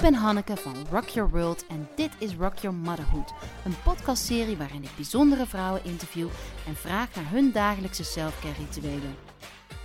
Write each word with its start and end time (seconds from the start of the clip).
ben 0.00 0.14
Hanneke 0.14 0.56
van 0.56 0.74
Rock 0.90 1.08
Your 1.08 1.30
World 1.30 1.66
en 1.66 1.88
dit 1.96 2.10
is 2.18 2.34
Rock 2.34 2.58
Your 2.58 2.76
Motherhood. 2.76 3.32
Een 3.64 3.74
podcastserie 3.84 4.56
waarin 4.56 4.82
ik 4.82 4.96
bijzondere 4.96 5.46
vrouwen 5.46 5.84
interview 5.84 6.28
en 6.66 6.76
vraag 6.76 7.14
naar 7.14 7.30
hun 7.30 7.52
dagelijkse 7.52 8.04
selfcare 8.04 8.54
rituelen. 8.54 9.14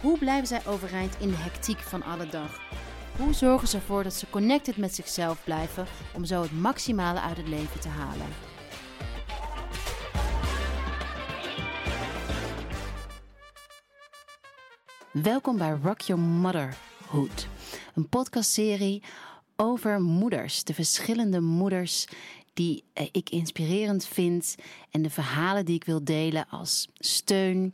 Hoe 0.02 0.18
blijven 0.18 0.48
zij 0.48 0.62
overeind 0.66 1.16
in 1.20 1.30
de 1.30 1.36
hectiek 1.36 1.80
van 1.80 2.04
alle 2.04 2.28
dag? 2.28 2.60
Hoe 3.18 3.34
zorgen 3.34 3.68
ze 3.68 3.76
ervoor 3.76 4.04
dat 4.04 4.14
ze 4.14 4.30
connected 4.30 4.78
met 4.78 4.96
zichzelf 4.96 5.44
blijven 5.44 5.86
om 6.14 6.26
zo 6.26 6.42
het 6.42 6.60
maximale 6.60 7.20
uit 7.20 7.38
het 7.38 7.48
leven 7.48 7.80
te 7.80 7.90
halen? 7.90 8.28
Welkom 15.12 15.58
bij 15.58 15.78
Rock 15.84 16.02
Your 16.02 16.22
Motherhood, 16.22 17.48
een 17.94 18.10
podcastserie 18.10 19.04
over 19.56 20.02
moeders, 20.02 20.64
de 20.64 20.74
verschillende 20.74 21.42
moeders 21.42 22.08
die 22.54 22.84
eh, 22.94 23.08
ik 23.12 23.30
inspirerend 23.30 24.06
vind 24.06 24.56
en 24.92 25.02
de 25.02 25.10
verhalen 25.10 25.66
die 25.66 25.76
ik 25.76 25.84
wil 25.84 26.04
delen 26.04 26.48
als 26.50 26.88
steun 26.94 27.74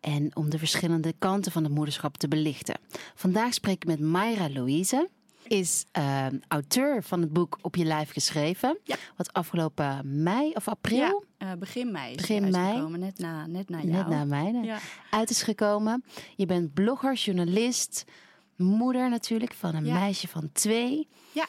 en 0.00 0.36
om 0.36 0.50
de 0.50 0.58
verschillende 0.58 1.14
kanten 1.18 1.52
van 1.52 1.64
het 1.64 1.72
moederschap 1.72 2.16
te 2.16 2.28
belichten. 2.28 2.78
Vandaag 3.14 3.54
spreek 3.54 3.74
ik 3.74 3.86
met 3.86 4.00
Mayra 4.00 4.50
Louise. 4.50 5.08
Is 5.48 5.84
uh, 5.98 6.26
auteur 6.48 7.02
van 7.02 7.20
het 7.20 7.32
boek 7.32 7.58
Op 7.60 7.76
je 7.76 7.84
lijf 7.84 8.10
geschreven. 8.12 8.78
Ja. 8.84 8.96
Wat 9.16 9.32
afgelopen 9.32 10.22
mei 10.22 10.52
of 10.52 10.68
april? 10.68 11.24
Ja, 11.38 11.52
uh, 11.52 11.58
begin 11.58 11.92
mei 11.92 12.10
is 12.10 12.16
begin 12.16 12.50
mei. 12.50 12.74
Gekomen, 12.74 13.00
net 13.00 13.18
na, 13.18 13.46
net 13.46 13.68
na 13.68 13.76
jou. 13.76 13.90
Net 13.90 14.08
na 14.08 14.24
mij. 14.24 14.52
Ja. 14.62 14.78
Uit 15.10 15.30
is 15.30 15.42
gekomen. 15.42 16.04
Je 16.36 16.46
bent 16.46 16.74
blogger, 16.74 17.14
journalist, 17.14 18.04
moeder 18.56 19.10
natuurlijk 19.10 19.54
van 19.54 19.74
een 19.74 19.84
Ja. 19.84 19.94
meisje 19.98 20.28
van 20.28 20.52
twee. 20.52 21.08
Ja. 21.34 21.46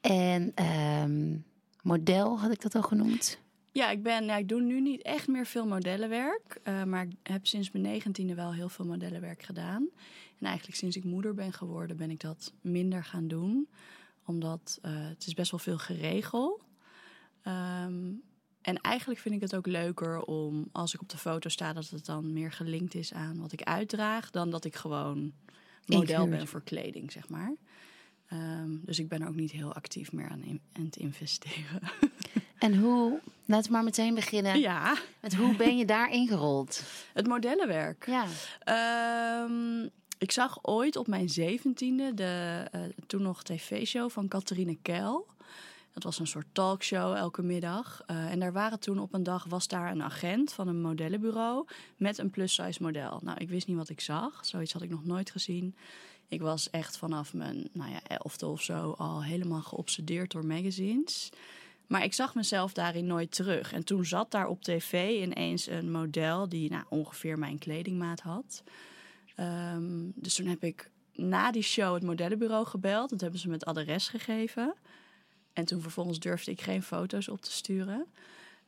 En 0.00 0.52
ehm, 0.54 1.36
model 1.82 2.38
had 2.40 2.52
ik 2.52 2.60
dat 2.62 2.74
al 2.74 2.82
genoemd. 2.82 3.38
Ja, 3.72 3.90
ik, 3.90 4.02
ben, 4.02 4.24
ja, 4.24 4.36
ik 4.36 4.48
doe 4.48 4.60
nu 4.60 4.80
niet 4.80 5.02
echt 5.02 5.28
meer 5.28 5.46
veel 5.46 5.66
modellenwerk. 5.66 6.60
eh, 6.62 6.82
maar 6.84 7.02
ik 7.04 7.12
heb 7.22 7.46
sinds 7.46 7.70
mijn 7.70 7.84
negentiende 7.84 8.34
wel 8.34 8.52
heel 8.54 8.68
veel 8.68 8.84
modellenwerk 8.84 9.42
gedaan. 9.42 9.88
En 10.38 10.46
eigenlijk 10.46 10.76
sinds 10.78 10.96
ik 10.96 11.04
moeder 11.04 11.34
ben 11.34 11.52
geworden, 11.52 11.96
ben 11.96 12.10
ik 12.10 12.20
dat 12.20 12.52
minder 12.60 13.04
gaan 13.04 13.28
doen. 13.28 13.68
Omdat 14.26 14.78
eh, 14.82 14.92
het 14.94 15.26
is 15.26 15.34
best 15.34 15.50
wel 15.50 15.60
veel 15.60 15.78
geregel. 15.78 16.60
Ehm, 17.42 18.10
en 18.62 18.76
eigenlijk 18.80 19.20
vind 19.20 19.34
ik 19.34 19.40
het 19.40 19.54
ook 19.56 19.66
leuker 19.66 20.22
om, 20.22 20.68
als 20.72 20.94
ik 20.94 21.00
op 21.00 21.08
de 21.08 21.18
foto 21.18 21.48
sta, 21.48 21.72
dat 21.72 21.88
het 21.88 22.06
dan 22.06 22.32
meer 22.32 22.52
gelinkt 22.52 22.94
is 22.94 23.12
aan 23.12 23.38
wat 23.40 23.52
ik 23.52 23.62
uitdraag. 23.62 24.30
Dan 24.30 24.50
dat 24.50 24.64
ik 24.64 24.74
gewoon 24.76 25.32
model 25.86 26.28
ben 26.28 26.46
voor 26.46 26.62
kleding, 26.62 27.12
zeg 27.12 27.28
maar. 27.28 27.54
Ehm, 28.28 28.70
dus 28.84 28.98
ik 28.98 29.08
ben 29.08 29.22
er 29.22 29.28
ook 29.28 29.34
niet 29.34 29.52
heel 29.52 29.74
actief 29.74 30.12
meer 30.12 30.28
aan, 30.28 30.42
in, 30.42 30.60
aan 30.72 30.84
het 30.84 30.96
investeren. 30.96 31.80
En 32.62 32.76
hoe, 32.78 33.20
laten 33.44 33.66
we 33.66 33.72
maar 33.72 33.84
meteen 33.84 34.14
beginnen. 34.14 34.60
Ja, 34.60 34.96
Met 35.20 35.34
hoe 35.34 35.56
ben 35.56 35.76
je 35.76 35.84
daar 35.84 36.10
ingerold? 36.10 36.82
het 37.12 37.26
modellenwerk. 37.26 38.06
Ja. 38.06 38.26
Ehm, 38.58 39.88
ik 40.18 40.32
zag 40.32 40.58
ooit 40.62 40.96
op 40.96 41.06
mijn 41.06 41.28
zeventiende 41.28 42.14
de 42.14 42.64
eh, 42.72 42.80
toen 43.06 43.22
nog 43.22 43.42
tv-show 43.42 44.10
van 44.10 44.28
Catharine 44.28 44.78
Keil. 44.82 45.26
Dat 45.92 46.02
was 46.02 46.18
een 46.18 46.26
soort 46.26 46.46
talkshow 46.52 47.16
elke 47.16 47.42
middag. 47.42 48.02
Eh, 48.06 48.30
en 48.30 48.40
daar 48.40 48.52
waren 48.52 48.80
toen 48.80 48.98
op 48.98 49.14
een 49.14 49.22
dag 49.22 49.44
was 49.44 49.68
daar 49.68 49.90
een 49.90 50.02
agent 50.02 50.52
van 50.52 50.68
een 50.68 50.80
modellenbureau 50.80 51.66
met 51.96 52.18
een 52.18 52.30
plus-size 52.30 52.82
model. 52.82 53.20
Nou, 53.22 53.38
ik 53.38 53.48
wist 53.48 53.66
niet 53.66 53.76
wat 53.76 53.88
ik 53.88 54.00
zag. 54.00 54.46
Zoiets 54.46 54.72
had 54.72 54.82
ik 54.82 54.90
nog 54.90 55.04
nooit 55.04 55.30
gezien. 55.30 55.76
Ik 56.28 56.40
was 56.40 56.70
echt 56.70 56.96
vanaf 56.96 57.34
mijn 57.34 57.68
nou 57.72 57.90
ja, 57.90 58.00
elfde 58.06 58.46
of 58.46 58.62
zo 58.62 58.94
al 58.98 59.24
helemaal 59.24 59.62
geobsedeerd 59.62 60.30
door 60.30 60.46
magazines. 60.46 61.30
Maar 61.86 62.04
ik 62.04 62.14
zag 62.14 62.34
mezelf 62.34 62.72
daarin 62.72 63.06
nooit 63.06 63.32
terug. 63.32 63.72
En 63.72 63.84
toen 63.84 64.04
zat 64.04 64.30
daar 64.30 64.48
op 64.48 64.62
tv 64.62 65.20
ineens 65.22 65.66
een 65.66 65.90
model 65.90 66.48
die 66.48 66.70
nou, 66.70 66.84
ongeveer 66.88 67.38
mijn 67.38 67.58
kledingmaat 67.58 68.20
had. 68.20 68.62
Ehm, 69.34 70.10
dus 70.14 70.34
toen 70.34 70.46
heb 70.46 70.64
ik 70.64 70.90
na 71.14 71.50
die 71.50 71.62
show 71.62 71.94
het 71.94 72.02
modellenbureau 72.02 72.66
gebeld. 72.66 73.10
Dat 73.10 73.20
hebben 73.20 73.40
ze 73.40 73.48
me 73.48 73.54
het 73.54 73.64
adres 73.64 74.08
gegeven. 74.08 74.74
En 75.52 75.64
toen 75.64 75.80
vervolgens 75.80 76.18
durfde 76.18 76.50
ik 76.50 76.60
geen 76.60 76.82
foto's 76.82 77.28
op 77.28 77.40
te 77.40 77.52
sturen. 77.52 78.06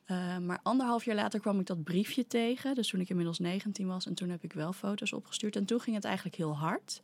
Eh, 0.05 0.37
maar 0.37 0.59
anderhalf 0.63 1.05
jaar 1.05 1.15
later 1.15 1.39
kwam 1.39 1.59
ik 1.59 1.65
dat 1.65 1.83
briefje 1.83 2.27
tegen. 2.27 2.75
Dus 2.75 2.87
toen 2.87 2.99
ik 2.99 3.09
inmiddels 3.09 3.39
19 3.39 3.87
was. 3.87 4.05
En 4.05 4.13
toen 4.13 4.29
heb 4.29 4.43
ik 4.43 4.53
wel 4.53 4.73
foto's 4.73 5.13
opgestuurd. 5.13 5.55
En 5.55 5.65
toen 5.65 5.79
ging 5.79 5.95
het 5.95 6.05
eigenlijk 6.05 6.35
heel 6.35 6.55
hard. 6.55 7.01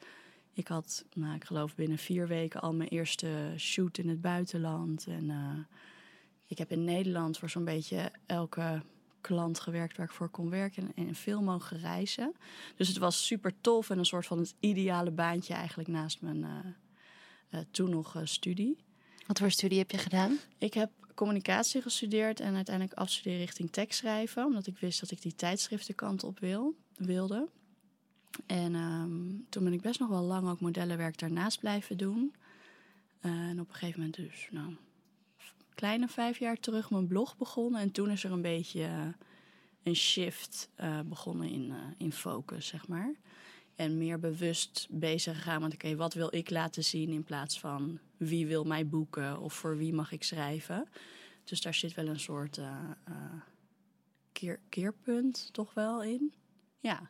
Ik 0.53 0.67
had, 0.67 1.05
nou, 1.13 1.35
ik 1.35 1.43
geloof 1.43 1.75
binnen 1.75 1.97
vier 1.97 2.27
weken 2.27 2.61
al 2.61 2.73
mijn 2.73 2.89
eerste 2.89 3.53
shoot 3.57 3.97
in 3.97 4.09
het 4.09 4.21
buitenland. 4.21 5.07
En 5.07 5.29
eh, 5.29 5.77
ik 6.45 6.57
heb 6.57 6.71
in 6.71 6.83
Nederland 6.83 7.37
voor 7.37 7.49
zo'n 7.49 7.65
beetje 7.65 8.11
elke 8.25 8.81
klant 9.21 9.59
gewerkt 9.59 9.97
waar 9.97 10.05
ik 10.05 10.11
voor 10.11 10.29
kon 10.29 10.49
werken. 10.49 10.91
En, 10.95 11.15
veel 11.15 11.41
mogen 11.41 11.79
reizen. 11.79 12.35
Dus 12.75 12.87
het 12.87 12.97
was 12.97 13.25
super 13.25 13.53
tof 13.61 13.89
en 13.89 13.97
een 13.97 14.05
soort 14.05 14.25
van 14.25 14.37
het 14.37 14.55
ideale 14.59 15.11
baantje 15.11 15.53
eigenlijk 15.53 15.89
naast 15.89 16.21
mijn 16.21 16.45
eh, 17.49 17.59
toen 17.71 17.89
nog 17.89 18.21
studie. 18.23 18.77
Wat 19.27 19.39
voor 19.39 19.51
studie 19.51 19.77
heb 19.77 19.91
je 19.91 19.97
gedaan? 19.97 20.39
Ik 20.57 20.73
heb 20.73 20.89
communicatie 21.15 21.81
gestudeerd 21.81 22.39
en 22.39 22.55
uiteindelijk 22.55 22.97
afstuderen 22.97 23.39
richting 23.39 23.71
tekstschrijven. 23.71 24.45
Omdat 24.45 24.67
ik 24.67 24.77
wist 24.77 24.99
dat 24.99 25.11
ik 25.11 25.21
die 25.21 25.35
tijdschriftenkant 25.35 26.23
op 26.23 26.39
wil, 26.39 26.75
wilde. 26.97 27.47
En 28.45 28.75
ehm, 28.75 29.49
toen 29.49 29.63
ben 29.63 29.73
ik 29.73 29.81
best 29.81 29.99
nog 29.99 30.09
wel 30.09 30.23
lang 30.23 30.49
ook 30.49 30.59
modellenwerk 30.59 31.17
daarnaast 31.19 31.59
blijven 31.59 31.97
doen. 31.97 32.33
Eh, 33.19 33.31
en 33.31 33.59
op 33.59 33.67
een 33.67 33.75
gegeven 33.75 33.99
moment 33.99 34.17
dus, 34.17 34.47
nou, 34.51 34.75
kleine 35.75 36.07
vijf 36.07 36.39
jaar 36.39 36.59
terug 36.59 36.89
mijn 36.89 37.07
blog 37.07 37.37
begonnen. 37.37 37.81
En 37.81 37.91
toen 37.91 38.09
is 38.09 38.23
er 38.23 38.31
een 38.31 38.41
beetje 38.41 39.13
een 39.83 39.95
shift 39.95 40.69
eh, 40.75 40.99
begonnen 40.99 41.49
in, 41.49 41.71
eh, 41.71 41.77
in 41.97 42.11
focus, 42.11 42.67
zeg 42.67 42.87
maar. 42.87 43.15
En 43.81 43.97
meer 43.97 44.19
bewust 44.19 44.87
bezig 44.89 45.35
gegaan 45.35 45.61
met, 45.61 45.73
oké, 45.73 45.95
wat 45.95 46.13
wil 46.13 46.35
ik 46.35 46.49
laten 46.49 46.83
zien 46.83 47.09
in 47.09 47.23
plaats 47.23 47.59
van 47.59 47.99
wie 48.17 48.47
wil 48.47 48.63
mij 48.63 48.87
boeken 48.87 49.39
of 49.39 49.53
voor 49.53 49.77
wie 49.77 49.93
mag 49.93 50.11
ik 50.11 50.23
schrijven. 50.23 50.87
Dus 51.43 51.61
daar 51.61 51.73
zit 51.73 51.93
wel 51.93 52.07
een 52.07 52.19
soort 52.19 52.57
eh, 52.57 52.79
keer, 54.31 54.59
keerpunt 54.69 55.49
toch 55.51 55.73
wel 55.73 56.03
in. 56.03 56.33
Ja, 56.79 57.09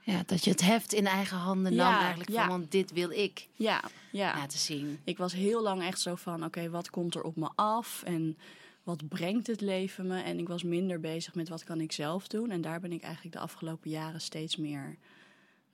Ja, 0.00 0.22
dat 0.26 0.44
je 0.44 0.50
het 0.50 0.60
heft 0.60 0.92
in 0.92 1.06
eigen 1.06 1.36
handen 1.36 1.74
nam 1.74 1.92
Ja, 1.92 2.00
eigenlijk 2.00 2.30
ja. 2.30 2.40
van, 2.40 2.48
want 2.48 2.70
dit 2.70 2.92
wil 2.92 3.10
ik 3.10 3.48
ja, 3.52 3.84
ja. 4.12 4.34
laten 4.34 4.58
zien. 4.58 5.00
Ik 5.04 5.18
was 5.18 5.32
heel 5.32 5.62
lang 5.62 5.82
echt 5.82 6.00
zo 6.00 6.14
van, 6.14 6.44
oké, 6.44 6.70
wat 6.70 6.90
komt 6.90 7.14
er 7.14 7.22
op 7.22 7.36
me 7.36 7.50
af 7.54 8.02
en 8.02 8.38
wat 8.82 9.08
brengt 9.08 9.46
het 9.46 9.60
leven 9.60 10.06
me? 10.06 10.22
En 10.22 10.38
ik 10.38 10.48
was 10.48 10.62
minder 10.62 11.00
bezig 11.00 11.34
met 11.34 11.48
wat 11.48 11.64
kan 11.64 11.80
ik 11.80 11.92
zelf 11.92 12.28
doen. 12.28 12.50
En 12.50 12.60
daar 12.60 12.80
ben 12.80 12.92
ik 12.92 13.02
eigenlijk 13.02 13.34
de 13.34 13.42
afgelopen 13.42 13.90
jaren 13.90 14.20
steeds 14.20 14.56
meer 14.56 14.98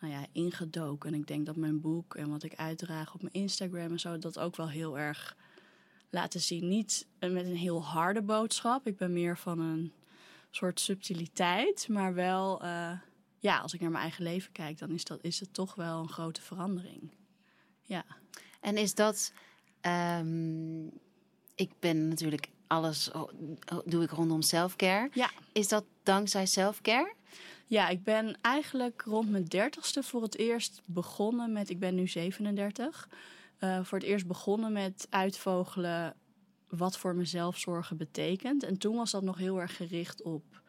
nou 0.01 0.13
ja, 0.13 0.27
ingedoken. 0.33 1.13
En 1.13 1.21
ik 1.21 1.27
denk 1.27 1.47
dat 1.47 1.57
mijn 1.57 1.81
boek 1.81 2.15
en 2.15 2.31
wat 2.31 2.43
ik 2.43 2.55
uitdraag 2.55 3.15
op 3.15 3.23
mijn 3.23 3.35
Instagram 3.35 3.91
en 3.91 4.01
zo, 4.01 4.19
dat 4.19 4.39
ook 4.39 4.57
wel 4.57 4.69
heel 4.69 4.99
erg 4.99 5.37
laten 6.11 6.41
zien. 6.41 6.69
Niet 6.69 7.07
eh, 7.19 7.31
met 7.31 7.45
een 7.45 7.57
heel 7.57 7.85
harde 7.85 8.23
boodschap. 8.23 8.87
Ik 8.87 8.97
ben 8.97 9.13
meer 9.13 9.39
van 9.39 9.59
een 9.59 9.93
soort 10.51 10.81
subtiliteit, 10.81 11.89
maar 11.89 12.15
wel, 12.15 12.63
eh, 12.63 12.93
ja, 13.39 13.59
als 13.59 13.75
ik 13.75 13.81
naar 13.81 13.91
mijn 13.91 14.03
eigen 14.03 14.23
leven 14.23 14.53
kijk, 14.53 14.79
dan 14.79 14.91
is, 14.91 15.05
dat, 15.05 15.19
is 15.23 15.41
het 15.41 15.55
toch 15.55 15.75
wel 15.75 16.01
een 16.01 16.09
grote 16.09 16.43
verandering. 16.43 17.11
Ja. 17.83 18.05
En 18.61 18.77
is 18.77 18.95
dat, 18.95 19.33
ehm, 19.81 20.87
ik 21.55 21.71
ben 21.79 22.09
natuurlijk 22.09 22.51
alles 22.67 23.11
oh, 23.11 23.31
oh, 23.73 23.79
doe 23.85 24.03
ik 24.03 24.11
rondom 24.11 24.43
selfcare. 24.43 25.09
Ja. 25.13 25.31
Is 25.53 25.69
dat 25.69 25.85
dankzij 26.03 26.47
selfcare? 26.47 27.15
Ja, 27.71 27.89
ik 27.89 28.05
ben 28.05 28.39
eigenlijk 28.41 29.03
rond 29.03 29.31
mijn 29.31 29.45
dertigste 29.45 30.03
voor 30.03 30.23
het 30.23 30.39
eerst 30.39 30.83
begonnen 30.85 31.53
met... 31.53 31.71
Ik 31.71 31.79
ben 31.79 31.95
nu 31.95 32.09
37. 32.09 33.09
eh, 33.59 33.85
voor 33.85 33.99
het 33.99 34.07
eerst 34.07 34.27
begonnen 34.27 34.73
met 34.73 35.07
uitvogelen 35.11 36.15
wat 36.69 36.99
voor 36.99 37.15
mezelf 37.15 37.59
zorgen 37.59 37.97
betekent. 37.97 38.63
En 38.63 38.79
toen 38.79 38.97
was 38.97 39.11
dat 39.11 39.23
nog 39.23 39.39
heel 39.39 39.61
erg 39.61 39.77
gericht 39.77 40.23
op 40.23 40.63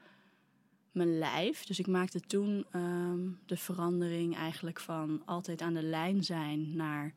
mijn 0.91 1.17
lijf. 1.17 1.65
Dus 1.65 1.79
ik 1.79 1.87
maakte 1.87 2.19
toen 2.19 2.65
ehm, 2.71 3.29
de 3.45 3.57
verandering 3.57 4.35
eigenlijk 4.35 4.79
van 4.79 5.21
altijd 5.25 5.61
aan 5.61 5.73
de 5.73 5.83
lijn 5.83 6.23
zijn 6.23 6.75
naar 6.75 7.13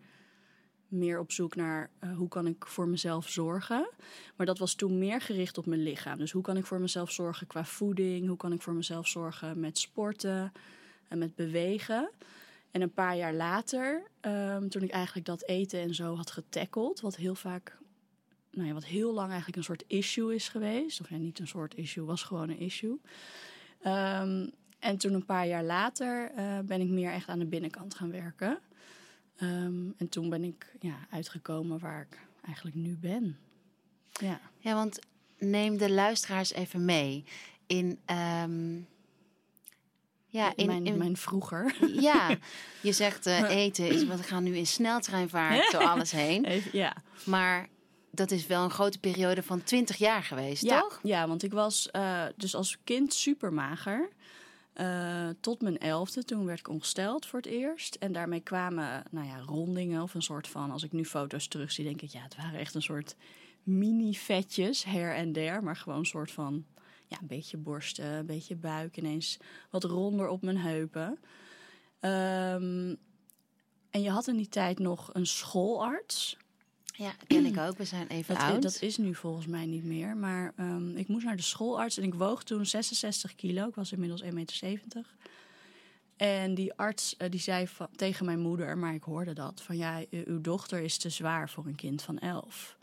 meer 0.89 1.19
op 1.19 1.33
zoek 1.33 1.57
naar 1.57 1.91
eh, 1.99 2.17
hoe 2.17 2.29
kan 2.29 2.47
ik 2.47 2.67
voor 2.67 2.89
mezelf 2.89 3.29
zorgen. 3.29 3.89
Maar 4.37 4.47
dat 4.47 4.59
was 4.59 4.75
toen 4.75 4.99
meer 4.99 5.21
gericht 5.21 5.59
op 5.59 5.67
mijn 5.67 5.83
lichaam. 5.83 6.19
Dus 6.19 6.33
hoe 6.33 6.43
kan 6.43 6.57
ik 6.57 6.67
voor 6.67 6.81
mezelf 6.81 7.11
zorgen 7.11 7.47
qua 7.47 7.65
voeding? 7.65 8.29
Hoe 8.29 8.37
kan 8.37 8.53
ik 8.53 8.63
voor 8.63 8.75
mezelf 8.75 9.09
zorgen 9.09 9.61
met 9.61 9.79
sporten 9.79 10.53
en 11.09 11.19
met 11.19 11.35
bewegen? 11.35 12.11
En 12.71 12.81
een 12.81 12.93
paar 12.93 13.17
jaar 13.17 13.35
later, 13.35 14.03
ehm, 14.21 14.69
toen 14.69 14.83
ik 14.83 14.91
eigenlijk 14.91 15.27
dat 15.27 15.45
eten 15.45 15.81
en 15.81 15.95
zo 15.95 16.15
had 16.15 16.31
getackeld, 16.31 17.01
wat 17.01 17.17
heel 17.17 17.35
vaak, 17.35 17.79
nou 18.51 18.67
ja, 18.69 18.75
wat 18.75 18.85
heel 18.85 19.13
lang 19.13 19.29
eigenlijk 19.29 19.57
een 19.57 19.65
soort 19.65 19.85
issue 19.87 20.35
is 20.35 20.49
geweest. 20.49 21.01
Of 21.01 21.11
ja, 21.11 21.17
niet 21.17 21.39
een 21.39 21.47
soort 21.47 21.75
issue, 21.75 22.05
was 22.05 22.23
gewoon 22.23 22.49
een 22.49 22.59
issue. 22.59 23.01
Ehm, 23.81 24.47
en 24.79 24.99
toen 24.99 25.13
een 25.13 25.25
paar 25.25 25.47
jaar 25.47 25.65
later 25.65 26.31
eh, 26.31 26.59
ben 26.59 26.81
ik 26.81 26.89
meer 26.89 27.13
echt 27.13 27.29
aan 27.29 27.39
de 27.39 27.47
binnenkant 27.47 27.95
gaan 27.95 28.11
werken. 28.11 28.59
Ehm, 29.37 29.91
en 29.97 30.09
toen 30.09 30.29
ben 30.29 30.45
ik 30.45 30.73
ja, 30.81 31.07
uitgekomen 31.11 31.79
waar 31.79 32.01
ik 32.11 32.19
eigenlijk 32.45 32.77
nu 32.77 32.97
ben. 33.01 33.39
Ja. 34.11 34.41
Ja, 34.59 34.75
want 34.75 34.99
neem 35.39 35.77
de 35.77 35.91
luisteraars 35.91 36.53
even 36.53 36.85
mee 36.85 37.25
in. 37.67 37.99
ehm, 38.05 38.77
ja, 40.27 40.53
in, 40.57 40.67
mijn, 40.67 40.85
in- 40.85 40.97
mijn 40.99 41.17
vroeger. 41.17 41.77
ja, 42.01 42.37
je 42.83 42.93
zegt 42.93 43.27
eh, 43.27 43.49
eten 43.51 43.89
is, 43.89 44.05
want 44.05 44.21
we 44.21 44.27
gaan 44.27 44.43
nu 44.43 44.57
in 44.57 44.67
sneltreinvaart 44.67 45.71
door 45.73 45.87
alles 45.89 46.11
heen. 46.11 46.45
Even, 46.45 46.79
ja. 46.79 46.97
Maar 47.25 47.69
dat 48.11 48.31
is 48.31 48.47
wel 48.47 48.65
een 48.65 48.71
grote 48.71 48.99
periode 48.99 49.43
van 49.43 49.63
20 49.63 49.97
jaar 49.97 50.23
geweest, 50.23 50.63
ja, 50.63 50.81
toch? 50.81 51.01
Ja, 51.03 51.29
want 51.29 51.43
ik 51.43 51.53
was 51.53 51.91
eh, 51.91 52.25
dus 52.37 52.55
als 52.55 52.79
kind 52.85 53.15
super 53.15 53.53
mager. 53.53 54.09
Eh, 54.75 55.29
tot 55.41 55.63
mijn 55.63 55.79
elfde, 55.79 56.25
toen 56.25 56.45
werd 56.45 56.59
ik 56.59 56.69
ongesteld 56.69 57.27
voor 57.27 57.39
het 57.39 57.49
eerst. 57.49 57.95
En 57.95 58.13
daarmee 58.13 58.41
kwamen 58.41 59.03
nou 59.11 59.27
ja, 59.27 59.39
rondingen 59.39 60.03
of 60.03 60.15
een 60.15 60.23
soort 60.23 60.49
van... 60.49 60.71
Als 60.71 60.83
ik 60.83 60.93
nu 60.93 61.05
foto's 61.05 61.49
terugzie, 61.49 61.85
denk 61.85 62.03
ik... 62.03 62.11
Ja, 62.11 62.23
het 62.23 62.37
waren 62.37 62.59
echt 62.59 62.75
een 62.75 62.83
soort 62.83 63.17
mini-vetjes 63.63 64.85
her 64.85 65.15
en 65.15 65.33
der. 65.33 65.63
Maar 65.63 65.77
gewoon 65.77 65.99
een 65.99 66.07
soort 66.07 66.31
van... 66.31 66.65
Ja, 67.07 67.21
een 67.21 67.27
beetje 67.27 67.57
borsten, 67.57 68.05
een 68.05 68.27
beetje 68.27 68.57
buik. 68.57 68.97
Ineens 68.97 69.39
wat 69.71 69.85
ronder 69.85 70.29
op 70.29 70.43
mijn 70.43 70.59
heupen. 70.59 71.19
Ehm, 72.01 72.95
en 73.91 74.03
je 74.03 74.11
had 74.11 74.27
in 74.27 74.37
die 74.37 74.49
tijd 74.49 74.79
nog 74.79 75.11
een 75.13 75.27
schoolarts. 75.27 76.37
Ja, 76.97 77.15
ken 77.27 77.47
ik 77.47 77.59
ook. 77.59 77.77
We 77.77 77.85
zijn 77.85 78.07
even 78.07 78.35
Dat, 78.35 78.45
oud. 78.45 78.63
dat 78.63 78.83
is 78.83 78.97
nu 78.97 79.15
volgens 79.15 79.47
mij 79.47 79.67
niet 79.67 79.85
meer. 79.85 80.17
Maar 80.17 80.53
ehm, 80.57 80.97
ik 80.97 81.09
moest 81.09 81.25
naar 81.25 81.37
de 81.37 81.43
schoolarts 81.43 81.99
en 81.99 82.05
ik 82.05 82.15
woog 82.15 82.43
toen 82.43 82.67
66 82.67 83.35
kilo. 83.35 83.69
Ik 83.69 83.75
was 83.75 83.93
inmiddels 83.93 84.23
1,70 84.23 84.29
meter. 84.31 85.07
En 86.17 86.55
die 86.55 86.75
arts 86.75 87.17
eh, 87.17 87.31
die 87.31 87.41
zei 87.41 87.69
van, 87.69 87.89
tegen 87.97 88.25
mijn 88.25 88.41
moeder, 88.41 88.79
maar 88.79 88.95
ik 88.95 89.03
hoorde 89.03 89.33
dat, 89.33 89.63
van 89.63 89.77
ja, 89.77 90.03
uw 90.11 90.41
dochter 90.41 90.81
is 90.81 90.97
te 90.97 91.09
zwaar 91.09 91.51
voor 91.51 91.67
een 91.67 91.75
kind 91.75 92.03
van 92.03 92.19
11. 92.19 92.77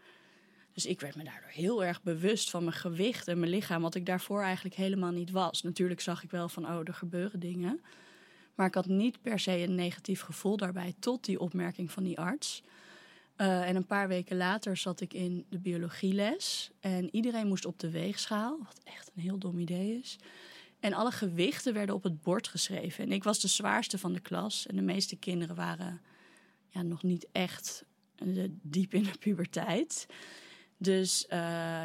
Dus 0.73 0.85
ik 0.85 1.01
werd 1.01 1.15
me 1.15 1.23
daardoor 1.23 1.49
heel 1.49 1.83
erg 1.83 2.01
bewust 2.01 2.49
van 2.49 2.63
mijn 2.63 2.75
gewicht 2.75 3.27
en 3.27 3.39
mijn 3.39 3.51
lichaam, 3.51 3.81
wat 3.81 3.95
ik 3.95 4.05
daarvoor 4.05 4.41
eigenlijk 4.41 4.75
helemaal 4.75 5.11
niet 5.11 5.31
was. 5.31 5.61
Natuurlijk 5.61 6.01
zag 6.01 6.23
ik 6.23 6.31
wel 6.31 6.49
van, 6.49 6.65
oh, 6.65 6.79
er 6.83 6.93
gebeuren 6.93 7.39
dingen. 7.39 7.81
Maar 8.55 8.67
ik 8.67 8.75
had 8.75 8.85
niet 8.85 9.21
per 9.21 9.39
se 9.39 9.57
een 9.57 9.75
negatief 9.75 10.21
gevoel 10.21 10.57
daarbij, 10.57 10.93
tot 10.99 11.25
die 11.25 11.39
opmerking 11.39 11.91
van 11.91 12.03
die 12.03 12.19
arts. 12.19 12.63
Eh, 13.41 13.67
en 13.67 13.75
een 13.75 13.85
paar 13.85 14.07
weken 14.07 14.37
later 14.37 14.77
zat 14.77 15.01
ik 15.01 15.13
in 15.13 15.45
de 15.49 15.59
biologieles. 15.59 16.71
En 16.79 17.15
iedereen 17.15 17.47
moest 17.47 17.65
op 17.65 17.79
de 17.79 17.89
weegschaal, 17.89 18.57
wat 18.63 18.79
echt 18.83 19.11
een 19.15 19.21
heel 19.21 19.37
dom 19.37 19.59
idee 19.59 19.99
is. 19.99 20.17
En 20.79 20.93
alle 20.93 21.11
gewichten 21.11 21.73
werden 21.73 21.95
op 21.95 22.03
het 22.03 22.21
bord 22.21 22.47
geschreven. 22.47 23.03
En 23.03 23.11
ik 23.11 23.23
was 23.23 23.39
de 23.39 23.47
zwaarste 23.47 23.97
van 23.97 24.13
de 24.13 24.19
klas. 24.19 24.67
En 24.67 24.75
de 24.75 24.81
meeste 24.81 25.15
kinderen 25.15 25.55
waren 25.55 26.01
ja, 26.67 26.81
nog 26.81 27.03
niet 27.03 27.27
echt 27.31 27.85
eh, 28.15 28.43
diep 28.61 28.93
in 28.93 29.03
de 29.03 29.17
puberteit. 29.19 30.05
Dus 30.77 31.27
eh, 31.27 31.39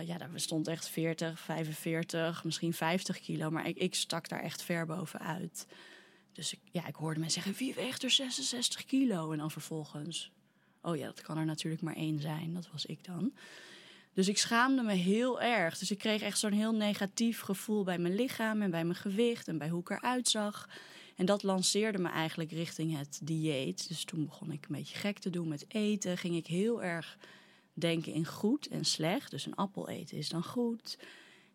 ja, 0.07 0.19
daar 0.19 0.31
stond 0.35 0.69
echt 0.69 0.89
40, 0.89 1.41
45, 1.41 2.45
misschien 2.45 2.73
50 2.73 3.21
kilo. 3.21 3.51
Maar 3.51 3.69
ik, 3.69 3.77
ik 3.77 3.95
stak 3.95 4.29
daar 4.29 4.43
echt 4.43 4.63
ver 4.63 4.87
bovenuit. 4.87 5.67
Dus 6.33 6.53
ik, 6.53 6.61
ja, 6.73 6.87
ik 6.87 6.95
hoorde 6.95 7.21
mensen 7.21 7.43
zeggen, 7.43 7.65
wie 7.65 7.75
weegt 7.75 8.03
er 8.03 8.11
66 8.11 8.85
kilo? 8.85 9.33
En 9.33 9.39
dan 9.39 9.51
vervolgens, 9.51 10.33
oh 10.87 10.97
ja, 10.97 11.07
dat 11.07 11.21
kan 11.21 11.39
er 11.39 11.45
natuurlijk 11.45 11.83
maar 11.83 11.97
één 11.97 12.21
zijn. 12.21 12.55
Dat 12.55 12.69
was 12.73 12.87
ik 12.87 13.05
dan. 13.05 13.33
Dus 14.13 14.29
ik 14.29 14.39
schaamde 14.39 14.83
me 14.83 14.93
heel 14.93 15.41
erg. 15.41 15.79
Dus 15.79 15.91
ik 15.91 15.99
kreeg 15.99 16.23
echt 16.23 16.39
zo'n 16.39 16.53
heel 16.53 16.75
negatief 16.75 17.41
gevoel 17.41 17.85
bij 17.85 17.99
mijn 17.99 18.15
lichaam 18.15 18.63
en 18.63 18.71
bij 18.71 18.85
mijn 18.85 18.99
gewicht 18.99 19.49
en 19.49 19.59
bij 19.59 19.69
hoe 19.69 19.81
ik 19.81 19.91
eruit 19.91 20.29
zag. 20.29 20.69
En 21.17 21.27
dat 21.27 21.43
lanceerde 21.43 21.99
me 21.99 22.09
eigenlijk 22.09 22.51
richting 22.51 22.99
het 22.99 23.21
dieet. 23.23 23.89
Dus 23.89 24.05
toen 24.05 24.25
begon 24.25 24.53
ik 24.53 24.67
een 24.69 24.77
beetje 24.77 24.97
gek 24.97 25.19
te 25.19 25.31
doen 25.31 25.49
met 25.49 25.65
eten. 25.69 26.19
Ging 26.19 26.37
ik 26.37 26.47
heel 26.47 26.83
erg 26.83 27.19
denken 27.73 28.13
in 28.13 28.27
goed 28.27 28.69
en 28.69 28.85
slecht. 28.85 29.31
Dus 29.31 29.47
een 29.47 29.55
appel 29.55 29.89
eten 29.89 30.17
is 30.17 30.29
dan 30.29 30.45
goed. 30.45 30.99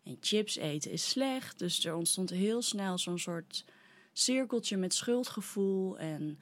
En 0.04 0.16
chips 0.20 0.56
eten 0.56 0.90
is 0.90 1.08
slecht. 1.08 1.58
Dus 1.58 1.84
er 1.84 1.94
ontstond 1.94 2.30
heel 2.30 2.62
snel 2.62 2.98
zo'n 2.98 3.18
soort 3.18 3.64
cirkeltje 4.12 4.76
met 4.76 4.94
schuldgevoel. 4.94 5.98
En, 5.98 6.38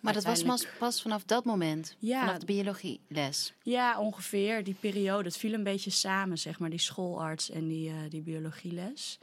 maar 0.00 0.12
dat 0.12 0.24
was 0.24 0.42
pas, 0.42 0.66
pas 0.78 1.02
vanaf 1.02 1.24
dat 1.24 1.44
moment, 1.44 1.96
Ja. 1.98 2.20
vanaf 2.20 2.38
de 2.38 2.46
biologieles. 2.46 3.52
Ja, 3.62 4.00
ongeveer. 4.00 4.64
Die 4.64 4.76
periode. 4.80 5.24
Het 5.28 5.36
viel 5.36 5.52
een 5.52 5.62
beetje 5.62 5.90
samen, 5.90 6.38
zeg 6.38 6.58
maar. 6.58 6.70
Die 6.70 6.78
schoolarts 6.78 7.50
en 7.50 7.68
die, 7.68 7.88
eh, 7.90 7.96
die 8.08 8.22
biologieles. 8.22 9.18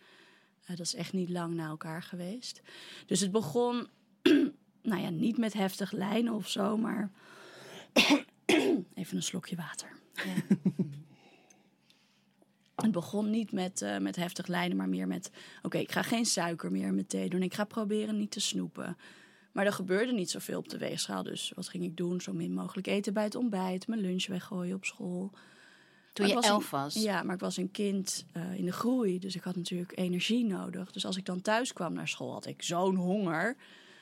Eh, 0.65 0.77
dat 0.77 0.85
is 0.85 0.95
echt 0.95 1.13
niet 1.13 1.29
lang 1.29 1.53
na 1.55 1.67
elkaar 1.67 2.03
geweest. 2.03 2.61
Dus 3.05 3.19
het 3.19 3.31
begon, 3.31 3.87
nou 4.81 5.01
ja, 5.01 5.09
niet 5.09 5.37
met 5.37 5.53
heftig 5.53 5.91
lijnen 5.91 6.33
of 6.33 6.49
zo, 6.49 6.77
maar... 6.77 7.11
Even 8.93 9.15
een 9.17 9.23
slokje 9.23 9.55
water. 9.55 9.89
Ja. 10.13 10.55
Het 12.75 12.91
begon 12.91 13.29
niet 13.29 13.51
met, 13.51 13.81
eh, 13.81 13.97
met 13.97 14.15
heftig 14.15 14.47
lijnen, 14.47 14.77
maar 14.77 14.89
meer 14.89 15.07
met... 15.07 15.31
Oké, 15.61 15.77
ik 15.77 15.91
ga 15.91 16.01
geen 16.01 16.25
suiker 16.25 16.71
meer 16.71 16.87
in 16.87 16.93
mijn 16.93 17.07
thee 17.07 17.29
doen. 17.29 17.43
Ik 17.43 17.53
ga 17.53 17.63
proberen 17.63 18.17
niet 18.17 18.31
te 18.31 18.39
snoepen. 18.39 18.97
Maar 19.53 19.65
er 19.65 19.73
gebeurde 19.73 20.11
niet 20.13 20.29
zoveel 20.29 20.57
op 20.57 20.69
de 20.69 20.77
weegschaal. 20.77 21.23
Dus 21.23 21.51
wat 21.55 21.67
ging 21.67 21.83
ik 21.83 21.97
doen? 21.97 22.21
Zo 22.21 22.33
min 22.33 22.53
mogelijk 22.53 22.87
eten 22.87 23.13
bij 23.13 23.23
het 23.23 23.35
ontbijt. 23.35 23.87
Mijn 23.87 24.01
lunch 24.01 24.25
weggooien 24.27 24.75
op 24.75 24.85
school. 24.85 25.31
Toen 26.13 26.27
je 26.27 26.33
ik 26.35 26.43
elf 26.43 26.63
een- 26.71 26.79
was. 26.79 26.93
Ja, 26.93 27.23
maar 27.23 27.35
ik 27.35 27.41
was 27.41 27.57
een 27.57 27.71
kind 27.71 28.25
eh, 28.31 28.53
in 28.57 28.65
de 28.65 28.71
groei. 28.71 29.19
Dus 29.19 29.35
ik 29.35 29.43
had 29.43 29.55
natuurlijk 29.55 29.97
energie 29.97 30.45
nodig. 30.45 30.91
Dus 30.91 31.05
als 31.05 31.17
ik 31.17 31.25
dan 31.25 31.41
thuis 31.41 31.73
kwam 31.73 31.93
naar 31.93 32.07
school, 32.07 32.31
had 32.33 32.45
ik 32.45 32.61
zo'n 32.63 32.95
honger... 32.95 33.55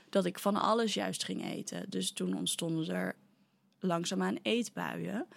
dat 0.10 0.26
ik 0.26 0.40
van 0.40 0.56
alles 0.56 0.94
juist 0.94 1.24
ging 1.24 1.46
eten. 1.46 1.86
Dus 1.90 2.12
toen 2.12 2.38
ontstonden 2.38 2.90
er 2.96 3.16
langzaamaan 3.80 4.38
eetbuien... 4.42 5.28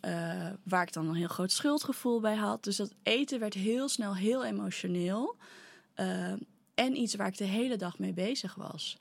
eh, 0.00 0.46
waar 0.62 0.82
ik 0.82 0.92
dan 0.92 1.08
een 1.08 1.14
heel 1.14 1.28
groot 1.28 1.52
schuldgevoel 1.52 2.20
bij 2.20 2.34
had. 2.36 2.64
Dus 2.64 2.76
dat 2.76 2.92
eten 3.02 3.38
werd 3.40 3.54
heel 3.54 3.88
snel 3.88 4.14
heel 4.16 4.44
emotioneel. 4.44 5.36
eh, 5.94 6.32
en 6.74 6.96
iets 7.00 7.14
waar 7.14 7.26
ik 7.28 7.36
de 7.36 7.44
hele 7.44 7.76
dag 7.76 7.98
mee 7.98 8.12
bezig 8.12 8.54
was. 8.54 8.96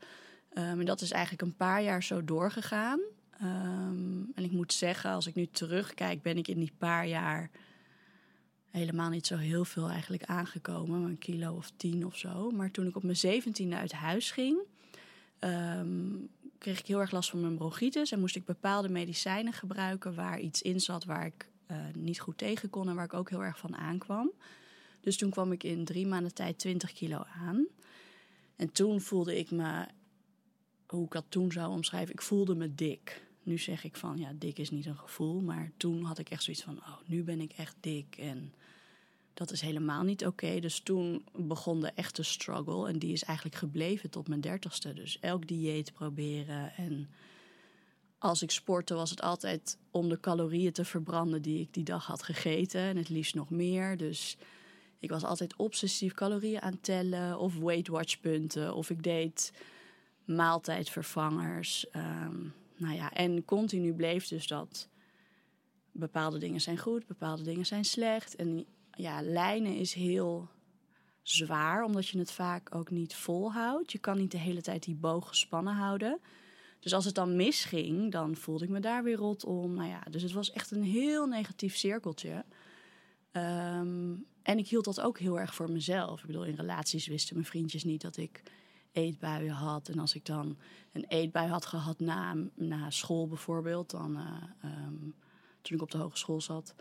Ehm, 0.55 0.79
en 0.79 0.85
dat 0.85 1.01
is 1.01 1.11
eigenlijk 1.11 1.41
een 1.41 1.55
paar 1.55 1.83
jaar 1.83 2.03
zo 2.03 2.23
doorgegaan. 2.23 2.99
Ehm, 3.31 4.23
en 4.35 4.43
ik 4.43 4.51
moet 4.51 4.73
zeggen, 4.73 5.11
als 5.11 5.27
ik 5.27 5.35
nu 5.35 5.47
terugkijk, 5.47 6.21
ben 6.21 6.37
ik 6.37 6.47
in 6.47 6.59
die 6.59 6.73
paar 6.77 7.07
jaar 7.07 7.49
helemaal 8.69 9.09
niet 9.09 9.27
zo 9.27 9.37
heel 9.37 9.65
veel 9.65 9.89
eigenlijk 9.89 10.23
aangekomen. 10.23 11.01
Een 11.01 11.17
kilo 11.17 11.53
of 11.53 11.71
tien 11.77 12.05
of 12.05 12.17
zo. 12.17 12.51
Maar 12.51 12.71
toen 12.71 12.87
ik 12.87 12.95
op 12.95 13.03
mijn 13.03 13.17
zeventiende 13.17 13.75
uit 13.75 13.91
huis 13.91 14.31
ging, 14.31 14.57
ehm, 15.39 16.09
kreeg 16.57 16.79
ik 16.79 16.87
heel 16.87 16.99
erg 16.99 17.11
last 17.11 17.29
van 17.29 17.41
mijn 17.41 17.55
bronchitis. 17.55 18.12
En 18.12 18.19
moest 18.19 18.35
ik 18.35 18.45
bepaalde 18.45 18.89
medicijnen 18.89 19.53
gebruiken 19.53 20.15
waar 20.15 20.39
iets 20.39 20.62
in 20.62 20.79
zat 20.79 21.05
waar 21.05 21.25
ik 21.25 21.50
eh, 21.65 21.77
niet 21.93 22.19
goed 22.19 22.38
tegen 22.38 22.69
kon 22.69 22.89
en 22.89 22.95
waar 22.95 23.05
ik 23.05 23.13
ook 23.13 23.29
heel 23.29 23.43
erg 23.43 23.57
van 23.57 23.75
aankwam. 23.75 24.31
Dus 25.01 25.17
toen 25.17 25.29
kwam 25.29 25.51
ik 25.51 25.63
in 25.63 25.85
drie 25.85 26.07
maanden 26.07 26.33
tijd 26.33 26.59
20 26.59 26.93
kilo 26.93 27.24
aan. 27.45 27.67
En 28.55 28.71
toen 28.71 29.01
voelde 29.01 29.38
ik 29.38 29.51
me, 29.51 29.85
hoe 30.88 31.06
ik 31.06 31.12
dat 31.12 31.25
toen 31.30 31.51
zou 31.51 31.72
omschrijven, 31.72 32.13
ik 32.13 32.22
voelde 32.22 32.56
me 32.56 32.75
dik. 32.75 33.24
Nu 33.44 33.58
zeg 33.58 33.84
ik 33.84 33.96
van, 33.96 34.18
ja, 34.18 34.32
dik 34.36 34.60
is 34.60 34.70
niet 34.70 34.86
een 34.86 34.98
gevoel. 34.98 35.42
Maar 35.42 35.72
toen 35.77 36.04
had 36.04 36.18
ik 36.18 36.30
echt 36.30 36.44
zoiets 36.44 36.63
van, 36.63 36.77
oh, 36.77 36.98
nu 37.06 37.24
ben 37.24 37.42
ik 37.42 37.51
echt 37.51 37.75
dik. 37.80 38.18
En 38.18 38.54
dat 39.34 39.51
is 39.51 39.62
helemaal 39.62 40.04
niet 40.04 40.25
oké. 40.25 40.60
Dus 40.60 40.80
toen 40.80 41.25
begon 41.36 41.82
de 41.82 41.92
echte 41.96 42.24
struggle. 42.24 42.88
En 42.88 43.00
die 43.00 43.13
is 43.13 43.24
eigenlijk 43.24 43.58
gebleven 43.58 44.10
tot 44.10 44.27
mijn 44.27 44.42
dertigste. 44.42 44.94
Dus 44.94 45.20
elk 45.20 45.48
dieet 45.48 45.94
proberen. 45.94 46.74
En 46.75 47.10
als 48.18 48.42
ik 48.42 48.51
sportte 48.51 48.94
was 48.94 49.10
het 49.10 49.22
altijd 49.22 49.77
om 49.92 50.10
de 50.10 50.20
calorieën 50.20 50.72
te 50.72 50.86
verbranden 50.86 51.42
die 51.42 51.60
ik 51.60 51.74
die 51.74 51.84
dag 51.84 52.06
had 52.06 52.24
gegeten. 52.24 52.82
En 52.82 52.98
het 52.98 53.10
liefst 53.10 53.36
nog 53.36 53.50
meer. 53.50 53.98
Dus 53.98 54.38
ik 55.00 55.10
was 55.10 55.24
altijd 55.24 55.56
obsessief 55.56 56.13
calorieën 56.13 56.62
aan 56.62 56.82
tellen. 56.82 57.39
Of 57.39 57.58
Weight 57.58 57.88
Watch 57.88 58.20
punten. 58.20 58.75
Of 58.75 58.89
ik 58.89 59.04
deed 59.04 59.51
maaltijdvervangers. 60.25 61.89
Ehm, 61.89 62.41
nou 62.77 62.96
ja, 62.96 63.13
en 63.13 63.46
continu 63.46 63.94
bleef 63.94 64.27
dus 64.27 64.48
dat 64.48 64.89
bepaalde 65.91 66.38
dingen 66.38 66.62
zijn 66.62 66.77
goed, 66.77 67.08
bepaalde 67.08 67.44
dingen 67.44 67.65
zijn 67.65 67.86
slecht. 67.86 68.36
En 68.36 68.65
ja, 68.91 69.22
lijnen 69.22 69.75
is 69.75 69.94
heel 69.94 70.50
zwaar, 71.22 71.84
omdat 71.84 72.08
je 72.08 72.20
het 72.20 72.32
vaak 72.32 72.75
ook 72.75 72.89
niet 72.89 73.15
volhoudt. 73.15 73.91
Je 73.91 74.00
kan 74.00 74.17
niet 74.17 74.32
de 74.32 74.38
hele 74.38 74.62
tijd 74.62 74.84
die 74.84 74.96
boog 74.96 75.27
gespannen 75.27 75.74
houden. 75.74 76.20
Dus 76.79 76.94
als 76.94 77.05
het 77.05 77.15
dan 77.15 77.36
misging, 77.36 78.12
dan 78.12 78.36
voelde 78.36 78.63
ik 78.63 78.70
me 78.70 78.79
daar 78.79 79.03
weer 79.03 79.15
rot 79.15 79.44
om. 79.44 79.74
Nou 79.74 79.89
ja, 79.89 80.01
dus 80.10 80.22
het 80.22 80.32
was 80.32 80.51
echt 80.51 80.72
een 80.72 80.84
heel 80.84 81.25
negatief 81.25 81.75
cirkeltje. 81.75 82.46
Ehm, 83.32 84.15
en 84.41 84.58
ik 84.58 84.67
hield 84.67 84.86
dat 84.86 85.01
ook 85.01 85.20
heel 85.20 85.39
erg 85.39 85.55
voor 85.55 85.72
mezelf. 85.72 86.20
Ik 86.20 86.25
bedoel, 86.25 86.46
in 86.46 86.55
relaties 86.55 87.08
wisten 87.08 87.36
mijn 87.36 87.48
vriendjes 87.48 87.84
niet 87.84 88.01
dat 88.01 88.17
ik 88.17 88.44
eetbuien 88.95 89.53
had. 89.53 89.89
En 89.89 89.99
als 89.99 90.15
ik 90.15 90.25
dan 90.25 90.57
een 90.91 91.05
eetbui 91.07 91.47
had 91.49 91.65
gehad 91.65 91.99
na, 91.99 92.35
na 92.53 92.89
school 92.89 93.27
bijvoorbeeld, 93.27 93.89
dan, 93.89 94.17
eh, 94.17 94.69
ehm, 94.69 94.93
toen 95.61 95.75
ik 95.75 95.81
op 95.81 95.91
de 95.91 95.97
hogeschool 95.97 96.41
zat, 96.41 96.75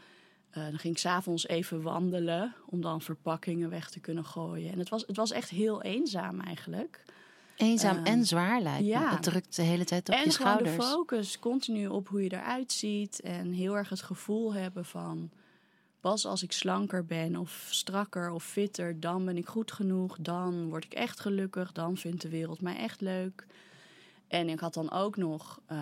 eh, 0.51 0.63
dan 0.63 0.79
ging 0.79 0.95
ik 0.95 1.01
s'avonds 1.01 1.47
even 1.47 1.83
wandelen 1.83 2.55
om 2.67 2.81
dan 2.81 3.01
verpakkingen 3.01 3.71
weg 3.71 3.91
te 3.91 4.01
kunnen 4.01 4.25
gooien. 4.25 4.73
En 4.73 4.79
het 4.79 4.89
was, 4.89 5.05
het 5.07 5.17
was 5.17 5.31
echt 5.31 5.51
heel 5.51 5.83
eenzaam 5.83 6.41
eigenlijk. 6.41 7.05
Eenzaam 7.57 7.97
Ehm, 7.97 8.05
en 8.05 8.25
zwaar 8.25 8.61
lijkt 8.61 8.87
ja. 8.87 9.11
Het 9.11 9.23
drukt 9.23 9.57
de 9.57 9.63
hele 9.63 9.85
tijd 9.85 10.09
op 10.09 10.15
en 10.15 10.25
je 10.25 10.31
gewoon 10.31 10.53
schouders. 10.53 10.77
de 10.77 10.83
focus 10.83 11.39
continu 11.39 11.87
op 11.87 12.09
hoe 12.09 12.23
je 12.23 12.33
eruit 12.33 12.73
ziet. 12.73 13.21
En 13.21 13.53
heel 13.53 13.77
erg 13.77 13.89
het 13.89 14.03
gevoel 14.03 14.55
hebben 14.55 14.85
van... 14.85 15.31
pas 16.05 16.27
als 16.27 16.43
ik 16.43 16.53
slanker 16.53 17.05
ben 17.05 17.37
of 17.37 17.69
strakker 17.71 18.31
of 18.31 18.45
fitter... 18.45 19.01
dan 19.01 19.25
ben 19.25 19.37
ik 19.37 19.47
goed 19.47 19.73
genoeg, 19.73 20.17
dan 20.21 20.69
word 20.69 20.85
ik 20.85 20.95
echt 20.95 21.21
gelukkig... 21.21 21.73
dan 21.73 21.97
vindt 21.97 22.23
de 22.23 22.29
wereld 22.29 22.61
mij 22.61 22.77
echt 22.77 23.01
leuk. 23.01 23.47
En 24.29 24.49
ik 24.49 24.61
had 24.61 24.75
dan 24.75 24.91
ook 24.91 25.17
nog 25.17 25.61
eh, 25.67 25.79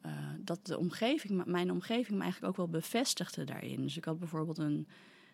eh, 0.00 0.12
dat 0.38 0.66
de 0.66 0.78
omgeving, 0.78 1.44
mijn 1.44 1.70
omgeving 1.70 2.16
me 2.16 2.22
eigenlijk 2.22 2.52
ook 2.52 2.56
wel 2.56 2.80
bevestigde 2.80 3.44
daarin. 3.44 3.82
Dus 3.82 3.96
ik 3.96 4.04
had 4.04 4.18
bijvoorbeeld 4.18 4.58
een 4.58 4.88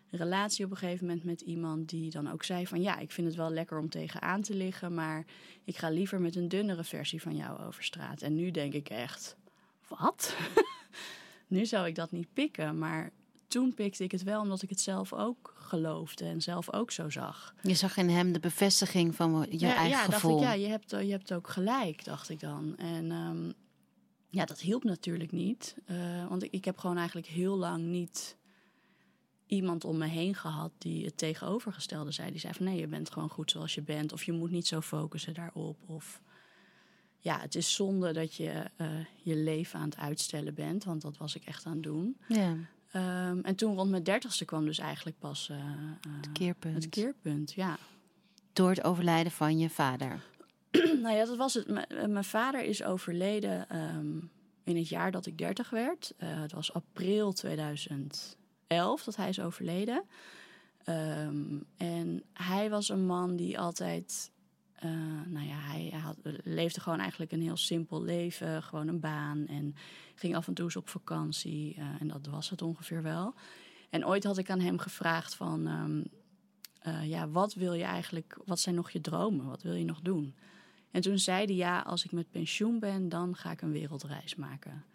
relatie 0.09 0.65
op 0.65 0.71
een 0.71 0.77
gegeven 0.77 1.05
moment 1.05 1.23
met 1.23 1.41
iemand 1.41 1.89
die 1.89 2.09
dan 2.11 2.31
ook 2.31 2.43
zei 2.43 2.67
van 2.67 2.81
ja, 2.81 2.97
ik 2.97 3.11
vind 3.11 3.27
het 3.27 3.35
wel 3.35 3.51
lekker 3.51 3.79
om 3.79 3.89
tegenaan 3.89 4.41
te 4.41 4.55
liggen, 4.55 4.93
maar 4.93 5.25
ik 5.63 5.77
ga 5.77 5.89
liever 5.89 6.21
met 6.21 6.35
een 6.35 6.47
dunnere 6.47 6.83
versie 6.83 7.21
van 7.21 7.35
jou 7.35 7.61
over 7.61 7.83
straat. 7.83 8.21
En 8.21 8.35
nu 8.35 8.51
denk 8.51 8.73
ik 8.73 8.89
echt, 8.89 9.37
wat? 9.87 10.35
nu 11.47 11.65
zou 11.65 11.87
ik 11.87 11.95
dat 11.95 12.11
niet 12.11 12.33
pikken, 12.33 12.77
maar 12.77 13.11
toen 13.53 13.73
pikte 13.73 14.03
ik 14.03 14.11
het 14.11 14.23
wel 14.23 14.41
omdat 14.41 14.61
ik 14.61 14.69
het 14.69 14.79
zelf 14.79 15.13
ook 15.13 15.53
geloofde 15.55 16.25
en 16.25 16.41
zelf 16.41 16.73
ook 16.73 16.91
zo 16.91 17.09
zag. 17.09 17.53
Je 17.61 17.73
zag 17.73 17.97
in 17.97 18.09
hem 18.09 18.31
de 18.31 18.39
bevestiging 18.39 19.15
van 19.15 19.45
je 19.49 19.59
ja, 19.59 19.75
eigen 19.75 19.89
ja, 19.89 20.03
gevoel. 20.03 20.39
dacht 20.39 20.53
ik, 20.53 20.59
ja, 20.59 20.65
je 20.65 20.67
hebt, 20.67 20.89
je 20.89 21.11
hebt 21.11 21.33
ook 21.33 21.47
gelijk, 21.47 22.03
dacht 22.03 22.29
ik 22.29 22.39
dan. 22.39 22.77
En 22.77 23.11
ehm, 23.11 23.51
ja, 24.29 24.45
dat 24.45 24.59
hielp 24.59 24.83
natuurlijk 24.83 25.31
niet. 25.31 25.75
eh, 25.85 26.27
want 26.27 26.43
ik, 26.43 26.51
ik 26.51 26.65
heb 26.65 26.77
gewoon 26.77 26.97
eigenlijk 26.97 27.27
heel 27.27 27.57
lang 27.57 27.83
niet 27.83 28.37
iemand 29.45 29.85
om 29.85 29.97
me 29.97 30.07
heen 30.07 30.35
gehad 30.35 30.71
die 30.77 31.05
het 31.05 31.17
tegenovergestelde 31.17 32.11
zei. 32.11 32.31
Die 32.31 32.39
zei 32.39 32.53
van 32.53 32.65
nee, 32.65 32.79
je 32.79 32.87
bent 32.87 33.11
gewoon 33.11 33.29
goed 33.29 33.51
zoals 33.51 33.75
je 33.75 33.81
bent. 33.81 34.13
Of 34.13 34.23
je 34.23 34.31
moet 34.31 34.51
niet 34.51 34.67
zo 34.67 34.81
focussen 34.81 35.33
daarop. 35.33 35.77
Of 35.85 36.21
ja, 37.17 37.39
het 37.39 37.55
is 37.55 37.73
zonde 37.73 38.13
dat 38.13 38.35
je 38.35 38.69
eh, 38.75 38.87
je 39.15 39.35
leven 39.35 39.79
aan 39.79 39.89
het 39.89 39.97
uitstellen 39.97 40.53
bent. 40.53 40.83
Want 40.83 41.01
dat 41.01 41.17
was 41.17 41.35
ik 41.35 41.43
echt 41.45 41.65
aan 41.65 41.73
het 41.73 41.83
doen. 41.83 42.17
Ja, 42.27 42.55
Ehm, 42.93 43.39
en 43.39 43.55
toen 43.55 43.75
rond 43.75 43.89
mijn 43.89 44.03
dertigste 44.03 44.45
kwam 44.45 44.65
dus 44.65 44.77
eigenlijk 44.77 45.19
pas 45.19 45.49
eh, 45.49 45.57
eh, 45.57 45.63
het 46.01 46.31
keerpunt. 46.31 46.75
het 46.75 46.89
keerpunt. 46.89 47.53
Ja. 47.53 47.77
Door 48.53 48.69
het 48.69 48.83
overlijden 48.83 49.31
van 49.31 49.57
je 49.59 49.69
vader. 49.69 50.19
nou 51.03 51.15
ja, 51.15 51.25
dat 51.25 51.37
was 51.37 51.53
het. 51.53 51.67
M- 51.67 51.77
eh, 51.77 52.07
mijn 52.07 52.23
vader 52.23 52.63
is 52.63 52.83
overleden 52.83 53.69
ehm, 53.69 54.17
in 54.63 54.77
het 54.77 54.89
jaar 54.89 55.11
dat 55.11 55.25
ik 55.25 55.37
30 55.37 55.69
werd. 55.69 56.13
Het 56.17 56.51
was 56.51 56.73
april 56.73 57.33
2011 57.33 59.03
dat 59.03 59.15
hij 59.15 59.29
is 59.29 59.39
overleden. 59.39 60.03
Ehm, 60.83 61.59
en 61.77 62.23
hij 62.33 62.69
was 62.69 62.89
een 62.89 63.05
man 63.05 63.35
die 63.35 63.59
altijd. 63.59 64.31
Eh, 64.83 64.91
nou 65.25 65.45
ja, 65.47 65.55
hij, 65.55 65.99
had, 65.99 66.17
leefde 66.43 66.79
gewoon 66.79 66.99
eigenlijk 66.99 67.31
een 67.31 67.41
heel 67.41 67.57
simpel 67.57 68.03
leven. 68.03 68.63
Gewoon 68.63 68.87
een 68.87 68.99
baan. 68.99 69.47
En 69.47 69.75
ging 70.15 70.35
af 70.35 70.47
en 70.47 70.53
toe 70.53 70.65
eens 70.65 70.75
op 70.75 70.89
vakantie. 70.89 71.75
eh, 71.75 72.01
en 72.01 72.07
dat 72.07 72.25
was 72.25 72.49
het 72.49 72.61
ongeveer 72.61 73.03
wel. 73.03 73.33
En 73.89 74.05
ooit 74.05 74.23
had 74.23 74.37
ik 74.37 74.49
aan 74.49 74.59
hem 74.59 74.77
gevraagd 74.77 75.35
van... 75.35 75.67
ehm, 75.67 76.01
eh, 76.79 77.09
ja, 77.09 77.29
wat 77.29 77.53
wil 77.53 77.73
je 77.73 77.83
eigenlijk... 77.83 78.37
Wat 78.45 78.59
zijn 78.59 78.75
nog 78.75 78.89
je 78.89 79.01
dromen? 79.01 79.45
Wat 79.45 79.61
wil 79.61 79.73
je 79.73 79.85
nog 79.85 80.01
doen? 80.01 80.35
En 80.91 81.01
toen 81.01 81.19
zei 81.19 81.45
hij, 81.45 81.55
ja, 81.55 81.79
als 81.79 82.05
ik 82.05 82.11
met 82.11 82.31
pensioen 82.31 82.79
ben... 82.79 83.09
dan 83.09 83.35
ga 83.35 83.51
ik 83.51 83.61
een 83.61 83.71
wereldreis 83.71 84.35
maken. 84.35 84.85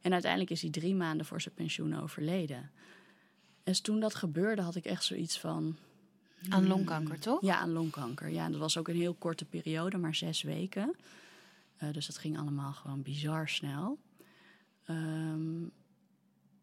En 0.00 0.12
uiteindelijk 0.12 0.50
is 0.50 0.62
hij 0.62 0.70
drie 0.70 0.94
maanden 0.94 1.26
voor 1.26 1.40
zijn 1.40 1.54
pensioen 1.54 2.00
overleden. 2.00 2.70
En 3.62 3.82
toen 3.82 4.00
dat 4.00 4.14
gebeurde, 4.14 4.62
had 4.62 4.76
ik 4.76 4.84
echt 4.84 5.04
zoiets 5.04 5.38
van... 5.38 5.76
Aan 6.48 6.66
longkanker, 6.66 7.18
toch? 7.20 7.40
Ja, 7.42 7.56
aan 7.58 7.72
longkanker. 7.72 8.28
Ja, 8.30 8.44
en 8.44 8.50
dat 8.50 8.60
was 8.60 8.76
ook 8.78 8.88
een 8.88 8.96
heel 8.96 9.14
korte 9.14 9.44
periode, 9.44 9.96
maar 9.98 10.14
zes 10.14 10.42
weken. 10.42 10.94
Eh, 11.76 11.92
dus 11.92 12.06
dat 12.06 12.18
ging 12.18 12.38
allemaal 12.38 12.72
gewoon 12.72 13.02
bizar 13.02 13.48
snel. 13.48 13.98
Ehm, 14.84 15.62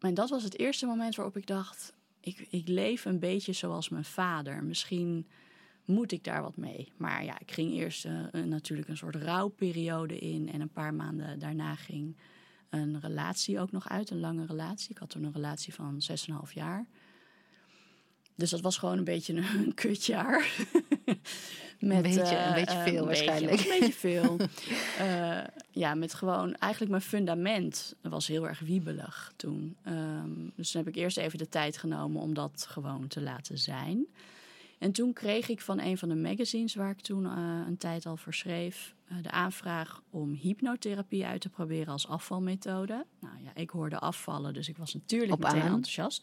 en 0.00 0.14
dat 0.14 0.30
was 0.30 0.42
het 0.42 0.58
eerste 0.58 0.86
moment 0.86 1.14
waarop 1.16 1.36
ik 1.36 1.46
dacht... 1.46 1.92
Ik, 2.20 2.46
ik 2.50 2.68
leef 2.68 3.04
een 3.04 3.18
beetje 3.18 3.52
zoals 3.52 3.88
mijn 3.88 4.04
vader. 4.04 4.64
Misschien 4.64 5.26
moet 5.84 6.12
ik 6.12 6.24
daar 6.24 6.42
wat 6.42 6.56
mee. 6.56 6.92
Maar 6.96 7.24
ja, 7.24 7.38
ik 7.38 7.50
ging 7.52 7.72
eerst 7.72 8.04
eh, 8.04 8.12
een- 8.30 8.48
natuurlijk 8.48 8.88
een 8.88 8.96
soort 8.96 9.14
rouwperiode 9.16 10.18
in. 10.18 10.52
En 10.52 10.60
een 10.60 10.68
paar 10.72 10.94
maanden 10.94 11.38
daarna 11.38 11.74
ging 11.74 12.16
een 12.68 13.00
relatie 13.00 13.60
ook 13.60 13.72
nog 13.72 13.88
uit. 13.88 14.10
Een 14.10 14.20
lange 14.20 14.46
relatie. 14.46 14.90
Ik 14.90 14.98
had 14.98 15.10
toen 15.10 15.24
een 15.24 15.32
relatie 15.32 15.74
van 15.74 16.00
6,5 16.46 16.52
jaar. 16.52 16.86
Dus 18.38 18.50
dat 18.50 18.60
was 18.60 18.76
gewoon 18.78 18.98
een 18.98 19.04
beetje 19.04 19.34
een, 19.34 19.44
een 19.66 19.74
kutjaar. 19.74 20.46
Een 21.78 22.02
beetje- 22.02 22.20
eh, 22.22 22.46
een 22.46 22.54
beetje 22.54 22.76
eh, 22.76 22.82
veel 22.82 22.98
een 22.98 23.04
waarschijnlijk. 23.06 23.50
Beetje, 23.56 23.72
een 23.74 23.80
beetje 23.80 23.98
veel. 24.08 24.36
Eh, 24.98 25.38
ja, 25.70 25.94
met 25.94 26.14
gewoon 26.14 26.54
eigenlijk 26.54 26.90
mijn 26.90 27.02
fundament 27.02 27.94
was 28.02 28.26
heel 28.26 28.48
erg 28.48 28.60
wiebelig 28.60 29.32
toen. 29.36 29.76
Ehm, 29.84 30.30
dus 30.54 30.70
toen 30.70 30.84
heb 30.84 30.94
ik 30.94 31.00
eerst 31.00 31.16
even 31.16 31.38
de 31.38 31.48
tijd 31.48 31.78
genomen 31.78 32.22
om 32.22 32.34
dat 32.34 32.66
gewoon 32.68 33.06
te 33.08 33.20
laten 33.20 33.58
zijn. 33.58 34.06
En 34.78 34.92
toen 34.92 35.12
kreeg 35.12 35.48
ik 35.48 35.60
van 35.60 35.80
een 35.80 35.98
van 35.98 36.08
de 36.08 36.14
magazines 36.16 36.74
waar 36.74 36.90
ik 36.90 37.00
toen 37.00 37.24
eh, 37.26 37.60
een 37.66 37.78
tijd 37.78 38.06
al 38.06 38.16
voor 38.16 38.34
schreef, 38.34 38.76
eh, 38.86 38.97
de 39.22 39.30
aanvraag 39.30 40.02
om 40.10 40.32
hypnotherapie 40.32 41.26
uit 41.26 41.40
te 41.40 41.48
proberen 41.48 41.92
als 41.92 42.08
afvalmethode. 42.08 43.06
Nou 43.20 43.42
ja, 43.42 43.50
ik 43.54 43.70
hoorde 43.70 43.98
afvallen, 43.98 44.54
dus 44.54 44.68
ik 44.68 44.76
was 44.76 44.94
natuurlijk 44.94 45.32
Op 45.32 45.38
meteen 45.38 45.60
aan. 45.60 45.66
enthousiast. 45.66 46.22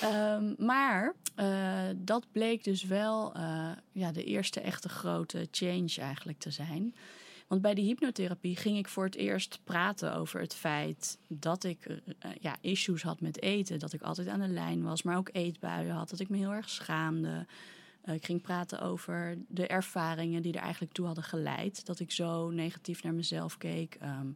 Ehm, 0.00 0.54
maar 0.58 1.14
eh, 1.34 1.82
dat 1.96 2.26
bleek 2.32 2.64
dus 2.64 2.84
wel 2.84 3.34
eh, 3.34 3.70
ja, 3.92 4.12
de 4.12 4.24
eerste 4.24 4.60
echte 4.60 4.88
grote 4.88 5.48
change 5.50 5.94
eigenlijk 5.98 6.38
te 6.38 6.50
zijn. 6.50 6.94
Want 7.48 7.62
bij 7.62 7.74
de 7.74 7.80
hypnotherapie 7.80 8.56
ging 8.56 8.78
ik 8.78 8.88
voor 8.88 9.04
het 9.04 9.14
eerst 9.14 9.60
praten 9.64 10.14
over 10.14 10.40
het 10.40 10.54
feit 10.54 11.18
dat 11.28 11.64
ik 11.64 11.84
eh, 11.86 11.96
eh, 12.18 12.30
ja, 12.40 12.56
issues 12.60 13.02
had 13.02 13.20
met 13.20 13.42
eten. 13.42 13.78
Dat 13.78 13.92
ik 13.92 14.02
altijd 14.02 14.28
aan 14.28 14.40
de 14.40 14.48
lijn 14.48 14.82
was, 14.82 15.02
maar 15.02 15.16
ook 15.16 15.30
eetbuien 15.32 15.94
had. 15.94 16.10
Dat 16.10 16.20
ik 16.20 16.28
me 16.28 16.36
heel 16.36 16.52
erg 16.52 16.68
schaamde. 16.68 17.46
Eh, 18.08 18.14
ik 18.14 18.24
ging 18.24 18.42
praten 18.42 18.80
over 18.80 19.38
de 19.48 19.66
ervaringen 19.66 20.42
die 20.42 20.52
er 20.52 20.62
eigenlijk 20.62 20.92
toe 20.92 21.06
hadden 21.06 21.24
geleid. 21.24 21.86
Dat 21.86 22.00
ik 22.00 22.10
zo 22.10 22.50
negatief 22.50 23.02
naar 23.02 23.14
mezelf 23.14 23.56
keek. 23.56 23.96
Ehm, 24.00 24.26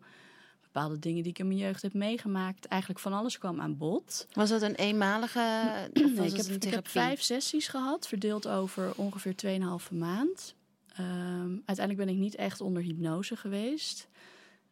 bepaalde 0.62 0.98
dingen 0.98 1.22
die 1.22 1.32
ik 1.32 1.38
in 1.38 1.46
mijn 1.46 1.58
jeugd 1.58 1.82
heb 1.82 1.94
meegemaakt. 1.94 2.66
Eigenlijk 2.66 3.00
van 3.00 3.12
alles 3.12 3.38
kwam 3.38 3.60
aan 3.60 3.76
bod. 3.76 4.26
Was 4.32 4.48
dat 4.48 4.62
een 4.62 4.74
eenmalige 4.74 5.40
Nee, 5.92 6.14
was 6.14 6.30
ik, 6.30 6.36
heb, 6.36 6.46
een 6.46 6.54
ik 6.54 6.62
heb 6.62 6.70
therapie? 6.70 6.90
vijf 6.90 7.22
sessies 7.22 7.68
gehad, 7.68 8.08
verdeeld 8.08 8.48
over 8.48 8.92
ongeveer 8.96 9.34
2,5 9.34 9.92
maand. 9.92 10.54
Ehm, 10.96 11.50
uiteindelijk 11.64 11.96
ben 11.96 12.08
ik 12.08 12.20
niet 12.20 12.34
echt 12.34 12.60
onder 12.60 12.82
hypnose 12.82 13.36
geweest. 13.36 14.08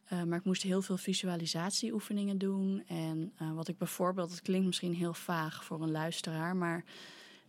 Eh, 0.05 0.23
maar 0.23 0.37
ik 0.37 0.45
moest 0.45 0.63
heel 0.63 0.81
veel 0.81 0.97
visualisatieoefeningen 0.97 2.37
doen. 2.37 2.83
En 2.87 3.33
eh, 3.37 3.53
wat 3.53 3.67
ik 3.67 3.77
bijvoorbeeld, 3.77 4.31
het 4.31 4.41
klinkt 4.41 4.65
misschien 4.65 4.93
heel 4.93 5.13
vaag 5.13 5.65
voor 5.65 5.81
een 5.81 5.91
luisteraar, 5.91 6.55
maar 6.55 6.83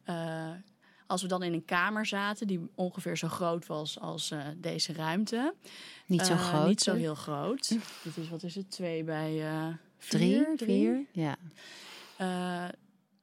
eh, 0.05 0.51
als 1.13 1.23
we 1.23 1.29
dan 1.29 1.43
in 1.43 1.53
een 1.53 1.65
kamer 1.65 2.07
zaten 2.07 2.47
die 2.47 2.61
ongeveer 2.75 3.17
zo 3.17 3.29
groot 3.29 3.67
was 3.67 4.01
als 4.01 4.31
eh, 4.31 4.47
deze 4.57 4.93
ruimte. 4.93 5.55
Niet 6.07 6.27
zo 6.27 6.33
Eh, 6.33 6.49
groot. 6.49 6.67
Niet 6.67 6.81
zo 6.81 6.95
heel 6.95 7.15
groot. 7.15 7.69
Dit 8.05 8.17
is, 8.17 8.29
wat 8.29 8.43
is 8.43 8.55
het, 8.55 8.71
twee 8.71 9.05
bij 9.05 9.43
eh 9.43 9.67
Drie, 10.09 10.47
vier. 10.57 11.07
Ja. 11.13 11.37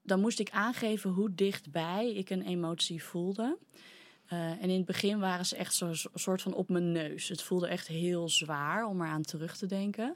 Dan 0.03 0.19
moest 0.19 0.39
ik 0.39 0.49
aangeven 0.49 1.09
hoe 1.09 1.35
dichtbij 1.35 2.13
ik 2.13 2.29
een 2.29 2.41
emotie 2.41 3.03
voelde. 3.03 3.57
En 4.27 4.59
in 4.59 4.77
het 4.77 4.85
begin 4.85 5.19
waren 5.19 5.45
ze 5.45 5.55
echt 5.55 5.73
zo'n 5.73 5.95
soort 6.13 6.41
van 6.41 6.53
op 6.53 6.69
mijn 6.69 6.91
neus. 6.91 7.29
Het 7.29 7.41
voelde 7.41 7.67
echt 7.67 7.87
heel 7.87 8.29
zwaar 8.29 8.85
om 8.85 9.01
eraan 9.01 9.21
terug 9.21 9.57
te 9.57 9.65
denken. 9.65 10.15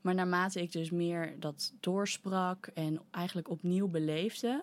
Maar 0.00 0.14
naarmate 0.14 0.60
ik 0.60 0.72
dus 0.72 0.90
meer 0.90 1.34
dat 1.38 1.72
doorsprak 1.80 2.66
en 2.66 3.00
eigenlijk 3.10 3.50
opnieuw 3.50 3.88
beleefde, 3.88 4.62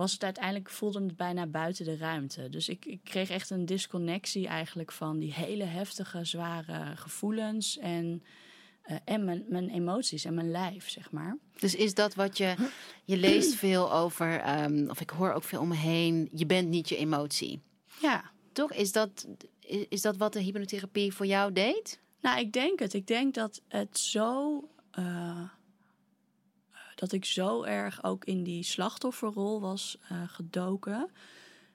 was 0.00 0.12
het 0.12 0.24
uiteindelijk 0.24 0.70
voelde 0.70 1.02
het 1.02 1.16
bijna 1.16 1.46
buiten 1.46 1.84
de 1.84 1.96
ruimte. 1.96 2.48
Dus 2.48 2.68
ik, 2.68 2.84
ik 2.84 3.00
kreeg 3.04 3.30
echt 3.30 3.50
een 3.50 3.66
disconnectie 3.66 4.46
eigenlijk 4.46 4.92
van 4.92 5.18
die 5.18 5.32
hele 5.32 5.64
heftige, 5.64 6.24
zware 6.24 6.96
gevoelens 6.96 7.78
en, 7.78 8.22
eh, 8.82 8.96
en 9.04 9.24
mijn, 9.24 9.44
mijn 9.48 9.68
emoties 9.68 10.24
en 10.24 10.34
mijn 10.34 10.50
lijf, 10.50 10.88
zeg 10.88 11.10
maar. 11.10 11.38
Dus 11.58 11.74
is 11.74 11.94
dat 11.94 12.14
wat 12.14 12.36
je... 12.38 12.54
Je 13.04 13.16
leest 13.16 13.54
veel 13.54 13.92
over, 13.92 14.40
ehm, 14.40 14.88
of 14.88 15.00
ik 15.00 15.10
hoor 15.10 15.32
ook 15.32 15.44
veel 15.44 15.60
om 15.60 15.68
me 15.68 15.76
heen... 15.76 16.28
je 16.32 16.46
bent 16.46 16.68
niet 16.68 16.88
je 16.88 16.96
emotie. 16.96 17.62
Ja, 18.00 18.30
Toch? 18.52 18.72
Is 18.72 18.92
dat, 18.92 19.26
is 19.60 19.86
is 19.88 20.02
dat 20.02 20.16
wat 20.16 20.32
de 20.32 20.40
hypnotherapie 20.40 21.12
voor 21.12 21.26
jou 21.26 21.52
deed? 21.52 22.00
Nou, 22.20 22.40
ik 22.40 22.52
denk 22.52 22.78
het. 22.78 22.94
Ik 22.94 23.06
denk 23.06 23.34
dat 23.34 23.62
het 23.68 23.98
zo. 23.98 24.60
eh, 24.90 25.42
dat 27.00 27.12
ik 27.12 27.24
zo 27.24 27.62
erg 27.62 28.04
ook 28.04 28.24
in 28.24 28.42
die 28.42 28.62
slachtofferrol 28.62 29.60
was 29.60 29.98
eh, 30.08 30.22
gedoken. 30.26 31.10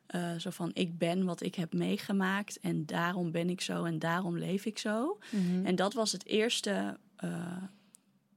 Eh, 0.05 0.36
zo 0.36 0.50
van: 0.50 0.72
ik 0.74 0.98
ben 0.98 1.25
wat 1.25 1.41
ik 1.41 1.55
heb 1.55 1.74
meegemaakt 1.74 2.60
en 2.60 2.86
daarom 2.86 3.32
ben 3.32 3.50
ik 3.50 3.62
zo 3.62 3.84
en 3.84 4.00
daarom 4.00 4.38
leef 4.38 4.65
ik 4.65 4.77
zo. 4.77 5.20
En 5.63 5.75
dat 5.75 5.94
was 5.94 6.12
het 6.12 6.25
eerste 6.25 6.98
eh, 7.15 7.63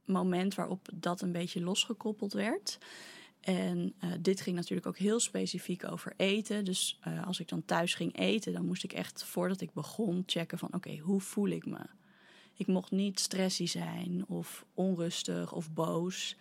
moment 0.05 0.55
waarop 0.55 0.89
dat 0.93 1.21
een 1.21 1.31
beetje 1.31 1.61
losgekoppeld 1.61 2.33
werd. 2.33 2.77
En 3.39 3.93
uh, 4.03 4.11
dit 4.19 4.41
ging 4.41 4.55
natuurlijk 4.55 4.87
ook 4.87 4.97
heel 4.97 5.19
specifiek 5.19 5.91
over 5.91 6.13
eten. 6.17 6.65
Dus 6.65 6.99
als 7.25 7.39
ik 7.39 7.47
dan 7.47 7.65
thuis 7.65 7.93
ging 7.93 8.17
eten, 8.17 8.53
dan 8.53 8.65
moest 8.65 8.83
ik 8.83 8.93
echt 8.93 9.23
voordat 9.23 9.61
ik 9.61 9.73
begon 9.73 10.23
checken 10.25 10.57
van 10.57 10.67
oké, 10.67 10.77
okay, 10.77 10.97
hoe 10.97 11.21
voel 11.21 11.47
ik 11.47 11.65
me? 11.65 11.81
Ik 12.53 12.67
mocht 12.67 12.91
niet 12.91 13.19
stressy 13.19 13.65
zijn 13.65 14.25
of 14.27 14.65
onrustig 14.73 15.51
of 15.53 15.71
boos. 15.71 16.35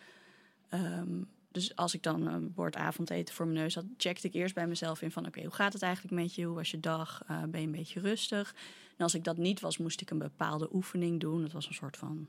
Um, 0.74 1.28
dus 1.52 1.76
als 1.76 1.94
ik 1.94 2.02
dan 2.02 2.26
een 2.26 2.52
bord 2.52 2.76
avondeten 2.76 3.34
voor 3.34 3.46
mijn 3.46 3.58
neus 3.58 3.74
had, 3.74 3.84
checkte 3.96 4.26
ik 4.26 4.34
eerst 4.34 4.54
bij 4.54 4.66
mezelf 4.66 5.02
in 5.02 5.10
van 5.10 5.22
oké, 5.22 5.30
okay, 5.30 5.44
hoe 5.44 5.54
gaat 5.54 5.72
het 5.72 5.82
eigenlijk 5.82 6.14
met 6.14 6.34
je? 6.34 6.44
Hoe 6.44 6.54
was 6.54 6.70
je 6.70 6.80
dag? 6.80 7.22
Uh, 7.30 7.42
ben 7.42 7.60
je 7.60 7.66
een 7.66 7.72
beetje 7.72 8.00
rustig? 8.00 8.54
En 8.96 9.04
als 9.04 9.14
ik 9.14 9.24
dat 9.24 9.36
niet 9.36 9.60
was, 9.60 9.78
moest 9.78 10.00
ik 10.00 10.10
een 10.10 10.18
bepaalde 10.18 10.68
oefening 10.72 11.20
doen. 11.20 11.42
Dat 11.42 11.52
was 11.52 11.66
een 11.66 11.74
soort 11.74 11.96
van 11.96 12.28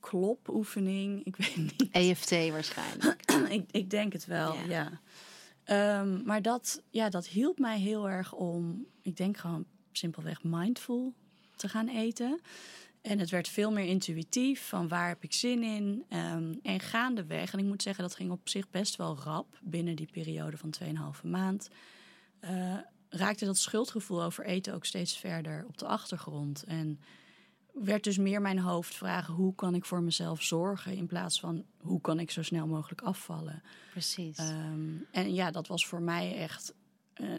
klopoefening. 0.00 1.24
Ik 1.24 1.36
weet 1.42 1.56
niet. 1.56 1.88
EFT 1.90 2.30
waarschijnlijk. 2.30 3.32
ik, 3.58 3.64
ik 3.70 3.90
denk 3.90 4.12
het 4.12 4.26
wel, 4.26 4.54
ja. 4.54 4.90
ja. 5.66 6.00
Um, 6.00 6.22
maar 6.24 6.42
dat, 6.42 6.82
ja, 6.90 7.08
dat 7.08 7.26
hielp 7.26 7.58
mij 7.58 7.78
heel 7.78 8.08
erg 8.08 8.32
om, 8.32 8.86
ik 9.02 9.16
denk 9.16 9.36
gewoon 9.36 9.64
simpelweg 9.92 10.42
mindful 10.42 11.14
te 11.56 11.68
gaan 11.68 11.88
eten. 11.88 12.40
En 13.08 13.18
het 13.18 13.30
werd 13.30 13.48
veel 13.48 13.72
meer 13.72 13.84
intuïtief 13.84 14.68
van 14.68 14.88
waar 14.88 15.08
heb 15.08 15.22
ik 15.22 15.32
zin 15.32 15.62
in. 15.62 16.04
Um, 16.08 16.58
en 16.62 16.80
gaandeweg, 16.80 17.52
en 17.52 17.58
ik 17.58 17.64
moet 17.64 17.82
zeggen 17.82 18.02
dat 18.02 18.14
ging 18.14 18.30
op 18.30 18.48
zich 18.48 18.70
best 18.70 18.96
wel 18.96 19.18
rap 19.24 19.58
binnen 19.62 19.96
die 19.96 20.08
periode 20.12 20.56
van 20.56 20.74
2,5 20.82 21.22
maand. 21.22 21.70
Uh, 22.40 22.76
raakte 23.08 23.44
dat 23.44 23.58
schuldgevoel 23.58 24.22
over 24.22 24.44
eten 24.44 24.74
ook 24.74 24.84
steeds 24.84 25.16
verder 25.16 25.64
op 25.68 25.78
de 25.78 25.86
achtergrond. 25.86 26.64
En 26.64 27.00
werd 27.72 28.04
dus 28.04 28.18
meer 28.18 28.40
mijn 28.40 28.58
hoofd 28.58 28.94
vragen: 28.94 29.34
hoe 29.34 29.54
kan 29.54 29.74
ik 29.74 29.84
voor 29.84 30.02
mezelf 30.02 30.42
zorgen? 30.42 30.96
In 30.96 31.06
plaats 31.06 31.40
van 31.40 31.64
hoe 31.78 32.00
kan 32.00 32.20
ik 32.20 32.30
zo 32.30 32.42
snel 32.42 32.66
mogelijk 32.66 33.02
afvallen. 33.02 33.62
Precies. 33.90 34.38
Um, 34.38 35.06
en 35.10 35.34
ja, 35.34 35.50
dat 35.50 35.66
was 35.66 35.86
voor 35.86 36.02
mij 36.02 36.36
echt 36.36 36.74
uh, 37.20 37.30
uh, 37.30 37.38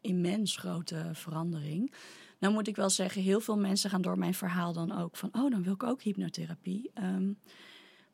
immens 0.00 0.56
grote 0.56 1.10
verandering. 1.12 1.92
Nou 2.38 2.52
moet 2.52 2.68
ik 2.68 2.76
wel 2.76 2.90
zeggen, 2.90 3.22
heel 3.22 3.40
veel 3.40 3.58
mensen 3.58 3.90
gaan 3.90 4.02
door 4.02 4.18
mijn 4.18 4.34
verhaal 4.34 4.72
dan 4.72 4.92
ook 4.98 5.16
van: 5.16 5.28
oh, 5.32 5.50
dan 5.50 5.62
wil 5.62 5.72
ik 5.72 5.82
ook 5.82 6.02
hypnotherapie. 6.02 6.90
Um, 6.94 7.38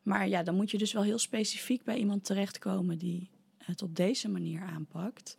maar 0.02 0.28
ja, 0.28 0.42
dan 0.42 0.54
moet 0.54 0.70
je 0.70 0.78
dus 0.78 0.92
wel 0.92 1.02
heel 1.02 1.18
specifiek 1.18 1.84
bij 1.84 1.96
iemand 1.96 2.24
terechtkomen 2.24 2.98
die 2.98 3.30
het 3.58 3.82
op 3.82 3.96
deze 3.96 4.28
manier 4.28 4.62
aanpakt. 4.62 5.36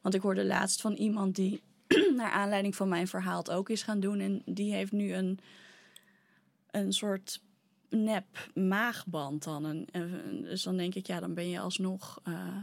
Want 0.00 0.14
ik 0.14 0.22
hoorde 0.22 0.44
laatst 0.44 0.80
van 0.80 0.92
iemand 0.92 1.36
die 1.36 1.62
naar 2.16 2.30
aanleiding 2.30 2.76
van 2.76 2.88
mijn 2.88 3.08
verhaal 3.08 3.38
het 3.38 3.50
ook 3.50 3.68
is 3.68 3.82
gaan 3.82 4.00
doen. 4.00 4.20
En 4.20 4.42
die 4.44 4.72
heeft 4.72 4.92
nu 4.92 5.12
een, 5.12 5.38
een 6.70 6.92
soort 6.92 7.42
nep 7.88 8.50
maagband 8.54 9.44
dan. 9.44 9.64
En, 9.64 10.42
dus 10.42 10.62
dan 10.62 10.76
denk 10.76 10.94
ik, 10.94 11.06
ja, 11.06 11.20
dan 11.20 11.34
ben 11.34 11.48
je 11.48 11.60
alsnog 11.60 12.20
uh, 12.28 12.56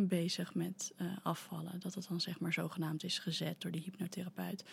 bezig 0.00 0.54
met 0.54 0.92
uh, 1.00 1.06
afvallen. 1.22 1.80
Dat 1.80 1.94
het 1.94 2.06
dan 2.08 2.20
zeg 2.20 2.40
maar 2.40 2.52
zogenaamd 2.52 3.04
is 3.04 3.18
gezet 3.18 3.60
door 3.60 3.70
die 3.70 3.82
hypnotherapeut. 3.82 4.64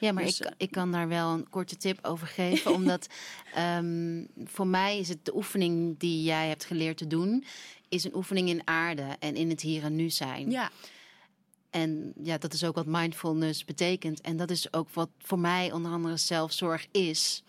Ja, 0.00 0.12
maar 0.12 0.24
Dus, 0.24 0.40
ik, 0.40 0.46
eh, 0.46 0.52
ik 0.56 0.70
kan 0.70 0.92
daar 0.92 1.08
wel 1.08 1.32
een 1.32 1.48
korte 1.48 1.76
tip 1.76 1.98
over 2.04 2.26
geven. 2.26 2.72
omdat 2.78 3.06
ehm, 3.54 4.24
voor 4.44 4.66
mij 4.66 4.98
is 4.98 5.08
het 5.08 5.24
de 5.24 5.36
oefening 5.36 5.98
die 5.98 6.22
jij 6.22 6.48
hebt 6.48 6.64
geleerd 6.64 6.96
te 6.96 7.06
doen... 7.06 7.44
is 7.88 8.04
een 8.04 8.16
oefening 8.16 8.48
in 8.48 8.66
aarde 8.66 9.06
en 9.18 9.34
in 9.34 9.48
het 9.48 9.60
hier 9.60 9.82
en 9.84 9.96
nu 9.96 10.10
zijn. 10.10 10.50
Ja, 10.50 10.70
En 11.70 12.12
ja, 12.22 12.38
dat 12.38 12.52
is 12.52 12.64
ook 12.64 12.74
wat 12.74 12.86
mindfulness 12.86 13.64
betekent. 13.64 14.20
En 14.20 14.36
dat 14.36 14.50
is 14.50 14.72
ook 14.72 14.90
wat 14.90 15.10
voor 15.18 15.38
mij 15.38 15.72
onder 15.72 15.92
andere 15.92 16.16
zelfzorg 16.16 16.86
is. 16.90 17.42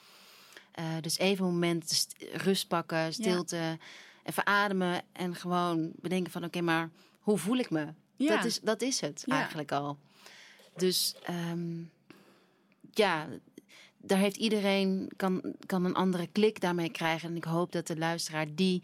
Eh, 0.72 0.86
dus 1.02 1.18
even 1.18 1.46
een 1.46 1.52
moment 1.52 1.90
st- 1.90 2.16
rust 2.34 2.68
pakken, 2.68 3.14
stilte, 3.14 3.78
even 4.24 4.46
ademen 4.46 5.02
en 5.12 5.36
gewoon 5.36 5.92
bedenken 5.96 6.32
van 6.32 6.44
oké, 6.44 6.62
maar 6.62 6.90
hoe 7.24 7.38
voel 7.38 7.58
ik 7.58 7.70
me? 7.70 7.88
Ja. 8.16 8.36
Dat, 8.36 8.46
is, 8.46 8.60
dat 8.60 8.82
is 8.82 9.02
het 9.02 9.24
Ja. 9.26 9.36
eigenlijk 9.38 9.72
al. 9.72 9.98
Dus 10.78 11.16
ehm, 11.24 11.82
ja, 12.92 13.28
daar 13.98 14.18
heeft 14.18 14.38
iedereen 14.38 15.12
kan, 15.16 15.56
kan 15.66 15.86
een 15.86 15.94
andere 15.96 16.28
klik 16.28 16.60
daarmee 16.62 16.92
krijgen. 16.92 17.30
En 17.30 17.36
ik 17.36 17.44
hoop 17.44 17.72
dat 17.72 17.88
de 17.88 17.98
luisteraar 17.98 18.46
die, 18.56 18.84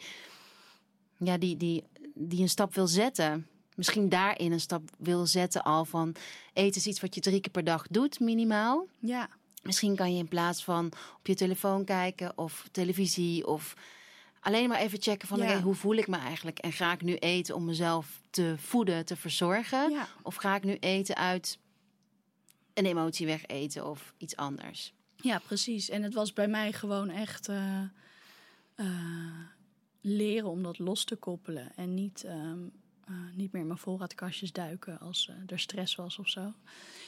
ja, 1.17 1.37
die, 1.37 1.57
die, 1.57 1.83
die 2.13 2.41
een 2.41 2.49
stap 2.49 2.73
wil 2.75 2.87
zetten, 2.87 3.47
misschien 3.75 4.09
daarin 4.09 4.51
een 4.51 4.59
stap 4.59 4.89
wil 4.97 5.25
zetten 5.25 5.63
al 5.63 5.85
van 5.85 6.15
eten 6.53 6.81
is 6.81 6.87
iets 6.87 7.01
wat 7.01 7.15
je 7.15 7.21
drie 7.21 7.39
keer 7.41 7.51
per 7.51 7.63
dag 7.63 7.87
doet, 7.87 8.19
minimaal. 8.19 8.87
ja, 8.99 9.29
Misschien 9.63 9.95
kan 9.95 10.13
je 10.13 10.17
in 10.19 10.27
plaats 10.27 10.63
van 10.63 10.85
op 11.17 11.27
je 11.27 11.35
telefoon 11.35 11.83
kijken 11.85 12.37
of 12.37 12.67
televisie 12.71 13.47
of 13.47 13.75
alleen 14.39 14.69
maar 14.69 14.79
even 14.79 15.01
checken 15.01 15.27
van 15.27 15.37
Ja. 15.37 15.61
hoe 15.61 15.75
voel 15.75 15.95
ik 15.95 16.07
me 16.07 16.17
eigenlijk 16.17 16.59
en 16.59 16.71
ga 16.71 16.93
ik 16.93 17.01
nu 17.01 17.15
eten 17.15 17.55
om 17.55 17.65
mezelf 17.65 18.21
te 18.29 18.55
voeden, 18.57 19.05
te 19.05 19.15
verzorgen 19.15 19.91
ja. 19.91 20.07
of 20.21 20.35
ga 20.35 20.55
ik 20.55 20.63
nu 20.63 20.73
eten 20.73 21.15
uit 21.15 21.59
een 22.73 22.85
emotie 22.85 23.25
wegeten 23.25 23.89
of 23.89 24.13
iets 24.17 24.35
anders. 24.35 24.93
Ja, 25.15 25.39
precies. 25.39 25.89
En 25.89 26.03
het 26.03 26.13
was 26.13 26.33
bij 26.33 26.47
mij 26.47 26.73
gewoon 26.73 27.09
echt 27.09 27.47
eh, 27.47 27.81
eh, 28.75 28.85
leren 30.01 30.49
om 30.49 30.63
dat 30.63 30.79
los 30.79 31.03
te 31.03 31.15
koppelen. 31.15 31.75
En 31.75 31.93
niet, 31.93 32.23
ehm, 32.23 32.59
eh, 33.05 33.15
niet 33.33 33.51
meer 33.51 33.61
in 33.61 33.67
mijn 33.67 33.79
voorraadkastjes 33.79 34.51
duiken 34.51 34.99
als 34.99 35.31
er 35.47 35.59
stress 35.59 35.95
was 35.95 36.17
of 36.17 36.29
zo. 36.29 36.53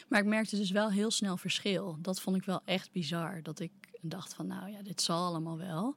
Maar 0.08 0.20
ik 0.20 0.26
merkte 0.26 0.56
dus 0.56 0.72
wel 0.72 0.92
heel 0.92 1.12
snel 1.12 1.38
verschil. 1.38 1.98
Dat 2.00 2.22
vond 2.22 2.36
ik 2.36 2.44
wel 2.44 2.62
echt 2.66 2.92
bizar. 2.92 3.44
Dat 3.44 3.60
ik 3.60 3.72
dacht 4.02 4.34
van, 4.34 4.48
nou 4.48 4.70
ja, 4.70 4.82
dit 4.82 5.02
zal 5.02 5.26
allemaal 5.26 5.58
wel. 5.58 5.96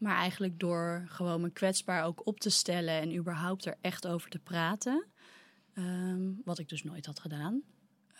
Maar 0.00 0.16
eigenlijk 0.16 0.58
door 0.58 1.04
gewoon 1.08 1.40
me 1.40 1.50
kwetsbaar 1.50 2.04
ook 2.04 2.26
op 2.26 2.40
te 2.40 2.50
stellen... 2.50 3.00
en 3.00 3.16
überhaupt 3.16 3.64
er 3.64 3.76
echt 3.80 4.06
over 4.06 4.30
te 4.30 4.38
praten... 4.38 5.06
ehm, 5.74 6.20
wat 6.44 6.58
ik 6.58 6.68
dus 6.68 6.82
nooit 6.82 7.06
had 7.06 7.20
gedaan... 7.20 7.62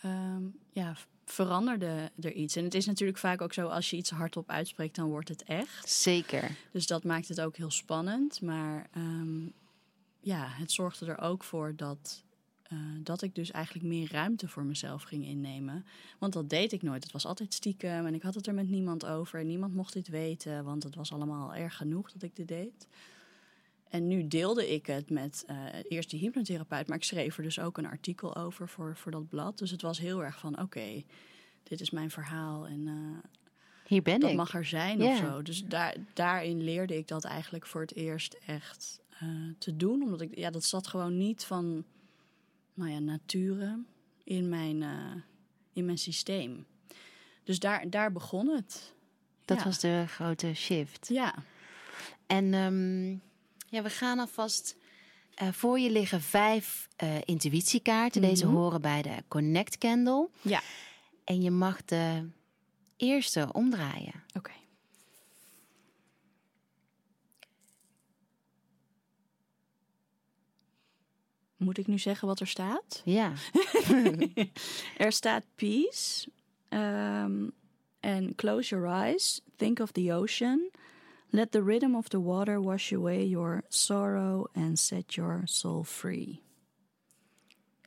ehm, 0.01 0.43
ja, 0.71 0.95
veranderde 1.25 2.11
er 2.21 2.33
iets. 2.33 2.55
En 2.55 2.63
het 2.63 2.73
is 2.73 2.85
natuurlijk 2.85 3.17
vaak 3.17 3.41
ook 3.41 3.53
zo, 3.53 3.67
als 3.67 3.89
je 3.89 3.97
iets 3.97 4.09
hardop 4.09 4.49
uitspreekt, 4.49 4.95
dan 4.95 5.09
wordt 5.09 5.29
het 5.29 5.43
echt. 5.43 5.89
Zeker. 5.89 6.55
Dus 6.71 6.87
dat 6.87 7.03
maakt 7.03 7.27
het 7.27 7.41
ook 7.41 7.57
heel 7.57 7.71
spannend. 7.71 8.41
Maar 8.41 8.87
ehm, 8.91 9.45
ja, 10.19 10.47
het 10.47 10.71
zorgde 10.71 11.05
er 11.05 11.19
ook 11.19 11.43
voor 11.43 11.75
dat, 11.75 12.23
eh, 12.71 12.77
dat 13.03 13.21
ik 13.21 13.35
dus 13.35 13.51
eigenlijk 13.51 13.85
meer 13.85 14.11
ruimte 14.11 14.47
voor 14.47 14.63
mezelf 14.63 15.03
ging 15.03 15.25
innemen. 15.25 15.85
Want 16.19 16.33
dat 16.33 16.49
deed 16.49 16.71
ik 16.71 16.81
nooit. 16.81 17.03
Het 17.03 17.11
was 17.11 17.25
altijd 17.25 17.53
stiekem 17.53 18.05
en 18.05 18.13
ik 18.13 18.21
had 18.21 18.35
het 18.35 18.47
er 18.47 18.53
met 18.53 18.69
niemand 18.69 19.05
over. 19.05 19.45
Niemand 19.45 19.73
mocht 19.73 19.93
dit 19.93 20.07
weten, 20.07 20.63
want 20.63 20.83
het 20.83 20.95
was 20.95 21.13
allemaal 21.13 21.55
erg 21.55 21.75
genoeg 21.77 22.11
dat 22.11 22.23
ik 22.23 22.35
dit 22.35 22.47
deed. 22.47 22.87
En 23.89 24.07
nu 24.07 24.27
deelde 24.27 24.73
ik 24.73 24.85
het 24.85 25.09
met 25.09 25.43
eh, 25.47 25.55
eerst 25.87 26.09
die 26.09 26.19
hypnotherapeut, 26.19 26.87
maar 26.87 26.97
ik 26.97 27.03
schreef 27.03 27.37
er 27.37 27.43
dus 27.43 27.59
ook 27.59 27.77
een 27.77 27.85
artikel 27.85 28.35
over 28.35 28.67
voor, 28.69 28.95
voor 28.95 29.11
dat 29.11 29.29
blad. 29.29 29.57
Dus 29.57 29.71
het 29.71 29.81
was 29.81 29.99
heel 29.99 30.23
erg 30.23 30.39
van: 30.39 30.61
oké, 30.61 31.03
dit 31.63 31.81
is 31.81 31.89
mijn 31.89 32.11
verhaal 32.11 32.67
en 32.67 32.87
eh, 32.87 33.29
Hier 33.87 34.01
ben 34.01 34.19
dat 34.19 34.29
ik. 34.29 34.35
mag 34.35 34.53
er 34.53 34.65
zijn 34.65 35.03
of 35.03 35.17
zo. 35.17 35.41
Dus 35.41 35.65
daar, 35.65 35.95
daarin 36.13 36.63
leerde 36.63 36.97
ik 36.97 37.07
dat 37.07 37.23
eigenlijk 37.23 37.65
voor 37.65 37.81
het 37.81 37.95
eerst 37.95 38.37
echt 38.45 38.99
te 39.57 39.75
doen. 39.75 40.01
Omdat 40.01 40.21
ik, 40.21 40.37
ja, 40.37 40.49
dat 40.49 40.63
zat 40.63 40.87
gewoon 40.87 41.17
niet 41.17 41.43
van, 41.43 41.85
nou 42.81 42.93
ja, 42.93 42.99
nature 42.99 43.79
in 44.23 44.49
mijn, 44.49 44.83
eh, 44.83 45.15
in 45.73 45.85
mijn 45.85 45.97
systeem. 45.97 46.65
Dus 47.43 47.59
daar, 47.59 47.89
daar 47.89 48.11
begon 48.11 48.47
het. 48.47 48.93
Dat 49.45 49.57
Ja. 49.57 49.63
was 49.63 49.79
de 49.79 50.03
grote 50.07 50.53
shift. 50.53 51.07
Ja, 51.07 51.35
En 52.27 52.53
ehm, 52.53 53.09
ja, 53.75 53.81
we 53.83 53.89
gaan 53.89 54.19
alvast. 54.19 54.75
eh 55.35 55.47
voor 55.51 55.79
je 55.79 55.91
liggen 55.91 56.21
vijf 56.21 56.87
eh, 56.95 57.15
intuïtiekaarten. 57.25 58.21
Deze 58.21 58.45
Mhm. 58.45 58.55
horen 58.55 58.81
bij 58.81 59.01
de 59.01 59.23
Connect 59.27 59.77
Candle. 59.77 60.29
ja. 60.41 60.61
En 61.23 61.41
je 61.41 61.51
mag 61.51 61.85
de 61.85 62.29
eerste 62.97 63.49
omdraaien. 63.53 64.23
Oké. 64.37 64.51
Moet 71.63 71.77
ik 71.77 71.87
nu 71.87 71.99
zeggen 71.99 72.27
wat 72.27 72.39
er 72.39 72.47
staat? 72.47 73.01
Ja, 73.05 73.33
Er 74.97 75.11
staat 75.11 75.43
peace. 75.55 76.29
ehm, 76.69 77.49
En 77.99 78.35
close 78.35 78.69
your 78.75 78.87
eyes. 79.03 79.41
Think 79.55 79.79
of 79.79 79.91
the 79.91 80.13
ocean. 80.13 80.69
Let 81.29 81.51
the 81.51 81.63
rhythm 81.63 81.95
of 81.95 82.07
the 82.07 82.21
water 82.21 82.61
wash 82.61 82.93
away 82.93 83.27
your 83.27 83.63
sorrow 83.67 84.45
and 84.53 84.79
set 84.79 85.13
your 85.13 85.41
soul 85.43 85.83
free. 85.83 86.41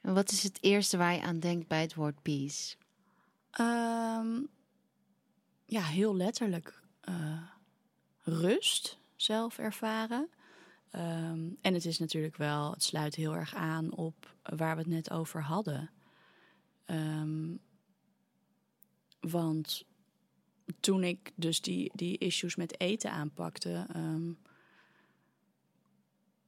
en 0.02 0.14
wat 0.14 0.30
is 0.30 0.42
het 0.42 0.58
eerste 0.60 0.96
waar 0.96 1.14
je 1.14 1.22
aan 1.22 1.38
denkt 1.40 1.68
bij 1.68 1.80
het 1.80 1.94
woord 1.94 2.22
peace? 2.22 2.74
Ehm, 3.50 4.40
ja, 5.66 5.82
heel 5.82 6.16
letterlijk 6.16 6.82
eh, 7.00 7.42
rust 8.22 8.98
zelf 9.16 9.58
ervaren. 9.58 10.28
Ehm, 10.94 11.48
en 11.60 11.74
het 11.74 11.84
is 11.84 11.98
natuurlijk 11.98 12.36
wel, 12.36 12.70
het 12.70 12.82
sluit 12.82 13.14
heel 13.14 13.36
erg 13.36 13.54
aan 13.54 13.92
op 13.92 14.34
waar 14.42 14.74
we 14.74 14.82
het 14.82 14.90
net 14.90 15.10
over 15.10 15.42
hadden. 15.42 15.90
Ehm, 16.84 17.56
want 19.20 19.84
toen 20.80 21.04
ik 21.04 21.32
dus 21.34 21.60
die, 21.60 21.90
die 21.94 22.18
issues 22.18 22.56
met 22.56 22.80
eten 22.80 23.10
aanpakte, 23.10 23.86
ehm, 23.92 24.32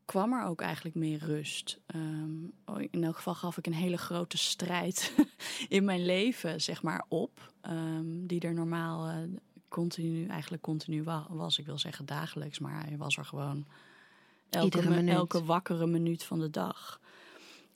kwam 0.04 0.32
er 0.32 0.44
ook 0.44 0.60
eigenlijk 0.60 0.96
meer 0.96 1.18
rust. 1.18 1.80
Oh, 2.64 2.80
in 2.90 3.04
elk 3.04 3.16
geval 3.16 3.34
gaf 3.34 3.56
ik 3.56 3.66
een 3.66 3.74
hele 3.74 3.98
grote 3.98 4.38
strijd 4.38 5.12
in 5.68 5.84
mijn 5.84 6.04
leven, 6.04 6.60
zeg 6.60 6.82
maar, 6.82 7.04
op. 7.08 7.52
Die 8.12 8.40
er 8.40 8.54
normaal 8.54 9.08
uh, 9.08 9.16
continu, 9.68 10.26
eigenlijk 10.26 10.62
continu 10.62 11.02
was. 11.28 11.58
Ik 11.58 11.66
wil 11.66 11.78
zeggen 11.78 12.06
dagelijks, 12.06 12.58
maar 12.58 12.84
hij 12.84 12.96
was 12.96 13.16
er 13.16 13.24
gewoon 13.24 13.66
elke, 14.50 15.04
elke 15.06 15.44
wakkere 15.44 15.86
minuut 15.86 16.24
van 16.24 16.38
de 16.38 16.50
dag. 16.50 17.00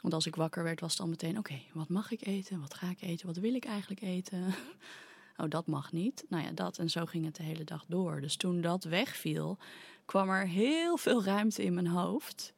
Want 0.00 0.14
als 0.14 0.26
ik 0.26 0.36
wakker 0.36 0.62
werd, 0.62 0.80
was 0.80 0.92
het 0.92 1.00
al 1.00 1.08
meteen: 1.08 1.38
oké, 1.38 1.60
wat 1.72 1.88
mag 1.88 2.10
ik 2.10 2.26
eten? 2.26 2.60
Wat 2.60 2.74
ga 2.74 2.90
ik 2.90 3.00
eten? 3.00 3.26
Wat 3.26 3.36
wil 3.36 3.54
ik 3.54 3.64
eigenlijk 3.64 4.00
eten? 4.00 4.44
oh, 5.40 5.48
dat 5.48 5.66
mag 5.66 5.92
niet. 5.92 6.24
Nou 6.28 6.44
ja, 6.44 6.50
dat. 6.50 6.78
En 6.78 6.90
zo 6.90 7.06
ging 7.06 7.24
het 7.24 7.36
de 7.36 7.42
hele 7.42 7.64
dag 7.64 7.84
door. 7.88 8.20
Dus 8.20 8.36
toen 8.36 8.60
dat 8.60 8.84
wegviel, 8.84 9.58
kwam 10.04 10.28
er 10.28 10.46
heel 10.46 10.96
veel 10.96 11.24
ruimte 11.24 11.64
in 11.64 11.74
mijn 11.74 11.86
hoofd. 11.86 12.52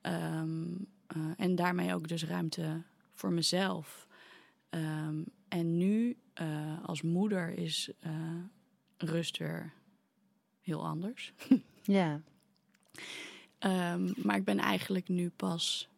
Ehm, 0.00 0.66
eh, 1.06 1.16
en 1.36 1.54
daarmee 1.54 1.94
ook 1.94 2.08
dus 2.08 2.24
ruimte 2.24 2.82
voor 3.12 3.32
mezelf. 3.32 4.06
Ehm, 4.70 5.22
en 5.48 5.76
nu 5.76 6.16
uh, 6.40 6.84
als 6.84 7.02
moeder 7.02 7.58
is 7.58 7.90
uh, 8.06 8.12
rust 8.96 9.38
weer 9.38 9.72
heel 10.60 10.86
anders. 10.86 11.32
ja. 11.82 12.20
Um, 13.64 14.12
maar 14.16 14.36
ik 14.36 14.44
ben 14.44 14.58
eigenlijk 14.58 15.08
nu 15.08 15.30
pas 15.30 15.88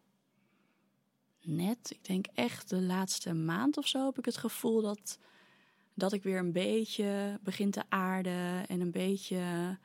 net, 1.40 1.90
ik 1.90 2.04
denk 2.04 2.26
echt 2.34 2.68
de 2.68 2.80
laatste 2.82 3.34
maand 3.34 3.76
of 3.76 3.86
zo, 3.86 4.06
heb 4.06 4.18
ik 4.18 4.24
het 4.24 4.36
gevoel 4.36 4.82
dat, 4.82 5.18
dat 5.94 6.12
ik 6.12 6.22
weer 6.22 6.38
een 6.38 6.52
beetje 6.52 7.38
begin 7.42 7.70
te 7.70 7.82
aarden 7.88 8.66
en 8.66 8.80
een 8.80 8.90
beetje 8.90 9.76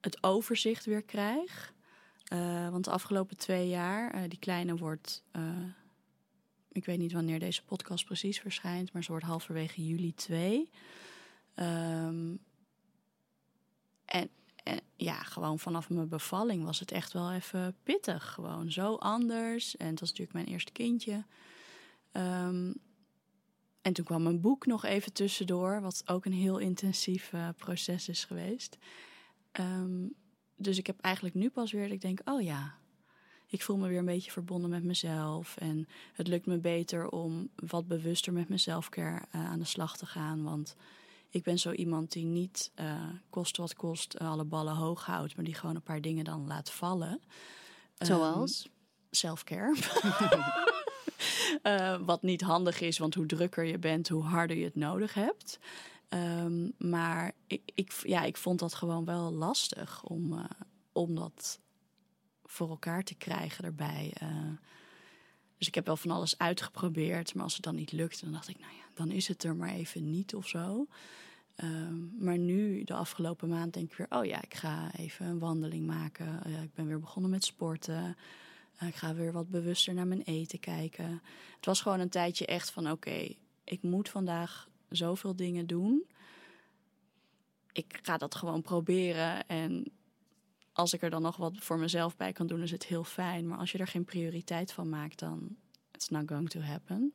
het 0.00 0.22
overzicht 0.22 0.84
weer 0.84 1.02
krijg. 1.02 1.72
Uh, 2.32 2.68
want 2.68 2.84
de 2.84 2.90
afgelopen 2.90 3.36
twee 3.36 3.68
jaar, 3.68 4.14
uh, 4.14 4.22
die 4.28 4.38
kleine 4.38 4.76
wordt, 4.76 5.24
uh, 5.36 5.42
ik 6.72 6.84
weet 6.84 6.98
niet 6.98 7.12
wanneer 7.12 7.38
deze 7.38 7.64
podcast 7.64 8.04
precies 8.04 8.40
verschijnt, 8.40 8.92
maar 8.92 9.04
ze 9.04 9.10
wordt 9.10 9.26
halverwege 9.26 9.86
juli 9.86 10.14
twee. 10.14 10.70
Um, 11.54 12.38
en, 14.04 14.30
en 14.64 14.80
ja, 14.96 15.22
gewoon 15.22 15.58
vanaf 15.58 15.90
mijn 15.90 16.08
bevalling 16.08 16.64
was 16.64 16.80
het 16.80 16.92
echt 16.92 17.12
wel 17.12 17.32
even 17.32 17.76
pittig. 17.82 18.32
Gewoon 18.32 18.72
zo 18.72 18.94
anders. 18.94 19.76
En 19.76 19.86
het 19.86 20.00
was 20.00 20.08
natuurlijk 20.08 20.36
mijn 20.36 20.46
eerste 20.46 20.72
kindje. 20.72 21.24
Um, 22.12 22.74
en 23.82 23.92
toen 23.92 24.04
kwam 24.04 24.22
mijn 24.22 24.40
boek 24.40 24.66
nog 24.66 24.84
even 24.84 25.12
tussendoor, 25.12 25.80
wat 25.80 26.02
ook 26.06 26.24
een 26.24 26.32
heel 26.32 26.58
intensief 26.58 27.32
proces 27.56 28.08
is 28.08 28.24
geweest. 28.24 28.78
Um, 29.60 30.14
dus 30.56 30.78
ik 30.78 30.86
heb 30.86 31.00
eigenlijk 31.00 31.34
nu 31.34 31.50
pas 31.50 31.72
weer 31.72 31.90
ik 31.90 32.00
denk, 32.00 32.20
oh 32.24 32.42
ja, 32.42 32.74
ik 33.46 33.62
voel 33.62 33.76
me 33.76 33.88
weer 33.88 33.98
een 33.98 34.04
beetje 34.04 34.30
verbonden 34.30 34.70
met 34.70 34.84
mezelf. 34.84 35.56
En 35.56 35.88
het 36.12 36.28
lukt 36.28 36.46
me 36.46 36.58
beter 36.58 37.08
om 37.08 37.48
wat 37.54 37.88
bewuster 37.88 38.32
met 38.32 38.48
mezelf 38.48 38.96
uh, 38.96 39.16
aan 39.30 39.58
de 39.58 39.64
slag 39.64 39.96
te 39.96 40.06
gaan. 40.06 40.42
Want 40.42 40.76
ik 41.30 41.42
ben 41.42 41.58
zo 41.58 41.72
iemand 41.72 42.12
die 42.12 42.24
niet 42.24 42.70
uh, 42.80 43.02
kost 43.30 43.56
wat 43.56 43.74
kost 43.74 44.18
alle 44.18 44.44
ballen 44.44 44.74
hoog 44.74 45.06
houdt, 45.06 45.36
maar 45.36 45.44
die 45.44 45.54
gewoon 45.54 45.74
een 45.74 45.82
paar 45.82 46.00
dingen 46.00 46.24
dan 46.24 46.46
laat 46.46 46.70
vallen. 46.70 47.20
Zoals? 47.98 48.64
Um, 48.64 48.72
selfcare. 49.10 49.76
uh, 51.62 51.96
wat 52.10 52.22
niet 52.22 52.40
handig 52.40 52.80
is, 52.80 52.98
want 52.98 53.14
hoe 53.14 53.26
drukker 53.26 53.64
je 53.64 53.78
bent, 53.78 54.08
hoe 54.08 54.22
harder 54.22 54.56
je 54.56 54.64
het 54.64 54.76
nodig 54.76 55.14
hebt. 55.14 55.58
Um, 56.08 56.72
maar 56.78 57.32
ik, 57.46 57.62
ik, 57.74 57.92
ja, 58.02 58.22
ik 58.22 58.36
vond 58.36 58.58
dat 58.58 58.74
gewoon 58.74 59.04
wel 59.04 59.32
lastig 59.32 60.02
om, 60.04 60.32
uh, 60.32 60.44
om 60.92 61.14
dat 61.14 61.60
voor 62.44 62.68
elkaar 62.68 63.02
te 63.02 63.14
krijgen 63.14 63.64
erbij. 63.64 64.14
Uh, 64.22 64.28
dus 65.60 65.68
ik 65.68 65.74
heb 65.74 65.86
wel 65.86 65.96
van 65.96 66.10
alles 66.10 66.38
uitgeprobeerd. 66.38 67.34
Maar 67.34 67.44
als 67.44 67.54
het 67.54 67.62
dan 67.62 67.74
niet 67.74 67.92
lukte, 67.92 68.24
dan 68.24 68.32
dacht 68.32 68.48
ik, 68.48 68.58
nou 68.58 68.72
ja, 68.72 68.84
dan 68.94 69.10
is 69.10 69.28
het 69.28 69.44
er 69.44 69.56
maar 69.56 69.70
even 69.70 70.10
niet 70.10 70.34
of 70.34 70.48
zo. 70.48 70.86
Um, 71.62 72.16
maar 72.18 72.38
nu, 72.38 72.84
de 72.84 72.94
afgelopen 72.94 73.48
maand, 73.48 73.74
denk 73.74 73.90
ik 73.90 73.96
weer: 73.96 74.06
oh 74.10 74.24
ja, 74.24 74.42
ik 74.42 74.54
ga 74.54 74.94
even 74.96 75.26
een 75.26 75.38
wandeling 75.38 75.86
maken. 75.86 76.40
Uh, 76.46 76.62
ik 76.62 76.74
ben 76.74 76.86
weer 76.86 77.00
begonnen 77.00 77.30
met 77.30 77.44
sporten. 77.44 78.16
Uh, 78.82 78.88
ik 78.88 78.94
ga 78.94 79.14
weer 79.14 79.32
wat 79.32 79.50
bewuster 79.50 79.94
naar 79.94 80.06
mijn 80.06 80.22
eten 80.22 80.60
kijken. 80.60 81.22
Het 81.56 81.66
was 81.66 81.80
gewoon 81.80 82.00
een 82.00 82.08
tijdje 82.08 82.46
echt 82.46 82.70
van: 82.70 82.90
oké, 82.90 83.34
ik 83.64 83.82
moet 83.82 84.08
vandaag 84.08 84.68
zoveel 84.88 85.36
dingen 85.36 85.66
doen. 85.66 86.04
Ik 87.72 87.98
ga 88.02 88.16
dat 88.16 88.34
gewoon 88.34 88.62
proberen. 88.62 89.46
En 89.46 89.84
als 90.80 90.92
ik 90.92 91.02
er 91.02 91.10
dan 91.10 91.22
nog 91.22 91.36
wat 91.36 91.52
voor 91.56 91.78
mezelf 91.78 92.16
bij 92.16 92.32
kan 92.32 92.46
doen, 92.46 92.62
is 92.62 92.70
het 92.70 92.86
heel 92.86 93.04
fijn. 93.04 93.48
Maar 93.48 93.58
als 93.58 93.72
je 93.72 93.78
er 93.78 93.86
geen 93.86 94.04
prioriteit 94.04 94.72
van 94.72 94.88
maakt, 94.88 95.18
dan 95.18 95.56
it's 95.92 96.08
not 96.08 96.28
going 96.28 96.50
to 96.50 96.60
happen. 96.60 97.12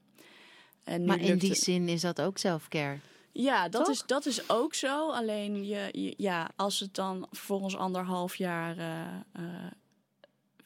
En 0.84 1.06
maar 1.06 1.19
in 1.19 1.38
die 1.38 1.56
zin 1.56 1.88
is 1.88 2.01
dat 2.01 2.21
ook 2.21 2.38
self-care. 2.38 2.99
Ja, 3.32 3.69
dat 3.69 3.88
is, 3.88 4.04
dat 4.06 4.25
is 4.25 4.49
ook 4.49 4.73
zo. 4.73 5.12
Alleen 5.12 5.65
je, 5.65 6.13
ja, 6.17 6.49
als 6.56 6.80
het 6.80 6.93
dan 6.93 7.28
vervolgens 7.32 7.75
anderhalf 7.75 8.36
jaar 8.36 8.78
uh, 8.78 9.43
uh, 9.45 9.71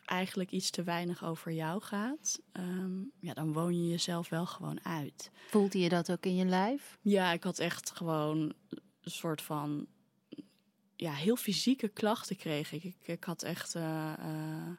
eigenlijk 0.06 0.52
iets 0.52 0.70
te 0.70 0.84
weinig 0.84 1.24
over 1.24 1.52
jou 1.52 1.82
gaat, 1.82 2.40
um, 2.54 3.12
ja, 3.20 3.34
dan 3.34 3.54
woon 3.54 3.84
je 3.84 3.90
jezelf 3.90 4.30
wel 4.30 4.46
gewoon 4.46 4.86
uit. 4.86 5.32
Voelde 5.50 5.80
je 5.80 5.90
dat 5.90 6.12
ook 6.12 6.26
in 6.26 6.36
je 6.36 6.46
lijf? 6.46 6.98
Ja, 7.02 7.32
ik 7.32 7.44
had 7.44 7.60
echt 7.60 7.92
gewoon 7.92 8.54
een 9.02 9.12
soort 9.12 9.42
van 9.42 9.88
ja, 11.00 11.14
heel 11.14 11.36
fysieke 11.36 11.88
klachten 11.88 12.36
kreeg 12.36 12.72
ik. 12.72 12.84
Ik, 12.84 13.08
ik 13.08 13.24
had 13.24 13.44
echt 13.44 13.76
uh, 13.76 14.14
uh, 14.20 14.72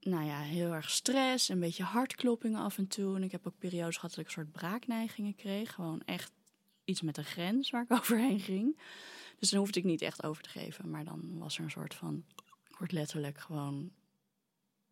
nou 0.00 0.24
ja, 0.24 0.40
heel 0.40 0.72
erg 0.72 0.90
stress, 0.90 1.48
een 1.48 1.60
beetje 1.60 1.82
hartkloppingen 1.82 2.60
af 2.60 2.78
en 2.78 2.86
toe. 2.86 3.16
En 3.16 3.22
ik 3.22 3.32
heb 3.32 3.46
ook 3.46 3.58
periodes 3.58 3.94
gehad 3.94 4.10
dat 4.10 4.18
ik 4.18 4.26
een 4.26 4.32
soort 4.32 4.52
braakneigingen 4.52 5.34
kreeg. 5.34 5.74
Gewoon 5.74 6.02
echt 6.04 6.32
iets 6.84 7.02
met 7.02 7.16
een 7.16 7.24
grens 7.24 7.70
waar 7.70 7.82
ik 7.82 7.92
overheen 8.00 8.40
ging. 8.40 8.80
Dus 9.38 9.50
dan 9.50 9.58
hoefde 9.58 9.78
ik 9.78 9.84
niet 9.84 10.02
echt 10.02 10.22
over 10.22 10.42
te 10.42 10.48
geven. 10.48 10.90
Maar 10.90 11.04
dan 11.04 11.38
was 11.38 11.58
er 11.58 11.64
een 11.64 11.70
soort 11.70 11.94
van 11.94 12.24
wordt 12.78 12.92
letterlijk 12.92 13.38
gewoon 13.38 13.90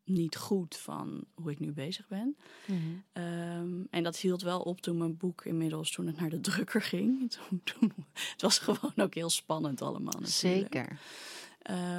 niet 0.08 0.36
goed 0.36 0.76
van 0.76 1.24
hoe 1.34 1.50
ik 1.50 1.58
nu 1.58 1.72
bezig 1.72 2.08
ben. 2.08 2.36
Mm 2.66 2.76
-hmm. 2.76 3.22
um, 3.22 3.86
en 3.90 4.02
dat 4.02 4.16
hield 4.16 4.42
wel 4.42 4.60
op 4.60 4.80
toen 4.80 4.98
mijn 4.98 5.16
boek 5.16 5.44
inmiddels, 5.44 5.90
toen 5.90 6.06
het 6.06 6.20
naar 6.20 6.30
de 6.30 6.40
drukker 6.40 6.82
ging. 6.82 7.16
Toen, 7.48 7.60
toen, 7.64 7.92
het 8.12 8.42
was 8.42 8.58
gewoon 8.58 8.92
ook 8.96 9.14
heel 9.14 9.30
spannend 9.30 9.82
allemaal 9.82 10.20
natuurlijk. 10.20 10.74
Zeker. 10.74 11.00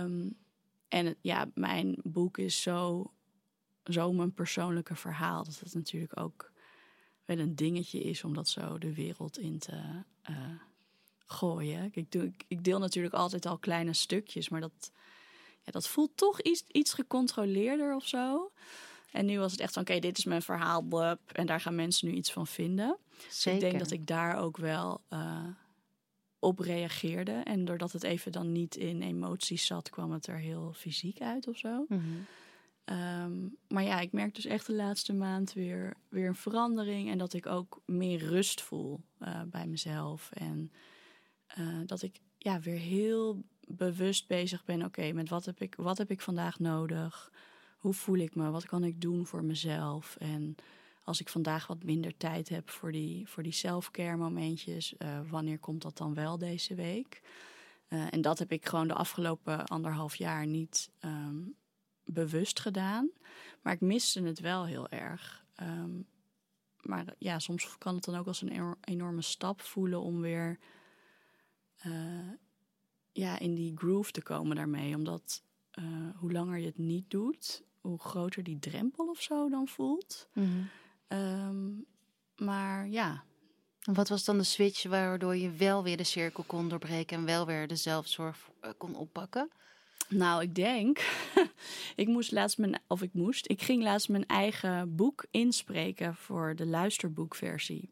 Um, 0.04 0.38
en 0.88 1.06
het, 1.06 1.18
ja, 1.22 1.50
mijn 1.54 1.98
boek 2.04 2.38
is 2.38 2.62
zo, 2.62 3.12
zo 3.84 4.14
mijn 4.14 4.34
persoonlijke 4.34 4.96
verhaal. 4.96 5.44
Dat 5.44 5.60
het 5.60 5.74
natuurlijk 5.74 6.20
ook 6.20 6.52
wel 7.26 7.40
een 7.40 7.56
dingetje 7.56 8.00
is 8.00 8.24
om 8.24 8.34
dat 8.34 8.48
zo 8.48 8.78
de 8.78 8.94
wereld 8.94 9.40
in 9.40 9.60
te 9.60 10.04
uh, 10.30 10.38
gooien. 11.18 11.90
Ik, 11.94 12.12
doe, 12.12 12.24
ik, 12.24 12.44
ik 12.48 12.64
deel 12.64 12.80
natuurlijk 12.80 13.14
altijd 13.14 13.46
al 13.46 13.58
kleine 13.58 13.94
stukjes, 13.94 14.50
maar 14.50 14.62
dat 14.62 14.92
dat 15.72 15.88
voelt 15.88 16.12
toch 16.16 16.42
iets, 16.42 16.64
iets 16.72 16.94
gecontroleerder 16.94 17.96
of 17.96 18.08
zo. 18.08 18.52
En 19.12 19.26
nu 19.26 19.40
was 19.40 19.52
het 19.52 19.62
echt 19.62 19.74
van, 19.74 19.82
oké, 19.82 20.00
dit 20.00 20.18
is 20.18 20.26
mijn 20.26 20.42
verhaal, 20.42 20.82
blub, 20.82 21.20
en 21.32 21.46
daar 21.46 21.62
gaan 21.62 21.76
mensen 21.76 22.08
nu 22.08 22.14
iets 22.14 22.32
van 22.32 22.48
vinden. 22.48 22.98
Dus 23.28 23.46
ik 23.46 23.60
denk 23.60 23.80
dat 23.80 23.92
ik 23.92 24.08
daar 24.08 24.38
ook 24.38 24.58
wel 24.58 25.02
uh, 25.14 25.48
op 26.40 26.60
reageerde. 26.60 27.32
En 27.32 27.66
doordat 27.66 27.92
het 27.92 28.04
even 28.04 28.32
dan 28.32 28.52
niet 28.52 28.76
in 28.76 29.02
emoties 29.02 29.66
zat, 29.66 29.90
kwam 29.90 30.12
het 30.12 30.28
er 30.28 30.38
heel 30.38 30.74
fysiek 30.74 31.22
uit 31.22 31.48
of 31.48 31.58
zo. 31.58 31.86
Mm 31.88 32.00
-hmm. 32.00 32.26
um, 32.98 33.58
maar 33.68 33.84
ja, 33.84 34.00
ik 34.00 34.12
merk 34.12 34.36
dus 34.36 34.46
echt 34.46 34.66
de 34.66 34.74
laatste 34.74 35.14
maand 35.14 35.54
weer, 35.54 35.94
weer 36.10 36.28
een 36.28 36.36
verandering. 36.36 37.10
En 37.10 37.18
dat 37.18 37.34
ik 37.34 37.46
ook 37.46 37.82
meer 37.86 38.20
rust 38.20 38.62
voel 38.62 39.02
uh, 39.20 39.42
bij 39.46 39.68
mezelf. 39.68 40.30
En 40.34 40.72
uh, 41.60 41.80
dat 41.86 42.02
ik 42.02 42.20
ja, 42.38 42.60
weer 42.60 42.80
heel 42.80 43.44
bewust 43.72 44.28
bezig 44.28 44.66
ben. 44.66 44.84
Oké, 44.84 45.12
met 45.12 45.30
wat 45.30 45.46
heb, 45.46 45.62
ik, 45.62 45.76
wat 45.76 45.98
heb 45.98 46.12
ik 46.12 46.22
vandaag 46.22 46.60
nodig? 46.60 47.32
Hoe 47.78 47.94
voel 47.94 48.18
ik 48.18 48.36
me? 48.36 48.50
Wat 48.50 48.66
kan 48.66 48.84
ik 48.84 49.02
doen 49.02 49.26
voor 49.26 49.44
mezelf? 49.44 50.16
En 50.20 50.56
als 51.04 51.20
ik 51.20 51.30
vandaag 51.30 51.68
wat 51.68 51.84
minder 51.84 52.18
tijd 52.18 52.50
heb 52.50 52.70
voor 52.70 52.92
die, 52.92 53.28
voor 53.28 53.44
die 53.44 53.52
self-care 53.52 54.18
momentjes, 54.18 54.94
uh, 54.98 55.20
wanneer 55.30 55.60
komt 55.60 55.82
dat 55.82 55.98
dan 55.98 56.14
wel 56.14 56.38
deze 56.38 56.76
week? 56.76 57.22
Uh, 57.90 58.14
en 58.14 58.22
dat 58.22 58.40
heb 58.40 58.52
ik 58.52 58.66
gewoon 58.66 58.88
de 58.88 58.94
afgelopen 58.94 59.66
anderhalf 59.66 60.16
jaar 60.16 60.48
niet 60.48 60.90
um, 61.06 61.56
bewust 62.06 62.60
gedaan. 62.60 63.10
Maar 63.62 63.74
ik 63.74 63.82
miste 63.82 64.22
het 64.22 64.40
wel 64.40 64.66
heel 64.66 64.90
erg. 64.90 65.46
Um, 65.62 66.08
maar 66.82 67.06
ja, 67.18 67.40
soms 67.40 67.78
kan 67.78 67.96
het 67.96 68.04
dan 68.04 68.16
ook 68.16 68.28
als 68.28 68.42
een 68.42 68.76
enorme 68.82 69.22
stap 69.22 69.62
voelen 69.62 70.02
om 70.02 70.22
weer 70.22 70.60
uh, 71.86 71.94
ja, 73.20 73.40
in 73.40 73.56
die 73.56 73.74
groove 73.76 74.12
te 74.12 74.22
komen 74.22 74.56
daarmee. 74.56 74.96
Omdat 74.96 75.44
uh, 75.80 75.86
hoe 76.16 76.32
langer 76.32 76.58
je 76.58 76.66
het 76.66 76.78
niet 76.78 77.10
doet, 77.10 77.64
hoe 77.82 78.00
groter 78.00 78.44
die 78.44 78.60
drempel 78.60 79.08
of 79.08 79.22
zo 79.22 79.50
dan 79.50 79.68
voelt. 79.68 80.28
Mm 80.34 80.44
-hmm. 80.44 81.20
um, 81.20 81.86
maar 82.36 82.88
ja. 82.88 83.24
En 83.84 83.94
wat 83.94 84.10
was 84.10 84.26
dan 84.26 84.38
de 84.38 84.44
switch 84.44 84.84
waardoor 84.84 85.36
je 85.36 85.52
wel 85.52 85.84
weer 85.84 85.98
de 85.98 86.04
cirkel 86.04 86.44
kon 86.44 86.70
doorbreken 86.70 87.18
en 87.18 87.26
wel 87.26 87.46
weer 87.46 87.68
de 87.68 87.76
zelfzorg 87.76 88.50
uh, 88.62 88.72
kon 88.78 88.96
oppakken? 88.96 89.50
Nou, 90.10 90.42
ik 90.42 90.56
denk. 90.56 91.00
ik 91.96 92.08
moest 92.08 92.32
laatst 92.32 92.58
mijn. 92.58 92.82
Of 92.88 93.02
ik 93.02 93.14
moest. 93.14 93.50
Ik 93.50 93.62
ging 93.62 93.84
laatst 93.84 94.10
mijn 94.10 94.26
eigen 94.26 94.96
boek 94.96 95.26
inspreken 95.32 96.16
voor 96.16 96.56
de 96.56 96.66
luisterboekversie. 96.66 97.90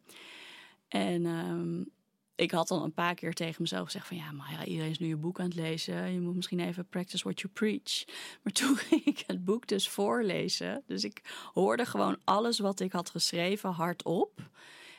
En 0.87 1.25
ehm, 1.25 1.83
ik 2.37 2.51
had 2.51 2.67
dan 2.67 2.83
een 2.83 2.93
paar 2.93 3.15
keer 3.15 3.33
tegen 3.33 3.61
mezelf 3.61 3.85
gezegd: 3.85 4.07
van 4.07 4.17
ja, 4.17 4.31
maar 4.31 4.51
ja, 4.51 4.65
iedereen 4.65 4.89
is 4.91 4.99
nu 4.99 5.07
je 5.07 5.15
boek 5.15 5.39
aan 5.39 5.45
het 5.45 5.55
lezen. 5.55 6.11
Je 6.11 6.19
moet 6.19 6.35
misschien 6.35 6.59
even 6.59 6.87
practice 6.87 7.23
what 7.23 7.41
you 7.41 7.53
preach. 7.53 8.05
Maar 8.43 8.53
toen 8.53 8.77
ging 8.87 9.05
ik 9.05 9.23
het 9.27 9.45
boek 9.45 9.67
dus 9.67 9.89
voorlezen. 9.89 10.83
Dus 10.85 11.03
ik 11.03 11.49
hoorde 11.53 11.85
gewoon 11.85 12.17
alles 12.23 12.59
wat 12.59 12.79
ik 12.79 12.91
had 12.91 13.09
geschreven 13.09 13.69
hardop. 13.69 14.49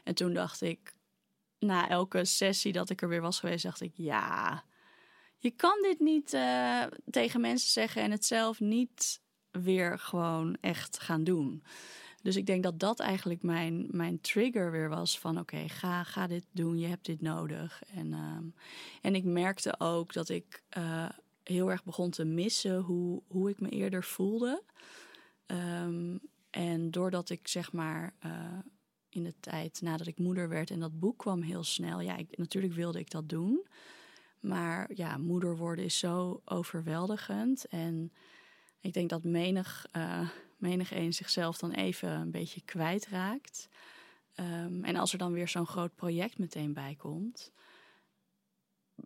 En 0.05 0.15
toen 0.15 0.35
dacht 0.35 0.61
ik, 0.61 0.95
na 1.59 1.89
elke 1.89 2.25
sessie 2.25 2.73
dat 2.73 2.91
ik 2.91 3.03
er 3.03 3.09
weer 3.09 3.21
was 3.21 3.41
geweest, 3.41 3.65
dacht 3.65 3.81
ik: 3.81 3.93
ja 3.95 4.65
je 5.39 5.51
kan 5.51 5.83
dit 5.83 6.01
niet 6.01 6.33
uh, 6.33 6.83
tegen 7.11 7.41
mensen 7.41 7.71
zeggen 7.71 8.03
en 8.03 8.11
het 8.11 8.25
zelf 8.25 8.61
niet 8.61 9.21
weer 9.51 9.99
gewoon 9.99 10.57
echt 10.61 11.01
gaan 11.01 11.25
doen. 11.25 11.63
Dus 12.23 12.37
ik 12.37 12.47
denk 12.47 12.63
dat 12.63 12.81
dat 12.81 13.01
eigenlijk 13.01 13.43
mijn, 13.43 13.87
mijn 13.91 14.21
trigger 14.21 14.71
weer 14.71 14.89
was 14.89 15.19
van 15.19 15.39
oké, 15.39 15.69
ga, 15.69 16.03
ga 16.03 16.27
dit 16.27 16.45
doen, 16.51 16.79
je 16.79 16.87
hebt 16.87 17.07
dit 17.07 17.21
nodig. 17.21 17.83
En, 17.95 18.07
uh, 18.07 18.53
en 19.03 19.15
ik 19.15 19.25
merkte 19.25 19.81
ook 19.81 20.13
dat 20.13 20.29
ik 20.29 20.63
uh, 20.79 21.09
heel 21.43 21.71
erg 21.71 21.85
begon 21.85 22.11
te 22.11 22.25
missen 22.25 22.79
hoe, 22.79 23.23
hoe 23.27 23.51
ik 23.51 23.61
me 23.61 23.69
eerder 23.69 24.05
voelde. 24.05 24.63
Um, 25.47 26.21
en 26.51 26.91
doordat 26.91 27.31
ik 27.31 27.49
zeg 27.49 27.73
maar 27.73 28.15
in 29.09 29.25
de 29.25 29.35
tijd 29.41 29.81
nadat 29.81 30.07
ik 30.07 30.19
moeder 30.19 30.49
werd 30.49 30.71
en 30.71 30.81
dat 30.81 30.99
boek 30.99 31.19
kwam 31.19 31.43
heel 31.43 31.65
snel, 31.65 32.01
ja, 32.01 32.17
ik, 32.17 32.37
natuurlijk 32.37 32.75
wilde 32.75 32.99
ik 32.99 33.11
dat 33.11 33.29
doen. 33.29 33.67
Maar 34.41 34.91
ja, 34.95 35.17
moeder 35.17 35.57
worden 35.57 35.85
is 35.85 35.99
zo 35.99 36.41
overweldigend. 36.45 37.65
En 37.65 38.13
ik 38.81 38.93
denk 38.93 39.11
dat 39.11 39.25
menig, 39.25 39.87
uh, 39.97 40.29
menig 40.61 40.93
een 40.93 41.15
zichzelf 41.15 41.59
dan 41.59 41.71
even 41.71 42.11
een 42.11 42.31
beetje 42.31 42.61
kwijtraakt. 42.61 43.69
Um, 44.41 44.85
en 44.85 44.97
als 44.97 45.13
er 45.13 45.19
dan 45.19 45.33
weer 45.33 45.49
zo'n 45.49 45.67
groot 45.67 45.95
project 45.95 46.39
meteen 46.39 46.73
bij 46.73 46.95
komt, 46.95 47.53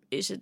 is 0.08 0.28
het, 0.28 0.40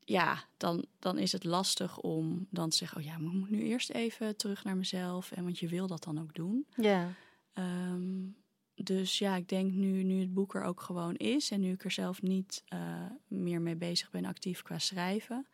ja, 0.00 0.44
dan, 0.56 0.86
dan 0.98 1.18
is 1.18 1.32
het 1.32 1.44
lastig 1.44 1.98
om 1.98 2.46
dan 2.50 2.70
te 2.70 2.76
zeggen: 2.76 2.98
Oh 2.98 3.04
ja, 3.04 3.14
ik 3.14 3.20
moet 3.20 3.50
nu 3.50 3.62
eerst 3.62 3.90
even 3.90 4.36
terug 4.36 4.64
naar 4.64 4.76
mezelf. 4.76 5.32
En 5.32 5.44
want 5.44 5.58
je 5.58 5.68
wil 5.68 5.86
dat 5.86 6.04
dan 6.04 6.20
ook 6.20 6.34
doen. 6.34 6.66
Ja. 6.76 7.12
Um, 7.54 8.36
dus 8.74 9.18
ja, 9.18 9.36
ik 9.36 9.48
denk 9.48 9.72
nu, 9.72 10.02
nu 10.02 10.20
het 10.20 10.34
boek 10.34 10.54
er 10.54 10.62
ook 10.62 10.80
gewoon 10.80 11.14
is 11.14 11.50
en 11.50 11.60
nu 11.60 11.72
ik 11.72 11.84
er 11.84 11.90
zelf 11.90 12.22
niet 12.22 12.64
uh, 12.72 13.06
meer 13.26 13.60
mee 13.60 13.76
bezig 13.76 14.10
ben 14.10 14.24
actief 14.24 14.62
qua 14.62 14.78
schrijven, 14.78 15.46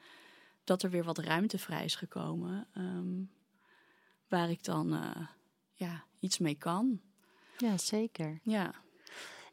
dat 0.64 0.82
er 0.82 0.90
weer 0.90 1.04
wat 1.04 1.18
ruimte 1.18 1.58
vrij 1.58 1.84
is 1.84 1.94
gekomen 1.94 2.66
um, 2.76 3.30
waar 4.32 4.50
ik 4.50 4.64
dan 4.64 4.92
uh, 4.92 5.10
ja, 5.72 6.04
iets 6.18 6.38
mee 6.38 6.54
kan. 6.54 7.00
Ja, 7.58 7.78
zeker. 7.78 8.40
Ja. 8.42 8.74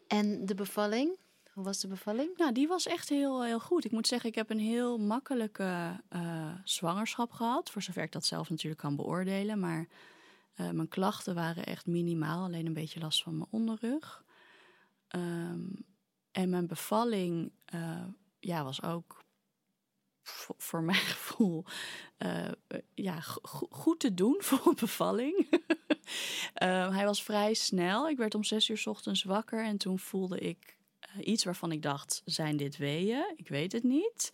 En 0.07 0.45
de 0.45 0.55
bevalling? 0.55 1.17
Hoe 1.53 1.63
was 1.63 1.79
de 1.79 1.87
bevalling? 1.87 2.37
Nou, 2.37 2.51
die 2.51 2.67
was 2.67 2.85
echt 2.87 3.09
heel, 3.09 3.43
heel 3.43 3.59
goed. 3.59 3.85
Ik 3.85 3.91
moet 3.91 4.07
zeggen, 4.07 4.29
ik 4.29 4.35
heb 4.35 4.49
een 4.49 4.59
heel 4.59 4.97
makkelijke 4.97 5.99
uh, 6.09 6.53
zwangerschap 6.63 7.31
gehad. 7.31 7.69
Voor 7.69 7.81
zover 7.81 8.03
ik 8.03 8.11
dat 8.11 8.25
zelf 8.25 8.49
natuurlijk 8.49 8.81
kan 8.81 8.95
beoordelen. 8.95 9.59
Maar 9.59 9.87
uh, 10.55 10.69
mijn 10.69 10.87
klachten 10.87 11.35
waren 11.35 11.65
echt 11.65 11.85
minimaal, 11.85 12.43
alleen 12.43 12.65
een 12.65 12.73
beetje 12.73 12.99
last 12.99 13.23
van 13.23 13.37
mijn 13.37 13.49
onderrug. 13.51 14.23
Um, 15.15 15.85
en 16.31 16.49
mijn 16.49 16.67
bevalling 16.67 17.51
uh, 17.73 18.03
ja, 18.39 18.63
was 18.63 18.83
ook 18.83 19.23
voor 20.57 20.83
mijn 20.83 20.97
gevoel 21.15 21.65
uh, 22.19 22.51
ja, 22.93 23.19
goed 23.69 23.99
te 23.99 24.13
doen 24.13 24.37
voor 24.47 24.61
een 24.65 24.77
bevalling. 24.79 25.47
uh, 26.63 26.93
hij 26.95 27.05
was 27.05 27.23
vrij 27.23 27.53
snel. 27.53 28.09
Ik 28.09 28.17
werd 28.17 28.35
om 28.35 28.43
zes 28.43 28.69
uur 28.69 28.77
s 28.77 28.87
ochtends 28.87 29.23
wakker 29.23 29.63
en 29.63 29.77
toen 29.77 29.99
voelde 29.99 30.39
ik 30.39 30.77
iets 31.19 31.43
waarvan 31.43 31.71
ik 31.71 31.81
dacht: 31.81 32.21
zijn 32.25 32.57
dit 32.57 32.77
weeën? 32.77 33.33
Ik 33.35 33.47
weet 33.47 33.71
het 33.71 33.83
niet. 33.83 34.31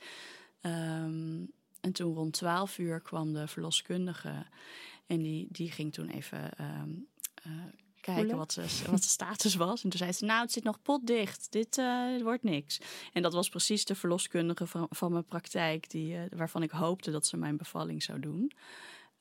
Um, 0.62 1.52
en 1.82 1.92
toen 1.92 2.14
rond 2.14 2.34
twaalf 2.34 2.78
uur 2.78 3.02
kwam 3.02 3.34
de 3.34 3.48
verloskundige. 3.48 4.46
En 5.06 5.22
die, 5.22 5.48
die 5.52 5.72
ging 5.72 5.94
toen 5.94 6.10
even 6.10 6.52
um, 6.62 7.08
kijken 8.14 8.38
wat, 8.38 8.54
ze, 8.54 8.62
wat 8.90 9.02
de 9.02 9.08
status 9.08 9.56
was. 9.56 9.84
En 9.84 9.90
toen 9.90 10.00
zei 10.00 10.12
ze, 10.12 10.26
nou, 10.26 10.42
het 10.42 10.52
zit 10.52 10.64
nog 10.64 10.82
potdicht. 10.82 11.48
Dit 11.50 11.78
uh, 11.78 12.22
wordt 12.22 12.44
niks. 12.44 12.80
En 13.14 13.22
dat 13.22 13.34
was 13.34 13.50
precies 13.50 13.86
de 13.86 13.96
verloskundige 13.96 14.68
van, 14.68 14.88
van 14.90 15.12
mijn 15.12 15.26
praktijk... 15.26 15.90
Die, 15.90 16.14
uh, 16.14 16.22
waarvan 16.36 16.64
ik 16.64 16.72
hoopte 16.72 17.12
dat 17.12 17.26
ze 17.26 17.38
mijn 17.38 17.58
bevalling 17.58 18.04
zou 18.04 18.20
doen. 18.20 18.52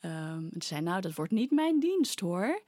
Um, 0.01 0.11
en 0.11 0.51
toen 0.51 0.62
zei 0.62 0.81
nou, 0.81 1.01
dat 1.01 1.14
wordt 1.14 1.33
niet 1.33 1.51
mijn 1.51 1.81
dienst, 1.81 2.20
hoor. 2.20 2.62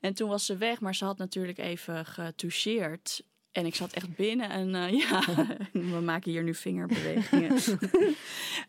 En 0.00 0.14
toen 0.14 0.28
was 0.28 0.46
ze 0.46 0.56
weg, 0.56 0.80
maar 0.80 0.94
ze 0.94 1.04
had 1.04 1.18
natuurlijk 1.18 1.58
even 1.58 2.06
getoucheerd. 2.06 3.22
En 3.52 3.66
ik 3.66 3.74
zat 3.74 3.92
echt 3.92 4.16
binnen 4.16 4.50
en 4.50 4.68
uh, 4.74 4.90
ja, 5.08 5.22
we 5.94 6.00
maken 6.00 6.30
hier 6.30 6.42
nu 6.42 6.54
vingerbewegingen. 6.54 7.58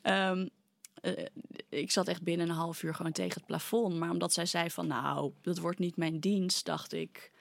um, 0.03 0.49
uh, 1.05 1.25
ik 1.69 1.91
zat 1.91 2.07
echt 2.07 2.21
binnen 2.23 2.49
een 2.49 2.55
half 2.55 2.83
uur 2.83 2.95
gewoon 2.95 3.11
tegen 3.11 3.33
het 3.33 3.45
plafond. 3.45 3.95
Maar 3.95 4.09
omdat 4.09 4.33
zij 4.33 4.45
zei 4.45 4.69
van 4.69 4.87
nou, 4.87 5.33
dat 5.41 5.57
wordt 5.57 5.79
niet 5.79 5.97
mijn 5.97 6.19
dienst, 6.19 6.65
dacht 6.65 6.93
ik, 6.93 7.31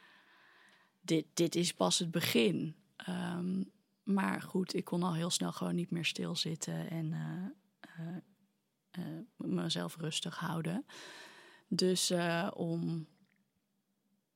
dit, 1.01 1.27
dit 1.35 1.55
is 1.55 1.73
pas 1.75 1.99
het 1.99 2.11
begin. 2.11 2.77
Um, 3.09 3.73
maar 4.03 4.43
goed, 4.43 4.75
ik 4.75 4.85
kon 4.85 5.03
al 5.03 5.15
heel 5.15 5.31
snel 5.31 5.53
gewoon 5.53 5.75
niet 5.75 5.91
meer 5.91 6.05
stilzitten 6.05 6.91
en 6.91 7.07
uh, 7.99 8.17
uh, 8.99 9.21
mezelf 9.37 9.97
rustig 9.97 10.39
houden. 10.39 10.87
Dus 11.69 12.13
om 12.53 13.07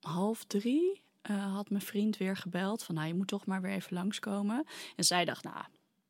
half 0.01 0.45
drie 0.45 1.03
had 1.23 1.71
mijn 1.71 1.83
vriend 1.83 2.17
weer 2.17 2.37
gebeld 2.37 2.83
van 2.83 2.95
nou, 2.95 3.07
je 3.07 3.15
moet 3.15 3.29
toch 3.29 3.47
maar 3.47 3.63
weer 3.63 3.73
even 3.73 3.95
langskomen. 3.95 4.65
En 4.97 5.05
zij 5.05 5.25
dacht, 5.25 5.45
nou, 5.45 5.65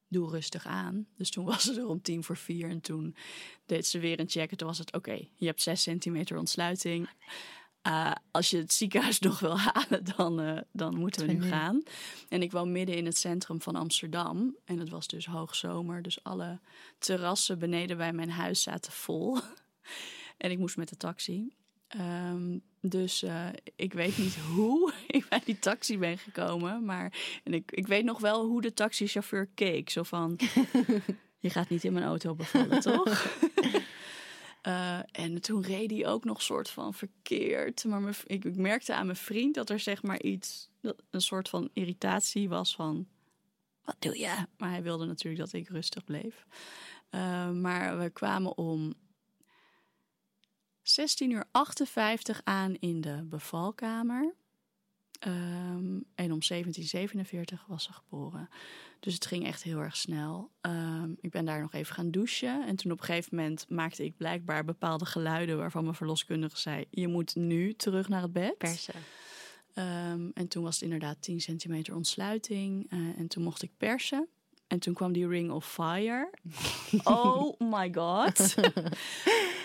doe 0.08 0.30
rustig 0.30 0.66
aan. 0.66 1.06
Dus 1.16 1.30
toen 1.30 1.44
was 1.52 1.64
het 1.64 1.76
er 1.76 1.86
om 1.86 2.02
tien 2.02 2.24
voor 2.24 2.36
vier 2.36 2.68
en 2.68 2.80
toen 2.80 3.14
deed 3.66 3.86
ze 3.86 3.98
weer 3.98 4.20
een 4.20 4.28
check. 4.28 4.50
En 4.50 4.56
toen 4.56 4.68
was 4.68 4.78
het 4.78 4.92
oké, 4.94 5.10
okay, 5.10 5.30
je 5.34 5.46
hebt 5.46 5.62
zes 5.62 5.82
centimeter 5.82 6.38
ontsluiting. 6.38 7.08
Uh, 7.82 8.12
als 8.30 8.50
je 8.50 8.56
het 8.56 8.72
ziekenhuis 8.72 9.18
nog 9.28 9.40
wil 9.40 9.58
halen, 9.58 10.04
dan, 10.16 10.40
uh, 10.40 10.60
dan 10.72 10.96
moeten 10.96 11.26
we 11.26 11.32
nu 11.32 11.42
gaan. 11.42 11.82
En 12.28 12.42
ik 12.42 12.52
woon 12.52 12.72
midden 12.72 12.96
in 12.96 13.04
het 13.04 13.18
centrum 13.18 13.62
van 13.62 13.76
Amsterdam. 13.76 14.56
En 14.64 14.78
het 14.78 14.88
was 14.88 15.06
dus 15.06 15.26
hoogzomer. 15.26 16.02
Dus 16.02 16.22
alle 16.22 16.60
terrassen 16.98 17.58
beneden 17.58 17.96
bij 17.96 18.12
mijn 18.12 18.30
huis 18.30 18.62
zaten 18.62 18.92
vol. 18.92 19.38
en 20.36 20.50
ik 20.50 20.58
moest 20.58 20.76
met 20.76 20.88
de 20.88 20.96
taxi. 20.96 21.52
Um, 21.96 22.62
dus 22.80 23.22
uh, 23.22 23.48
ik 23.76 23.92
weet 23.92 24.18
niet 24.18 24.36
hoe 24.36 24.92
ik 25.06 25.28
bij 25.28 25.42
die 25.44 25.58
taxi 25.58 25.98
ben 25.98 26.18
gekomen. 26.18 26.84
Maar 26.84 27.12
en 27.44 27.54
ik, 27.54 27.72
ik 27.72 27.86
weet 27.86 28.04
nog 28.04 28.20
wel 28.20 28.46
hoe 28.46 28.60
de 28.60 28.72
taxichauffeur 28.72 29.48
keek. 29.54 29.90
Zo 29.90 30.02
van, 30.02 30.38
je 31.38 31.50
gaat 31.50 31.68
niet 31.68 31.84
in 31.84 31.92
mijn 31.92 32.04
auto 32.04 32.34
bevallen, 32.34 32.80
toch? 32.80 33.36
uh, 34.66 34.98
en 35.24 35.40
toen 35.40 35.62
reed 35.62 35.90
hij 35.90 36.06
ook 36.06 36.24
nog 36.24 36.42
soort 36.42 36.70
van 36.70 36.94
verkeerd. 36.94 37.84
Maar 37.84 38.00
mijn, 38.00 38.14
ik, 38.26 38.44
ik, 38.44 38.56
merkte 38.56 38.94
aan 38.94 39.06
mijn 39.06 39.18
vriend 39.18 39.54
dat 39.54 39.70
er 39.70 39.80
zeg 39.80 40.02
maar 40.02 40.22
iets, 40.22 40.70
een 41.10 41.20
soort 41.20 41.48
van 41.48 41.70
irritatie 41.72 42.48
was 42.48 42.74
van, 42.74 43.06
wat 43.82 43.96
doe 43.98 44.18
je? 44.18 44.34
Maar 44.56 44.70
hij 44.70 44.82
wilde 44.82 45.06
natuurlijk 45.06 45.42
dat 45.42 45.52
ik 45.52 45.68
rustig 45.68 46.04
bleef. 46.04 46.46
Uh, 47.10 47.50
maar 47.50 47.98
we 47.98 48.10
kwamen 48.10 48.56
om 48.56 48.94
16 50.88 51.30
uur 51.30 51.44
58 51.50 52.40
aan 52.44 52.74
in 52.74 53.00
de 53.00 53.22
bevalkamer. 53.24 54.34
Um, 55.26 56.04
en 56.14 56.32
om 56.32 56.40
1747 56.40 57.64
was 57.66 57.84
ze 57.84 57.92
geboren. 57.92 58.48
Dus 59.00 59.14
het 59.14 59.26
ging 59.26 59.46
echt 59.46 59.62
heel 59.62 59.78
erg 59.78 59.96
snel. 59.96 60.50
Um, 60.60 61.16
ik 61.20 61.30
ben 61.30 61.44
daar 61.44 61.60
nog 61.60 61.72
even 61.72 61.94
gaan 61.94 62.10
douchen. 62.10 62.66
En 62.66 62.76
toen 62.76 62.92
op 62.92 62.98
een 62.98 63.04
gegeven 63.04 63.36
moment 63.36 63.68
maakte 63.68 64.04
ik 64.04 64.16
blijkbaar 64.16 64.64
bepaalde 64.64 65.06
geluiden... 65.06 65.58
waarvan 65.58 65.82
mijn 65.82 65.94
verloskundige 65.94 66.58
zei... 66.58 66.84
je 66.90 67.08
moet 67.08 67.34
nu 67.34 67.74
terug 67.74 68.08
naar 68.08 68.22
het 68.22 68.32
bed. 68.32 68.58
Persen. 68.58 68.94
Um, 69.74 70.30
en 70.34 70.48
toen 70.48 70.62
was 70.62 70.74
het 70.74 70.82
inderdaad 70.84 71.22
10 71.22 71.40
centimeter 71.40 71.94
ontsluiting. 71.94 72.92
Uh, 72.92 73.18
en 73.18 73.28
toen 73.28 73.42
mocht 73.42 73.62
ik 73.62 73.70
persen. 73.76 74.28
En 74.66 74.78
toen 74.78 74.94
kwam 74.94 75.12
die 75.12 75.28
Ring 75.28 75.50
of 75.50 75.72
Fire. 75.72 76.30
oh 77.04 77.60
my 77.60 77.94
god. 77.94 78.54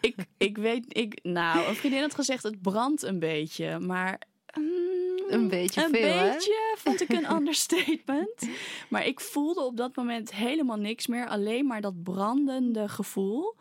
ik, 0.00 0.14
ik 0.36 0.56
weet, 0.56 0.84
ik, 0.88 1.18
nou, 1.22 1.68
een 1.68 1.74
vriendin 1.74 2.00
had 2.00 2.14
gezegd 2.14 2.42
het 2.42 2.62
brandt 2.62 3.02
een 3.02 3.18
beetje, 3.18 3.78
maar 3.78 4.20
mm, 4.54 5.12
een 5.28 5.48
beetje 5.48 5.84
een 5.84 5.90
veel, 5.90 6.30
beetje 6.30 6.74
vond 6.78 7.00
ik 7.00 7.08
een 7.08 7.32
understatement. 7.36 8.48
Maar 8.88 9.06
ik 9.06 9.20
voelde 9.20 9.60
op 9.60 9.76
dat 9.76 9.96
moment 9.96 10.34
helemaal 10.34 10.76
niks 10.78 11.06
meer, 11.06 11.28
alleen 11.28 11.66
maar 11.66 11.80
dat 11.80 12.02
brandende 12.02 12.88
gevoel. 12.88 13.56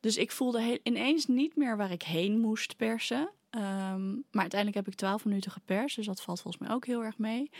Dus 0.00 0.16
ik 0.16 0.30
voelde 0.30 0.80
ineens 0.82 1.26
niet 1.26 1.56
meer 1.56 1.76
waar 1.76 1.90
ik 1.90 2.02
heen 2.02 2.38
moest 2.38 2.76
persen. 2.76 3.30
Um, 3.50 4.24
maar 4.30 4.40
uiteindelijk 4.40 4.74
heb 4.74 4.88
ik 4.88 4.94
twaalf 4.94 5.24
minuten 5.24 5.50
geperst, 5.50 5.96
dus 5.96 6.06
dat 6.06 6.22
valt 6.22 6.40
volgens 6.40 6.66
mij 6.66 6.74
ook 6.74 6.86
heel 6.86 7.04
erg 7.04 7.18
mee. 7.18 7.50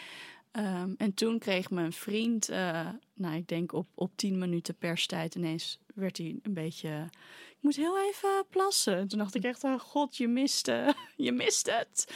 Ehm, 0.55 0.95
en 0.97 1.15
toen 1.15 1.39
kreeg 1.39 1.71
mijn 1.71 1.93
vriend, 1.93 2.51
uh, 2.51 2.89
nou 3.15 3.37
ik 3.37 3.49
denk 3.49 3.73
op, 3.73 3.89
op 3.95 4.17
tien 4.17 4.39
minuten 4.39 4.77
perstijd 4.77 5.35
ineens 5.35 5.79
werd 5.95 6.17
hij 6.17 6.39
een 6.43 6.55
beetje, 6.55 7.09
ik 7.51 7.59
moet 7.61 7.77
heel 7.77 7.99
even 7.99 8.45
plassen. 8.51 9.09
Toen 9.09 9.19
dacht 9.19 9.35
ik 9.35 9.45
echt, 9.45 9.65
oh 9.65 9.81
god, 9.81 10.17
je 10.17 10.29
miste, 10.29 10.95
je 11.17 11.33
mist 11.33 11.71
het. 11.71 12.15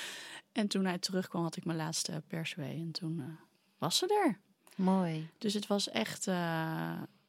En 0.53 0.69
toen 0.69 0.85
hij 0.85 0.99
terugkwam 0.99 1.43
had 1.43 1.57
ik 1.57 1.65
mijn 1.65 1.79
laatste 1.79 2.23
perswee 2.27 2.77
en 2.77 2.93
toen 2.93 3.19
uh, 3.19 3.25
was 3.79 3.99
ze 3.99 4.23
er. 4.27 4.41
Mooi. 4.85 5.29
Dus 5.39 5.55
het 5.55 5.67
was 5.67 5.89
echt, 5.89 6.25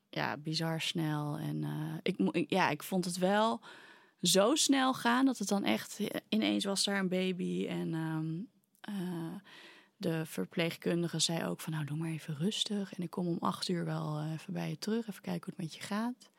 ja, 0.10 0.38
bizar 0.39 0.82
snel. 0.82 1.38
En 1.38 1.65
ik, 2.02 2.50
ja, 2.50 2.69
ik 2.69 2.84
vond 2.84 3.06
het 3.06 3.17
wel 3.17 3.62
zo 4.22 4.56
snel 4.56 4.93
gaan 4.93 5.26
dat 5.26 5.38
het 5.38 5.48
dan 5.48 5.63
echt 5.63 6.00
ineens 6.30 6.65
was 6.65 6.84
daar 6.84 7.00
een 7.00 7.10
baby 7.10 7.67
en... 7.67 7.93
Um, 7.93 8.50
de 9.99 10.25
verpleegkundige 10.25 11.19
zei 11.19 11.45
ook 11.45 11.59
van 11.59 11.73
nou 11.73 11.85
doe 11.85 11.97
maar 11.97 12.09
even 12.09 12.38
rustig. 12.38 12.93
En 12.93 13.03
ik 13.03 13.09
kom 13.09 13.27
om 13.27 13.38
acht 13.39 13.67
uur 13.67 13.85
wel 13.85 14.19
eh, 14.19 14.31
even 14.31 14.53
bij 14.53 14.69
je 14.69 14.77
terug. 14.77 15.07
Even 15.07 15.21
kijken 15.21 15.43
hoe 15.43 15.53
het 15.55 15.63
met 15.63 15.75
je 15.75 15.81
gaat. 15.81 16.29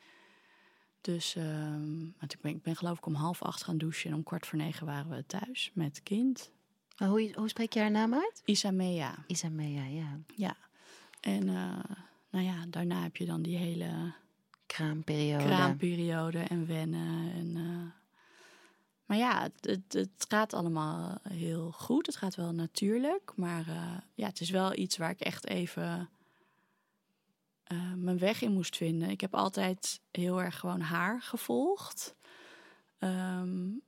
Dus 1.01 1.37
uh, 1.37 1.75
ik, 2.20 2.40
ben, 2.40 2.51
ik 2.51 2.62
ben 2.62 2.77
geloof 2.77 2.99
ik 2.99 3.07
om 3.07 3.14
half 3.14 3.42
acht 3.42 3.62
gaan 3.62 3.79
douchen. 3.79 4.11
En 4.11 4.16
om 4.16 4.23
kwart 4.23 4.46
voor 4.46 4.59
negen 4.59 4.87
waren 4.87 5.11
we 5.11 5.27
thuis 5.27 5.70
met 5.75 6.03
kind. 6.03 6.51
hoe, 6.96 7.33
hoe 7.35 7.49
spreek 7.49 7.73
je 7.73 7.81
haar 7.81 7.90
naam 7.90 8.14
uit? 8.14 8.42
Isamea. 8.44 9.25
Isamea, 9.27 9.85
ja. 9.85 10.18
Ja. 10.37 10.57
En 11.20 11.46
uh, 11.46 11.79
nou 12.31 12.44
ja, 12.44 12.64
daarna 12.68 13.03
heb 13.03 13.16
je 13.16 13.27
dan 13.27 13.42
die 13.42 13.57
hele... 13.57 14.12
Kraamperiode. 14.66 15.44
Kraamperiode 15.44 16.38
en 16.38 16.66
wennen. 16.66 17.33
En 17.33 17.57
uh, 17.57 18.00
maar 19.11 19.18
ja, 19.18 19.51
het, 19.61 19.92
het, 19.92 20.25
gaat 20.29 20.55
allemaal 20.55 21.18
heel 21.29 21.73
goed. 21.73 22.07
Het 22.07 22.16
gaat 22.16 22.35
wel 22.35 22.53
natuurlijk. 22.53 23.33
Maar 23.37 23.68
uh, 23.68 23.96
ja, 24.14 24.27
het 24.27 24.40
is 24.40 24.51
wel 24.51 24.77
iets 24.77 24.96
waar 24.96 25.11
ik 25.11 25.20
echt 25.20 25.46
even 25.46 26.09
uh, 27.73 27.92
mijn 27.94 28.18
weg 28.18 28.42
in 28.42 28.53
moest 28.53 28.77
vinden. 28.77 29.11
Ik 29.11 29.20
heb 29.20 29.35
altijd 29.35 30.01
heel 30.11 30.42
erg 30.42 30.59
gewoon 30.59 30.81
haar 30.81 31.23
gevolgd. 31.23 32.14
Um, 32.99 33.83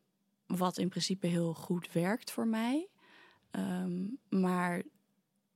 wat 0.47 0.79
in 0.79 0.89
principe 0.89 1.27
heel 1.27 1.55
goed 1.55 1.93
werkt 1.93 2.31
voor 2.31 2.47
mij. 2.47 2.89
Um, 3.51 4.19
maar 4.29 4.83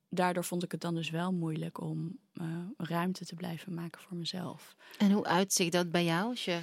daardoor 0.09 0.45
vond 0.45 0.63
ik 0.63 0.73
het 0.73 0.81
dan 0.81 0.95
dus 0.95 1.11
wel 1.11 1.33
moeilijk 1.33 1.81
om 1.81 2.19
uh, 2.35 2.47
ruimte 2.77 3.25
te 3.25 3.35
blijven 3.35 3.75
maken 3.75 4.01
voor 4.01 4.17
mezelf. 4.17 4.77
En 4.99 5.11
hoe 5.11 5.25
uitziet 5.25 5.73
dat 5.73 5.91
bij 5.91 6.05
jou 6.05 6.29
als 6.29 6.45
je 6.45 6.61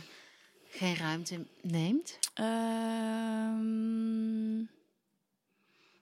geen 0.73 0.95
ruimte 0.95 1.45
neemt? 1.62 2.19
Um, 2.39 3.83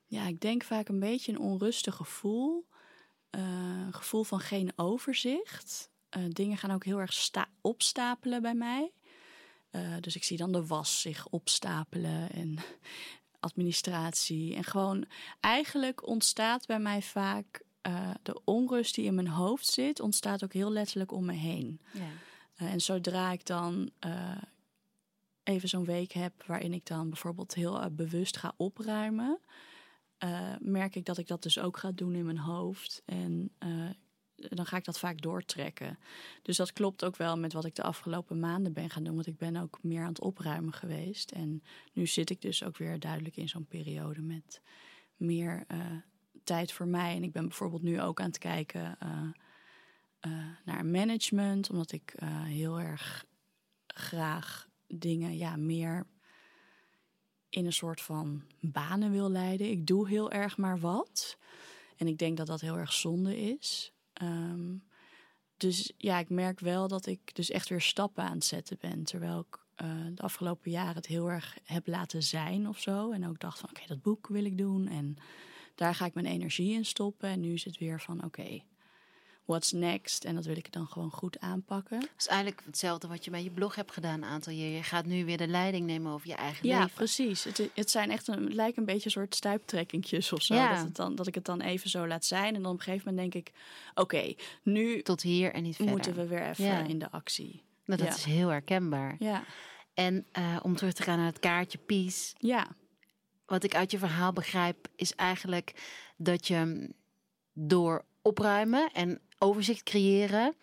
ja, 0.05 0.27
ik 0.27 0.41
denk 0.41 0.63
vaak 0.63 0.87
een 0.87 0.99
beetje 0.99 1.31
een 1.31 1.39
onrustig 1.39 1.95
gevoel. 1.95 2.67
Uh, 3.31 3.41
een 3.85 3.93
gevoel 3.93 4.23
van 4.23 4.39
geen 4.39 4.71
overzicht. 4.75 5.89
Uh, 6.17 6.23
dingen 6.29 6.57
gaan 6.57 6.71
ook 6.71 6.85
heel 6.85 6.99
erg 6.99 7.29
opstapelen 7.61 8.41
bij 8.41 8.53
mij. 8.53 8.91
Uh, 9.71 9.95
dus 9.99 10.15
ik 10.15 10.23
zie 10.23 10.37
dan 10.37 10.51
de 10.51 10.65
was 10.65 11.01
zich 11.01 11.27
opstapelen 11.27 12.31
en 12.31 12.57
administratie. 13.39 14.55
En 14.55 14.63
gewoon 14.63 15.05
eigenlijk 15.39 16.07
ontstaat 16.07 16.65
bij 16.65 16.79
mij 16.79 17.01
vaak 17.01 17.61
de 18.23 18.41
onrust 18.43 18.95
die 18.95 19.05
in 19.05 19.15
mijn 19.15 19.27
hoofd 19.27 19.65
zit, 19.65 19.99
ontstaat 19.99 20.43
ook 20.43 20.53
heel 20.53 20.71
letterlijk 20.71 21.11
om 21.11 21.25
me 21.25 21.33
heen. 21.33 21.81
Ja. 21.91 22.09
en 22.55 22.81
zodra 22.81 23.31
ik 23.31 23.45
dan 23.45 23.91
even 25.43 25.69
zo'n 25.69 25.85
week 25.85 26.11
heb 26.11 26.43
waarin 26.45 26.73
ik 26.73 26.85
dan 26.85 27.09
bijvoorbeeld 27.09 27.53
heel 27.53 27.81
uh, 27.81 27.85
bewust 27.91 28.37
ga 28.37 28.53
opruimen, 28.57 29.39
uh, 30.23 30.55
merk 30.59 30.95
ik 30.95 31.05
dat 31.05 31.17
ik 31.17 31.27
dat 31.27 31.43
dus 31.43 31.59
ook 31.59 31.77
ga 31.77 31.91
doen 31.91 32.15
in 32.15 32.25
mijn 32.25 32.37
hoofd. 32.37 33.01
En 33.05 33.51
uh, 33.59 33.89
dan 34.35 34.65
ga 34.65 34.77
ik 34.77 34.85
dat 34.85 34.99
vaak 34.99 35.21
doortrekken. 35.21 35.99
Dus 36.41 36.57
dat 36.57 36.73
klopt 36.73 37.05
ook 37.05 37.15
wel 37.15 37.37
met 37.37 37.53
wat 37.53 37.65
ik 37.65 37.75
de 37.75 37.83
afgelopen 37.83 38.39
maanden 38.39 38.73
ben 38.73 38.89
gaan 38.89 39.03
doen. 39.03 39.15
Want 39.15 39.27
ik 39.27 39.37
ben 39.37 39.55
ook 39.55 39.79
meer 39.81 40.01
aan 40.01 40.07
het 40.07 40.21
opruimen 40.21 40.73
geweest. 40.73 41.31
En 41.31 41.63
nu 41.93 42.07
zit 42.07 42.29
ik 42.29 42.41
dus 42.41 42.63
ook 42.63 42.77
weer 42.77 42.99
duidelijk 42.99 43.35
in 43.37 43.49
zo'n 43.49 43.65
periode 43.65 44.21
met 44.21 44.61
meer 45.15 45.65
tijd 46.43 46.71
voor 46.71 46.87
mij. 46.87 47.15
En 47.15 47.23
ik 47.23 47.31
ben 47.31 47.47
bijvoorbeeld 47.47 47.81
nu 47.81 48.01
ook 48.01 48.19
aan 48.19 48.27
het 48.27 48.37
kijken 48.37 48.97
naar 50.65 50.85
management. 50.85 51.69
Omdat 51.69 51.91
ik 51.91 52.13
heel 52.45 52.79
erg 52.79 53.25
graag 53.87 54.69
dingen 54.93 55.37
ja, 55.37 55.55
meer 55.55 56.07
in 57.49 57.65
een 57.65 57.73
soort 57.73 58.01
van 58.01 58.43
banen 58.59 59.11
wil 59.11 59.29
leiden. 59.29 59.69
Ik 59.69 59.87
doe 59.87 60.07
heel 60.07 60.31
erg 60.31 60.57
maar 60.57 60.79
wat. 60.79 61.37
En 61.97 62.07
ik 62.07 62.17
denk 62.17 62.37
dat 62.37 62.47
dat 62.47 62.61
heel 62.61 62.77
erg 62.77 62.93
zonde 62.93 63.39
is. 63.39 63.93
Um, 64.21 64.83
dus 65.57 65.93
ja, 65.97 66.19
ik 66.19 66.29
merk 66.29 66.59
wel 66.59 66.87
dat 66.87 67.05
ik 67.05 67.35
dus 67.35 67.49
echt 67.49 67.69
weer 67.69 67.81
stappen 67.81 68.23
aan 68.23 68.33
het 68.33 68.45
zetten 68.45 68.77
ben. 68.79 69.03
Terwijl 69.03 69.39
ik 69.39 69.59
uh, 69.83 70.05
de 70.15 70.21
afgelopen 70.21 70.71
jaren 70.71 70.95
het 70.95 71.05
heel 71.05 71.29
erg 71.29 71.57
heb 71.63 71.87
laten 71.87 72.23
zijn 72.23 72.67
of 72.67 72.79
zo. 72.79 73.11
En 73.11 73.27
ook 73.27 73.39
dacht 73.39 73.59
van 73.59 73.69
oké, 73.69 73.81
dat 73.87 74.01
boek 74.01 74.27
wil 74.27 74.45
ik 74.45 74.57
doen. 74.57 74.87
En 74.87 75.15
daar 75.75 75.95
ga 75.95 76.05
ik 76.05 76.13
mijn 76.13 76.25
energie 76.25 76.73
in 76.73 76.85
stoppen. 76.85 77.29
En 77.29 77.39
nu 77.39 77.53
is 77.53 77.65
het 77.65 77.77
weer 77.77 78.01
van 78.01 78.23
oké, 78.23 78.61
what's 79.45 79.71
next. 79.71 80.23
En 80.23 80.35
dat 80.35 80.45
wil 80.45 80.57
ik 80.57 80.71
dan 80.71 80.87
gewoon 80.87 81.11
goed 81.11 81.39
aanpakken. 81.39 81.99
Het 81.99 82.09
is 82.17 82.27
eigenlijk 82.27 82.61
hetzelfde 82.65 83.07
wat 83.07 83.25
je 83.25 83.31
bij 83.31 83.43
je 83.43 83.49
blog 83.51 83.75
hebt 83.75 83.91
gedaan 83.91 84.21
een 84.21 84.29
aantal 84.29 84.53
jaar. 84.53 84.69
Je 84.69 84.83
gaat 84.83 85.05
nu 85.05 85.25
weer 85.25 85.37
de 85.37 85.47
leiding 85.47 85.85
nemen 85.85 86.11
over 86.11 86.27
je 86.27 86.35
eigen 86.35 86.67
ja, 86.67 86.73
leven. 86.73 86.89
Ja, 86.89 86.95
precies. 86.95 87.43
Het, 87.43 87.69
het 87.73 87.89
zijn 87.89 88.11
echt 88.11 88.27
een, 88.27 88.43
het 88.43 88.53
lijkt 88.53 88.77
een 88.77 88.85
beetje 88.85 89.05
een 89.05 89.11
soort 89.11 89.35
stuiptrekkingjes 89.35 90.33
of 90.33 90.41
zo. 90.41 90.55
Ja. 90.55 90.73
Dat, 90.73 90.83
het 90.83 90.95
dan, 90.95 91.15
dat 91.15 91.27
ik 91.27 91.35
het 91.35 91.45
dan 91.45 91.61
even 91.61 91.89
zo 91.89 92.07
laat 92.07 92.25
zijn. 92.25 92.55
En 92.55 92.61
dan 92.61 92.71
op 92.71 92.77
een 92.77 92.83
gegeven 92.83 93.13
moment 93.13 93.31
denk 93.31 93.47
ik, 93.47 93.53
oké, 93.93 94.33
nu... 94.63 95.01
Tot 95.01 95.21
hier 95.21 95.53
en 95.53 95.63
niet 95.63 95.75
verder. 95.75 95.93
Moeten 95.93 96.15
we 96.15 96.27
weer 96.27 96.47
even 96.49 96.65
ja. 96.65 96.79
in 96.79 96.99
de 96.99 97.11
actie. 97.11 97.63
Nou, 97.85 98.03
dat 98.03 98.15
is 98.15 98.23
heel 98.23 98.47
herkenbaar. 98.47 99.15
Ja. 99.19 99.43
En 99.93 100.25
uh, 100.37 100.59
om 100.61 100.75
terug 100.75 100.93
te 100.93 101.03
gaan 101.03 101.17
naar 101.17 101.25
het 101.25 101.39
kaartje 101.39 101.77
Peace. 101.77 102.33
Ja. 102.37 102.67
Wat 103.45 103.63
ik 103.63 103.75
uit 103.75 103.91
je 103.91 103.97
verhaal 103.97 104.33
begrijp, 104.33 104.87
is 104.95 105.15
eigenlijk 105.15 105.73
dat 106.17 106.47
je 106.47 106.89
door 107.53 108.05
opruimen 108.21 108.91
en 108.91 109.21
overzicht 109.43 109.83
creëren, 109.83 110.55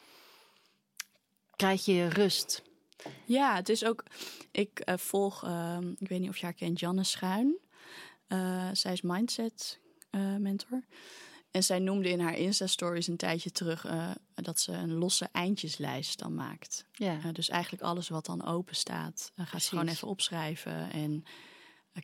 krijg 1.57 1.85
je 1.85 2.09
rust. 2.09 2.63
Ja, 3.25 3.55
het 3.55 3.69
is 3.69 3.85
ook. 3.85 4.05
Ik 4.51 4.83
uh, 4.85 4.97
volg, 4.97 5.45
uh, 5.45 5.79
ik 5.99 6.09
weet 6.09 6.21
niet 6.21 6.29
of 6.29 6.37
je 6.37 6.45
haar 6.45 6.55
kent, 6.55 6.81
Janne 6.81 7.05
Schuin. 7.05 7.59
Uh, 8.29 8.69
zij 8.73 8.93
is 8.93 9.03
mindset 9.03 9.79
uh, 10.11 10.37
mentor. 10.37 10.83
En 11.51 11.63
zij 11.65 11.79
noemde 11.79 12.09
in 12.09 12.21
haar 12.21 12.39
Insta-stories 12.39 13.07
een 13.07 13.17
tijdje 13.17 13.51
terug 13.51 13.87
dat 14.35 14.61
ze 14.61 14.73
een 14.73 14.95
losse 14.95 15.29
eindjeslijst 15.33 16.19
dan 16.19 16.35
maakt. 16.35 16.85
Ja. 16.93 17.33
dus 17.33 17.49
eigenlijk 17.49 17.83
alles 17.83 18.09
wat 18.09 18.27
dan 18.27 18.47
open 18.47 18.77
staat, 18.77 19.33
gaat 19.37 19.63
ze 19.63 19.69
gewoon 19.69 19.89
even 19.89 20.09
opschrijven. 20.09 20.91
En 20.91 21.25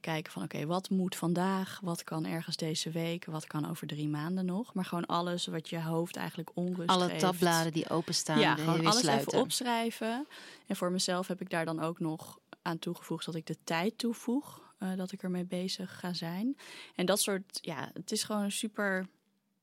kijken 0.01 0.33
van 0.33 0.43
oké, 0.43 0.55
okay, 0.55 0.67
wat 0.67 0.91
moet 0.91 1.17
vandaag, 1.17 1.81
wat 1.83 2.05
kan 2.05 2.27
ergens 2.27 2.57
deze 2.57 2.91
week, 2.91 3.25
wat 3.25 3.47
kan 3.47 3.71
over 3.71 3.87
drie 3.87 4.09
maanden 4.09 4.45
nog. 4.45 4.75
Maar 4.75 4.85
gewoon 4.85 5.07
alles 5.07 5.47
wat 5.47 5.69
je 5.69 5.83
hoofd 5.83 6.17
eigenlijk 6.17 6.51
onrust 6.55 6.89
Alle 6.89 7.09
geeft. 7.09 7.21
tabbladen 7.21 7.73
die 7.73 7.89
openstaan, 7.89 8.39
ja, 8.39 8.55
gewoon 8.55 8.87
alles 8.87 9.01
sluiten. 9.01 9.29
even 9.29 9.41
opschrijven. 9.41 10.27
En 10.67 10.77
voor 10.77 10.93
mezelf 10.93 11.29
heb 11.29 11.41
ik 11.41 11.51
daar 11.51 11.65
dan 11.65 11.81
ook 11.81 12.01
nog 12.01 12.39
aan 12.63 12.79
toegevoegd 12.79 13.25
dat 13.25 13.35
ik 13.35 13.47
de 13.47 13.57
tijd 13.65 13.99
toevoeg. 13.99 14.63
Uh, 14.79 14.97
dat 14.97 15.13
ik 15.13 15.23
ermee 15.23 15.45
bezig 15.45 15.99
ga 15.99 16.13
zijn. 16.13 16.57
En 16.95 17.07
dat 17.07 17.21
soort, 17.21 17.59
ja, 17.61 17.91
het 17.93 18.13
is 18.13 18.23
gewoon 18.23 18.51
super 18.51 19.07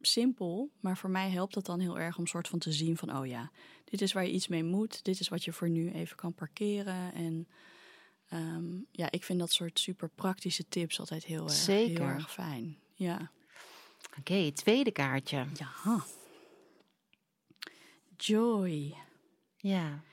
simpel. 0.01 0.69
Maar 0.79 0.97
voor 0.97 1.09
mij 1.09 1.29
helpt 1.29 1.53
dat 1.53 1.65
dan 1.65 1.79
heel 1.79 1.99
erg 1.99 2.17
om 2.17 2.27
soort 2.27 2.47
van 2.47 2.59
te 2.59 2.71
zien 2.71 2.97
van, 2.97 3.17
oh 3.17 3.25
ja, 3.25 3.51
dit 3.83 4.01
is 4.01 4.13
waar 4.13 4.25
je 4.25 4.31
iets 4.31 4.47
mee 4.47 4.63
moet. 4.63 5.03
Dit 5.03 5.19
is 5.19 5.27
wat 5.27 5.43
je 5.43 5.53
voor 5.53 5.69
nu 5.69 5.91
even 5.91 6.15
kan 6.15 6.33
parkeren. 6.33 7.13
En 7.13 7.47
Um, 8.33 8.85
ja, 8.91 9.11
ik 9.11 9.23
vind 9.23 9.39
dat 9.39 9.51
soort 9.51 9.79
super 9.79 10.09
praktische 10.09 10.67
tips 10.69 10.99
altijd 10.99 11.23
heel 11.23 11.43
erg, 11.43 11.53
Zeker. 11.53 12.05
heel 12.05 12.15
erg 12.15 12.31
fijn. 12.31 12.77
Ja. 12.93 13.31
Oké, 14.09 14.19
okay, 14.19 14.51
tweede 14.51 14.91
kaartje. 14.91 15.45
Ja. 15.53 16.03
Joy. 18.17 18.95
Ja. 19.57 20.03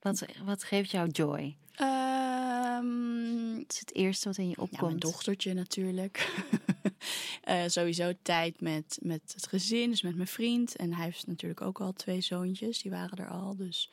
Wat, 0.00 0.24
wat 0.44 0.64
geeft 0.64 0.90
jou 0.90 1.08
joy? 1.08 1.56
Um, 1.80 3.58
het 3.58 3.72
is 3.72 3.78
het 3.78 3.94
eerste 3.94 4.28
wat 4.28 4.38
in 4.38 4.48
je 4.48 4.60
opkomt. 4.60 4.80
Ja, 4.80 4.86
mijn 4.86 4.98
dochtertje 4.98 5.54
natuurlijk. 5.54 6.44
uh, 7.48 7.64
sowieso 7.76 8.12
tijd 8.22 8.60
met, 8.60 8.98
met 9.02 9.32
het 9.34 9.46
gezin, 9.46 9.90
dus 9.90 10.02
met 10.02 10.16
mijn 10.16 10.28
vriend. 10.28 10.76
En 10.76 10.94
hij 10.94 11.04
heeft 11.04 11.26
natuurlijk 11.26 11.60
ook 11.60 11.80
al 11.80 11.92
twee 11.92 12.20
zoontjes, 12.20 12.82
die 12.82 12.90
waren 12.90 13.18
er 13.18 13.30
al. 13.30 13.56
Dus 13.56 13.92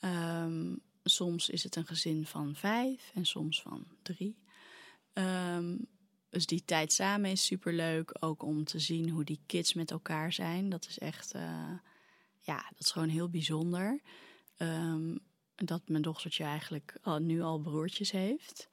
um, 0.00 0.80
soms 1.10 1.48
is 1.48 1.62
het 1.62 1.76
een 1.76 1.86
gezin 1.86 2.26
van 2.26 2.54
vijf 2.54 3.10
en 3.14 3.26
soms 3.26 3.62
van 3.62 3.86
drie. 4.02 4.38
Um, 5.12 5.86
dus 6.28 6.46
die 6.46 6.64
tijd 6.64 6.92
samen 6.92 7.30
is 7.30 7.44
super 7.44 7.72
leuk. 7.72 8.16
Ook 8.20 8.42
om 8.42 8.64
te 8.64 8.78
zien 8.78 9.10
hoe 9.10 9.24
die 9.24 9.40
kids 9.46 9.74
met 9.74 9.90
elkaar 9.90 10.32
zijn. 10.32 10.68
Dat 10.68 10.86
is 10.86 10.98
echt, 10.98 11.34
uh, 11.34 11.72
ja, 12.40 12.56
dat 12.56 12.78
is 12.78 12.90
gewoon 12.90 13.08
heel 13.08 13.28
bijzonder. 13.28 14.00
Um, 14.58 15.18
dat 15.54 15.88
mijn 15.88 16.02
dochtertje 16.02 16.44
eigenlijk 16.44 16.98
al, 17.02 17.18
nu 17.18 17.42
al 17.42 17.58
broertjes 17.58 18.10
heeft. 18.10 18.68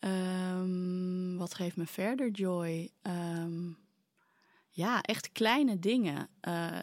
Um, 0.00 1.36
wat 1.36 1.54
geeft 1.54 1.76
me 1.76 1.86
verder 1.86 2.30
joy? 2.30 2.90
Ja, 4.70 5.02
echt 5.02 5.32
kleine 5.32 5.78
dingen. 5.78 6.28
Uh, 6.48 6.78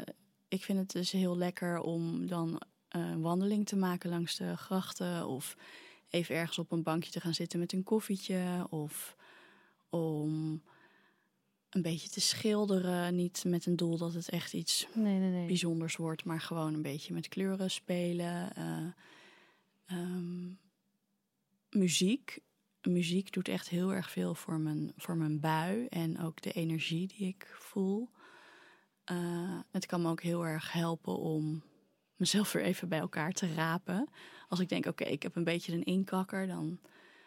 ik 0.48 0.64
vind 0.64 0.80
het 0.80 0.92
dus 0.92 1.12
heel 1.12 1.38
lekker 1.38 1.80
om 1.80 2.28
dan 2.28 2.62
een 2.94 3.22
wandeling 3.22 3.66
te 3.66 3.76
maken 3.76 4.10
langs 4.10 4.36
de 4.36 4.58
grachten. 4.58 5.28
Of 5.28 5.58
even 6.10 6.36
ergens 6.36 6.60
op 6.60 6.72
een 6.72 6.84
bankje 6.84 7.12
te 7.12 7.20
gaan 7.20 7.34
zitten 7.34 7.60
met 7.60 7.74
een 7.74 7.84
koffietje. 7.84 8.68
Of 8.70 9.16
om 9.90 10.62
een 11.70 11.82
beetje 11.82 12.10
te 12.10 12.22
schilderen. 12.22 13.16
Niet 13.16 13.44
met 13.48 13.66
een 13.66 13.76
doel 13.76 13.98
dat 13.98 14.14
het 14.14 14.30
echt 14.30 14.54
iets 14.54 14.88
nee, 14.94 15.20
nee, 15.20 15.30
nee. 15.30 15.48
bijzonders 15.48 15.96
wordt, 15.96 16.26
maar 16.26 16.42
gewoon 16.42 16.74
een 16.74 16.82
beetje 16.82 17.14
met 17.14 17.28
kleuren 17.28 17.72
spelen. 17.72 18.50
Uh, 18.58 19.98
um, 19.98 20.60
muziek. 21.70 22.40
Muziek 22.82 23.32
doet 23.32 23.48
echt 23.48 23.70
heel 23.70 23.94
erg 23.94 24.12
veel 24.12 24.36
voor 24.36 24.60
mijn, 24.60 24.92
voor 24.98 25.18
mijn 25.18 25.40
bui 25.40 25.86
en 25.86 26.20
ook 26.20 26.42
de 26.42 26.52
energie 26.52 27.08
die 27.08 27.28
ik 27.28 27.56
voel. 27.60 28.10
Uh, 29.12 29.60
het 29.72 29.86
kan 29.86 30.02
me 30.02 30.10
ook 30.10 30.22
heel 30.22 30.46
erg 30.46 30.72
helpen 30.72 31.18
om 31.18 31.64
mezelf 32.24 32.52
weer 32.52 32.64
even 32.64 32.90
bij 32.90 33.00
elkaar 33.00 33.32
te 33.32 33.54
rapen. 33.54 34.10
Als 34.48 34.60
ik 34.60 34.70
denk, 34.70 34.86
oké, 34.86 35.04
ik 35.04 35.24
heb 35.24 35.36
een 35.36 35.44
beetje 35.44 35.74
een 35.74 35.84
inkakker, 35.84 36.48
dan 36.48 36.80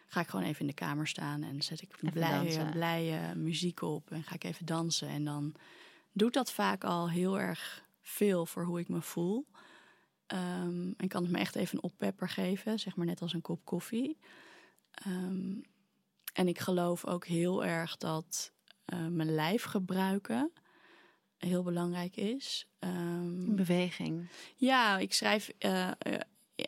ga 0.07 0.19
ik 0.19 0.27
gewoon 0.27 0.45
even 0.45 0.61
in 0.61 0.67
de 0.67 0.73
kamer 0.73 1.07
staan 1.07 1.43
en 1.43 1.61
zet 1.61 1.81
ik 1.81 2.11
blije, 2.13 2.69
blije 2.69 3.35
muziek 3.35 3.81
op 3.81 4.11
en 4.11 4.23
ga 4.23 4.35
ik 4.35 4.43
even 4.43 4.65
dansen. 4.65 5.07
En 5.07 5.25
dan 5.25 5.55
doet 6.11 6.33
dat 6.33 6.51
vaak 6.51 6.83
al 6.83 7.09
heel 7.09 7.39
erg 7.39 7.85
veel 8.01 8.45
voor 8.45 8.63
hoe 8.63 8.79
ik 8.79 8.87
me 8.87 9.01
voel. 9.01 9.47
Um, 10.33 10.93
en 10.97 11.07
kan 11.07 11.23
het 11.23 11.31
me 11.31 11.37
echt 11.37 11.55
even 11.55 11.77
een 11.77 11.83
oppepper 11.83 12.29
geven, 12.29 12.79
zeg 12.79 12.95
maar 12.95 13.05
net 13.05 13.21
als 13.21 13.33
een 13.33 13.41
kop 13.41 13.65
koffie. 13.65 14.17
Um, 15.07 15.61
en 16.33 16.47
ik 16.47 16.59
geloof 16.59 17.05
ook 17.05 17.25
heel 17.25 17.65
erg 17.65 17.97
dat 17.97 18.51
uh, 18.93 19.07
mijn 19.07 19.35
lijf 19.35 19.63
gebruiken 19.63 20.51
heel 21.37 21.63
belangrijk 21.63 22.15
is. 22.15 22.67
Um, 22.79 23.55
Beweging. 23.55 24.29
Ja, 24.55 24.97
ik 24.97 25.13
schrijf 25.13 25.51
uh, 25.59 25.89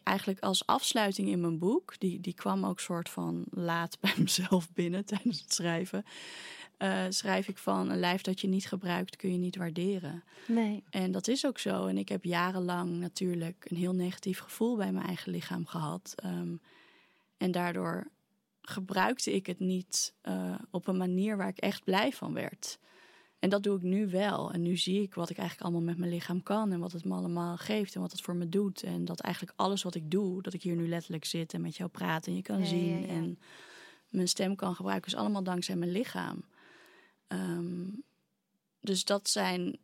eigenlijk 0.04 0.40
als 0.40 0.66
afsluiting 0.66 1.30
in 1.30 1.42
mijn 1.42 1.60
boek. 1.60 2.00
Die, 2.00 2.20
die 2.20 2.34
kwam 2.34 2.66
ook 2.66 2.80
soort 2.80 3.10
van 3.10 3.46
laat 3.50 3.98
bij 4.02 4.14
mezelf 4.18 4.74
binnen 4.74 5.06
tijdens 5.06 5.42
het 5.42 5.54
schrijven. 5.54 6.04
Uh, 6.78 7.06
schrijf 7.10 7.48
ik 7.48 7.58
van 7.58 7.90
een 7.90 8.00
lijf 8.00 8.22
dat 8.22 8.42
je 8.42 8.48
niet 8.48 8.68
gebruikt 8.68 9.16
kun 9.16 9.32
je 9.32 9.38
niet 9.38 9.56
waarderen. 9.56 10.24
Nee. 10.48 10.84
En 10.90 11.12
dat 11.12 11.28
is 11.28 11.46
ook 11.46 11.60
zo. 11.60 11.86
En 11.86 11.98
ik 11.98 12.10
heb 12.10 12.24
jarenlang 12.24 12.98
natuurlijk 12.98 13.66
een 13.70 13.78
heel 13.78 13.96
negatief 13.96 14.40
gevoel 14.40 14.76
bij 14.76 14.92
mijn 14.92 15.06
eigen 15.06 15.32
lichaam 15.32 15.66
gehad. 15.66 16.16
Um, 16.26 16.62
en 17.38 17.52
daardoor 17.52 18.08
gebruikte 18.62 19.34
ik 19.34 19.46
het 19.46 19.60
niet 19.60 20.14
uh, 20.24 20.56
op 20.72 20.88
een 20.88 20.98
manier 20.98 21.38
waar 21.38 21.48
ik 21.48 21.58
echt 21.58 21.84
blij 21.84 22.12
van 22.12 22.34
werd. 22.34 22.80
En 23.40 23.50
dat 23.50 23.64
doe 23.64 23.76
ik 23.78 23.82
nu 23.82 24.10
wel. 24.10 24.52
En 24.52 24.62
nu 24.62 24.78
zie 24.78 25.02
ik 25.02 25.14
wat 25.14 25.30
ik 25.30 25.38
eigenlijk 25.38 25.68
allemaal 25.68 25.88
met 25.88 25.98
mijn 25.98 26.12
lichaam 26.12 26.44
kan 26.44 26.72
en 26.72 26.80
wat 26.80 26.92
het 26.92 27.06
me 27.06 27.14
allemaal 27.14 27.58
geeft 27.58 27.96
en 27.96 28.02
wat 28.02 28.12
het 28.12 28.22
voor 28.22 28.36
me 28.36 28.50
doet. 28.50 28.84
En 28.84 29.06
dat 29.06 29.20
eigenlijk 29.20 29.60
alles 29.60 29.84
wat 29.84 29.96
ik 29.96 30.12
doe, 30.12 30.42
dat 30.42 30.54
ik 30.54 30.62
hier 30.62 30.76
nu 30.76 30.88
letterlijk 30.88 31.26
zit 31.26 31.54
en 31.54 31.62
met 31.62 31.78
jou 31.78 31.90
praat 31.90 32.28
en 32.28 32.36
je 32.36 32.42
kan 32.42 32.60
Ja, 32.60 32.66
zien 32.66 33.02
ja, 33.02 33.08
ja. 33.08 33.08
en 33.08 33.40
mijn 34.10 34.28
stem 34.28 34.56
kan 34.56 34.76
gebruiken, 34.76 35.12
is 35.12 35.18
allemaal 35.18 35.44
dankzij 35.44 35.76
mijn 35.76 35.92
lichaam. 35.92 36.44
Ehm, 37.28 37.88
dus 38.80 39.06
dat 39.06 39.30
zijn, 39.30 39.78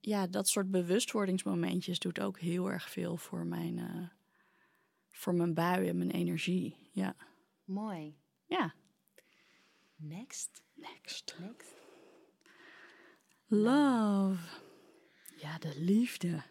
ja, 0.00 0.26
dat 0.26 0.48
soort 0.48 0.70
bewustwordingsmomentjes 0.70 1.98
doet 1.98 2.20
ook 2.20 2.38
heel 2.38 2.70
erg 2.70 2.90
veel 2.90 3.16
voor 3.16 3.46
mijn, 3.46 3.78
eh, 3.78 4.08
voor 5.10 5.34
mijn 5.34 5.54
bui 5.54 5.88
en 5.88 5.98
mijn 5.98 6.10
energie. 6.10 6.76
Ja. 6.92 7.16
Mooi. 7.64 8.16
Ja. 8.46 8.74
Next. 9.96 10.62
Next. 10.74 11.36
Next. 11.38 11.77
Love. 13.50 14.60
Ja, 15.36 15.58
de 15.58 15.72
liefde. 15.76 16.42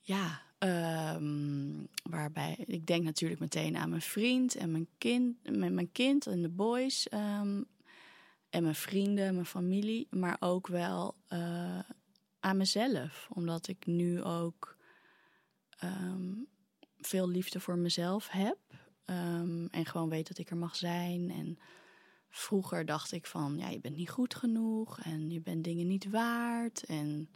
Ja, 0.00 0.42
ehm, 0.58 1.84
waarbij 2.02 2.64
ik 2.66 2.86
denk 2.86 3.04
natuurlijk 3.04 3.40
meteen 3.40 3.76
aan 3.76 3.88
mijn 3.88 4.02
vriend 4.02 4.54
en 4.54 4.70
mijn 4.70 4.88
kind, 4.98 5.56
mijn, 5.58 5.92
kind 5.92 6.26
en 6.26 6.42
de 6.42 6.48
boys 6.48 7.08
ehm, 7.08 7.62
en 8.50 8.62
mijn 8.62 8.74
vrienden, 8.74 9.34
mijn 9.34 9.46
familie, 9.46 10.06
maar 10.10 10.36
ook 10.40 10.66
wel 10.66 11.14
eh, 11.28 11.78
aan 12.40 12.56
mezelf, 12.56 13.28
omdat 13.32 13.68
ik 13.68 13.86
nu 13.86 14.22
ook 14.22 14.76
ehm, 15.78 16.32
veel 16.98 17.28
liefde 17.28 17.60
voor 17.60 17.78
mezelf 17.78 18.28
heb 18.28 18.58
en 19.70 19.86
gewoon 19.86 20.08
weet 20.08 20.28
dat 20.28 20.38
ik 20.38 20.50
er 20.50 20.56
mag 20.56 20.76
zijn 20.76 21.30
en 21.30 21.58
vroeger 22.30 22.86
dacht 22.86 23.12
ik 23.12 23.26
van, 23.26 23.58
ja, 23.58 23.68
je 23.68 23.80
bent 23.80 23.96
niet 23.96 24.10
goed 24.10 24.34
genoeg 24.34 25.00
en 25.00 25.30
je 25.30 25.40
bent 25.40 25.64
dingen 25.64 25.86
niet 25.86 26.10
waard 26.10 26.84
en 26.84 27.28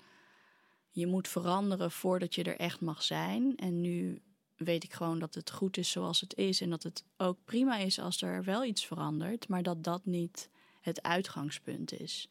je 0.91 1.07
moet 1.07 1.29
veranderen 1.29 1.91
voordat 1.91 2.35
je 2.35 2.43
er 2.43 2.59
echt 2.59 2.81
mag 2.81 3.03
zijn. 3.03 3.57
En 3.57 3.81
nu 3.81 4.23
weet 4.57 4.85
ik 4.85 4.93
gewoon 4.93 5.19
dat 5.19 5.35
het 5.35 5.51
goed 5.51 5.77
is 5.77 5.91
zoals 5.91 6.21
het 6.21 6.35
is 6.35 6.61
en 6.61 6.71
dat 6.71 6.83
het 6.83 7.05
ook 7.17 7.39
prima 7.45 7.77
is 7.77 7.99
als 7.99 8.23
er 8.23 8.45
wel 8.45 8.65
iets 8.65 8.87
verandert, 8.87 9.49
maar 9.49 9.63
dat 9.63 9.85
dat 9.85 10.05
niet 10.05 10.51
het 10.81 11.03
uitgangspunt 11.03 11.93
is. 11.93 12.29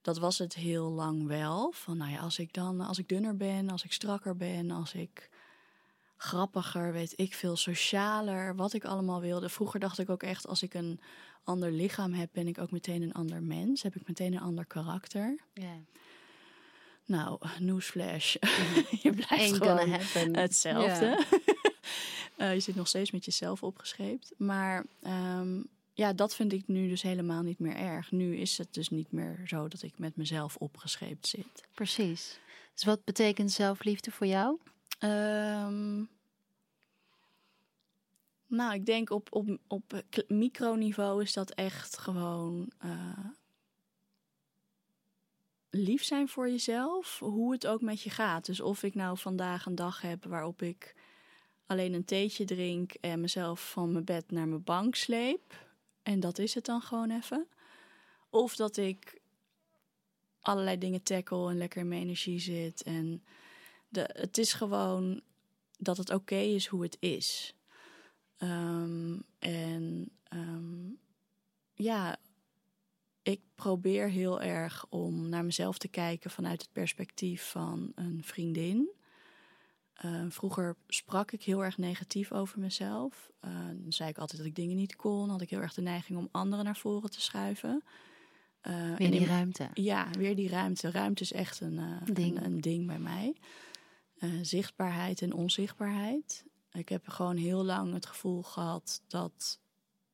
Dat 0.00 0.18
was 0.18 0.38
het 0.38 0.54
heel 0.54 0.90
lang 0.90 1.26
wel. 1.26 1.72
Van 1.72 1.96
nou 1.96 2.10
ja, 2.10 2.18
als 2.18 2.38
ik 2.38 2.52
dan, 2.52 2.80
als 2.80 2.98
ik 2.98 3.08
dunner 3.08 3.36
ben, 3.36 3.70
als 3.70 3.84
ik 3.84 3.92
strakker 3.92 4.36
ben, 4.36 4.70
als 4.70 4.94
ik 4.94 5.30
grappiger, 6.18 6.92
weet 6.92 7.12
ik 7.16 7.34
veel, 7.34 7.56
socialer, 7.56 8.56
wat 8.56 8.72
ik 8.72 8.84
allemaal 8.84 9.20
wilde. 9.20 9.48
Vroeger 9.48 9.80
dacht 9.80 9.98
ik 9.98 10.10
ook 10.10 10.22
echt, 10.22 10.46
als 10.46 10.62
ik 10.62 10.74
een 10.74 11.00
ander 11.44 11.72
lichaam 11.72 12.12
heb, 12.12 12.28
ben 12.32 12.46
ik 12.48 12.58
ook 12.58 12.70
meteen 12.70 13.02
een 13.02 13.12
ander 13.12 13.42
mens. 13.42 13.82
Heb 13.82 13.96
ik 13.96 14.08
meteen 14.08 14.32
een 14.32 14.40
ander 14.40 14.66
karakter. 14.66 15.38
Nou, 17.04 17.38
newsflash. 17.58 18.34
je 19.02 19.12
blijft 19.12 19.30
Ain't 19.30 19.56
gewoon 19.56 20.34
hetzelfde. 20.34 21.24
Eh, 22.36 22.54
je 22.54 22.60
zit 22.60 22.74
nog 22.74 22.88
steeds 22.88 23.10
met 23.10 23.24
jezelf 23.24 23.62
opgescheept. 23.62 24.32
Maar 24.36 24.84
ehm, 25.02 25.62
ja, 25.92 26.12
dat 26.12 26.34
vind 26.34 26.52
ik 26.52 26.66
nu 26.66 26.88
dus 26.88 27.02
helemaal 27.02 27.42
niet 27.42 27.58
meer 27.58 27.76
erg. 27.76 28.10
Nu 28.10 28.36
is 28.36 28.58
het 28.58 28.74
dus 28.74 28.88
niet 28.88 29.12
meer 29.12 29.40
zo 29.46 29.68
dat 29.68 29.82
ik 29.82 29.98
met 29.98 30.16
mezelf 30.16 30.56
opgescheept 30.56 31.26
zit. 31.26 31.66
Precies. 31.74 32.38
Dus 32.74 32.84
wat 32.84 33.04
betekent 33.04 33.50
zelfliefde 33.50 34.10
voor 34.10 34.26
jou? 34.26 34.58
Ehm, 34.98 36.04
nou, 38.46 38.74
ik 38.74 38.86
denk 38.86 39.10
op, 39.10 39.28
op, 39.30 39.58
op 39.66 40.02
microniveau 40.28 41.22
is 41.22 41.32
dat 41.32 41.50
echt 41.50 41.98
gewoon 41.98 42.70
eh, 42.78 43.24
lief 45.70 46.04
zijn 46.04 46.28
voor 46.28 46.50
jezelf, 46.50 47.18
hoe 47.18 47.52
het 47.52 47.66
ook 47.66 47.80
met 47.80 48.02
je 48.02 48.10
gaat. 48.10 48.46
Dus 48.46 48.60
of 48.60 48.82
ik 48.82 48.94
nou 48.94 49.18
vandaag 49.18 49.66
een 49.66 49.74
dag 49.74 50.00
heb 50.00 50.24
waarop 50.24 50.62
ik 50.62 50.94
alleen 51.66 51.92
een 51.92 52.04
theetje 52.04 52.44
drink 52.44 52.92
en 52.92 53.20
mezelf 53.20 53.70
van 53.70 53.92
mijn 53.92 54.04
bed 54.04 54.30
naar 54.30 54.48
mijn 54.48 54.64
bank 54.64 54.94
sleep. 54.94 55.66
En 56.02 56.20
dat 56.20 56.38
is 56.38 56.54
het 56.54 56.64
dan 56.64 56.80
gewoon 56.80 57.10
even. 57.10 57.48
Of 58.30 58.56
dat 58.56 58.76
ik 58.76 59.20
allerlei 60.40 60.78
dingen 60.78 61.02
tackle 61.02 61.50
en 61.50 61.56
lekker 61.56 61.80
in 61.80 61.88
mijn 61.88 62.02
energie 62.02 62.38
zit. 62.38 62.82
En 62.82 63.24
de, 63.88 64.10
het 64.12 64.38
is 64.38 64.52
gewoon 64.52 65.20
dat 65.78 65.96
het 65.96 66.10
oké 66.14 66.34
is 66.36 66.66
hoe 66.66 66.82
het 66.82 66.96
is. 67.00 67.54
Ehm, 68.36 69.18
en 69.38 70.10
ehm, 70.22 70.88
ja, 71.74 72.16
ik 73.22 73.40
probeer 73.54 74.08
heel 74.10 74.40
erg 74.40 74.86
om 74.88 75.28
naar 75.28 75.44
mezelf 75.44 75.78
te 75.78 75.88
kijken 75.88 76.30
vanuit 76.30 76.60
het 76.62 76.72
perspectief 76.72 77.50
van 77.50 77.92
een 77.94 78.20
vriendin. 78.24 78.88
Eh, 79.94 80.24
vroeger 80.28 80.76
sprak 80.88 81.32
ik 81.32 81.42
heel 81.42 81.64
erg 81.64 81.78
negatief 81.78 82.32
over 82.32 82.58
mezelf. 82.60 83.30
Eh, 83.40 83.50
dan 83.66 83.92
zei 83.92 84.08
ik 84.10 84.18
altijd 84.18 84.38
dat 84.38 84.46
ik 84.50 84.54
dingen 84.56 84.76
niet 84.76 84.96
kon. 84.96 85.28
Had 85.30 85.40
ik 85.40 85.50
heel 85.50 85.60
erg 85.60 85.74
de 85.74 85.82
neiging 85.82 86.18
om 86.18 86.28
anderen 86.30 86.64
naar 86.64 86.76
voren 86.76 87.10
te 87.10 87.20
schuiven. 87.20 87.82
Eh, 88.60 88.94
Weer 88.96 89.10
die 89.10 89.20
in- 89.20 89.26
ruimte. 89.26 89.68
ja, 89.74 90.10
weer 90.10 90.36
die 90.36 90.48
ruimte. 90.48 90.90
Ruimte 90.90 91.22
is 91.22 91.32
echt 91.32 91.60
een, 91.60 91.78
eh, 91.78 92.14
Ding. 92.14 92.36
Een, 92.36 92.44
een 92.44 92.60
ding 92.60 92.86
bij 92.86 92.98
mij. 92.98 93.36
Eh, 94.18 94.30
zichtbaarheid 94.42 95.22
en 95.22 95.32
onzichtbaarheid. 95.32 96.44
Ik 96.72 96.88
heb 96.88 97.08
gewoon 97.08 97.36
heel 97.36 97.64
lang 97.64 97.92
het 97.92 98.06
gevoel 98.06 98.42
gehad 98.42 99.02
dat 99.06 99.60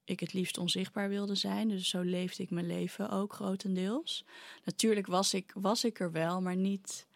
ik 0.05 0.21
het 0.21 0.33
liefst 0.33 0.59
onzichtbaar 0.59 1.09
wilde 1.09 1.35
zijn. 1.35 1.69
Dus 1.69 1.89
zo 1.89 2.01
leefde 2.01 2.43
ik 2.43 2.51
mijn 2.51 2.67
leven 2.67 3.11
ook 3.11 3.33
grotendeels. 3.33 4.25
Natuurlijk 4.65 5.07
was 5.07 5.35
ik, 5.35 5.53
was 5.55 5.85
ik 5.85 6.01
er 6.01 6.13
wel, 6.13 6.41
maar 6.41 6.57
niet 6.57 7.07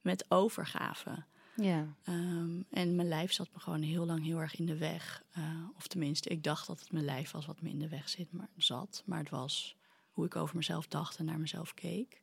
met 0.00 0.24
overgave. 0.28 1.24
Ja. 1.56 1.96
Ehm, 2.02 2.62
en 2.70 2.94
mijn 2.94 3.08
lijf 3.08 3.32
zat 3.32 3.48
me 3.52 3.60
gewoon 3.60 3.82
heel 3.82 4.06
lang 4.06 4.24
heel 4.24 4.38
erg 4.38 4.58
in 4.58 4.66
de 4.66 4.76
weg. 4.76 5.22
Eh, 5.32 5.42
of 5.76 5.86
tenminste, 5.86 6.28
ik 6.28 6.44
dacht 6.44 6.66
dat 6.66 6.80
het 6.80 6.92
mijn 6.92 7.04
lijf 7.04 7.30
was 7.30 7.46
wat 7.46 7.60
me 7.60 7.68
in 7.68 7.78
de 7.78 7.88
weg 7.88 8.08
zit, 8.08 8.32
maar, 8.32 8.48
zat. 8.56 9.02
Maar 9.06 9.18
het 9.18 9.30
was 9.30 9.76
hoe 10.10 10.24
ik 10.24 10.36
over 10.36 10.56
mezelf 10.56 10.86
dacht 10.86 11.16
en 11.16 11.24
naar 11.24 11.40
mezelf 11.40 11.74
keek. 11.74 12.22